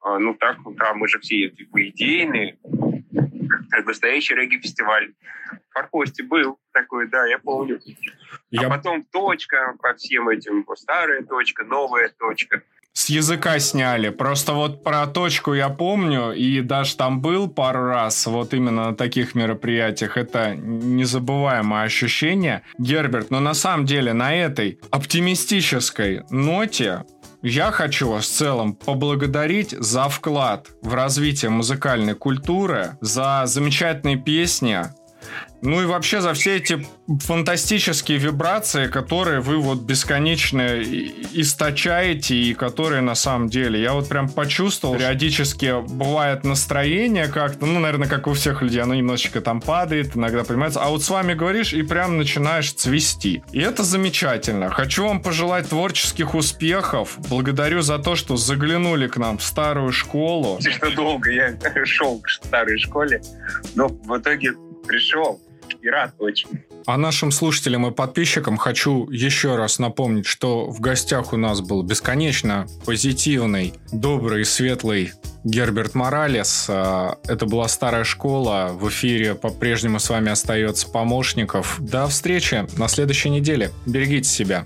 э, 0.05 0.17
ну 0.17 0.33
так, 0.33 0.57
да, 0.75 0.93
мы 0.93 1.07
же 1.07 1.19
все 1.19 1.49
типа 1.49 1.87
идейные, 1.87 2.57
настоящий 3.85 4.35
регги-фестиваль. 4.35 5.13
В 5.69 5.73
Форпосте 5.73 6.23
был 6.23 6.57
такой, 6.73 7.07
да, 7.07 7.25
я 7.25 7.39
помню. 7.39 7.79
Я... 8.51 8.67
А 8.67 8.69
потом 8.69 9.03
точка 9.03 9.75
по 9.81 9.93
всем 9.93 10.29
этим, 10.29 10.65
старая 10.75 11.23
точка, 11.23 11.63
новая 11.63 12.09
точка. 12.17 12.61
С 12.93 13.09
языка 13.09 13.59
сняли. 13.59 14.09
Просто 14.09 14.53
вот 14.53 14.83
про 14.83 15.07
точку 15.07 15.53
я 15.53 15.69
помню, 15.69 16.33
и 16.33 16.61
даже 16.61 16.97
там 16.97 17.21
был 17.21 17.47
пару 17.47 17.85
раз, 17.85 18.25
вот 18.25 18.53
именно 18.53 18.89
на 18.89 18.95
таких 18.95 19.35
мероприятиях. 19.35 20.17
Это 20.17 20.55
незабываемое 20.55 21.83
ощущение. 21.83 22.63
Герберт, 22.77 23.29
но 23.29 23.39
на 23.39 23.53
самом 23.53 23.85
деле 23.85 24.13
на 24.13 24.35
этой 24.35 24.79
оптимистической 24.91 26.23
ноте 26.29 27.05
я 27.41 27.71
хочу 27.71 28.09
вас 28.09 28.25
в 28.25 28.31
целом 28.31 28.73
поблагодарить 28.73 29.71
за 29.71 30.09
вклад 30.09 30.67
в 30.81 30.93
развитие 30.93 31.49
музыкальной 31.49 32.15
культуры, 32.15 32.97
за 33.01 33.43
замечательные 33.45 34.17
песни, 34.17 34.79
ну 35.61 35.81
и 35.81 35.85
вообще 35.85 36.21
за 36.21 36.33
все 36.33 36.55
эти 36.57 36.85
фантастические 37.21 38.17
вибрации, 38.17 38.87
которые 38.87 39.41
вы 39.41 39.57
вот 39.57 39.81
бесконечно 39.81 40.81
источаете 40.81 42.35
и 42.35 42.53
которые 42.53 43.01
на 43.01 43.15
самом 43.15 43.49
деле, 43.49 43.81
я 43.81 43.93
вот 43.93 44.07
прям 44.07 44.29
почувствовал, 44.29 44.95
периодически 44.95 45.81
бывает 45.81 46.43
настроение 46.43 47.27
как-то, 47.27 47.65
ну, 47.65 47.79
наверное, 47.79 48.07
как 48.07 48.27
у 48.27 48.33
всех 48.33 48.61
людей, 48.61 48.81
оно 48.81 48.95
немножечко 48.95 49.41
там 49.41 49.59
падает, 49.59 50.15
иногда 50.15 50.43
понимается, 50.43 50.81
а 50.81 50.89
вот 50.89 51.03
с 51.03 51.09
вами 51.09 51.33
говоришь 51.33 51.73
и 51.73 51.81
прям 51.81 52.17
начинаешь 52.17 52.71
цвести. 52.71 53.43
И 53.51 53.59
это 53.59 53.83
замечательно. 53.83 54.69
Хочу 54.69 55.05
вам 55.05 55.21
пожелать 55.21 55.67
творческих 55.69 56.35
успехов. 56.35 57.17
Благодарю 57.29 57.81
за 57.81 57.99
то, 57.99 58.15
что 58.15 58.37
заглянули 58.37 59.07
к 59.07 59.17
нам 59.17 59.37
в 59.37 59.43
старую 59.43 59.91
школу. 59.91 60.59
Что 60.61 60.91
долго 60.95 61.31
я 61.31 61.57
шел 61.85 62.19
к 62.19 62.29
старой 62.29 62.77
школе, 62.77 63.21
но 63.75 63.87
в 63.87 64.17
итоге 64.17 64.53
пришел 64.89 65.39
и 65.81 65.87
рад 65.87 66.13
очень. 66.17 66.49
А 66.85 66.97
нашим 66.97 67.31
слушателям 67.31 67.85
и 67.85 67.91
подписчикам 67.91 68.57
хочу 68.57 69.07
еще 69.11 69.55
раз 69.55 69.77
напомнить, 69.77 70.25
что 70.25 70.69
в 70.69 70.79
гостях 70.79 71.31
у 71.31 71.37
нас 71.37 71.61
был 71.61 71.83
бесконечно 71.83 72.65
позитивный, 72.85 73.75
добрый, 73.91 74.43
светлый 74.45 75.11
Герберт 75.43 75.93
Моралес. 75.93 76.65
А, 76.69 77.17
это 77.27 77.45
была 77.45 77.67
старая 77.67 78.03
школа. 78.03 78.71
В 78.73 78.89
эфире 78.89 79.35
по-прежнему 79.35 79.99
с 79.99 80.09
вами 80.09 80.31
остается 80.31 80.87
помощников. 80.87 81.77
До 81.79 82.07
встречи 82.07 82.65
на 82.77 82.87
следующей 82.87 83.29
неделе. 83.29 83.69
Берегите 83.85 84.27
себя. 84.27 84.65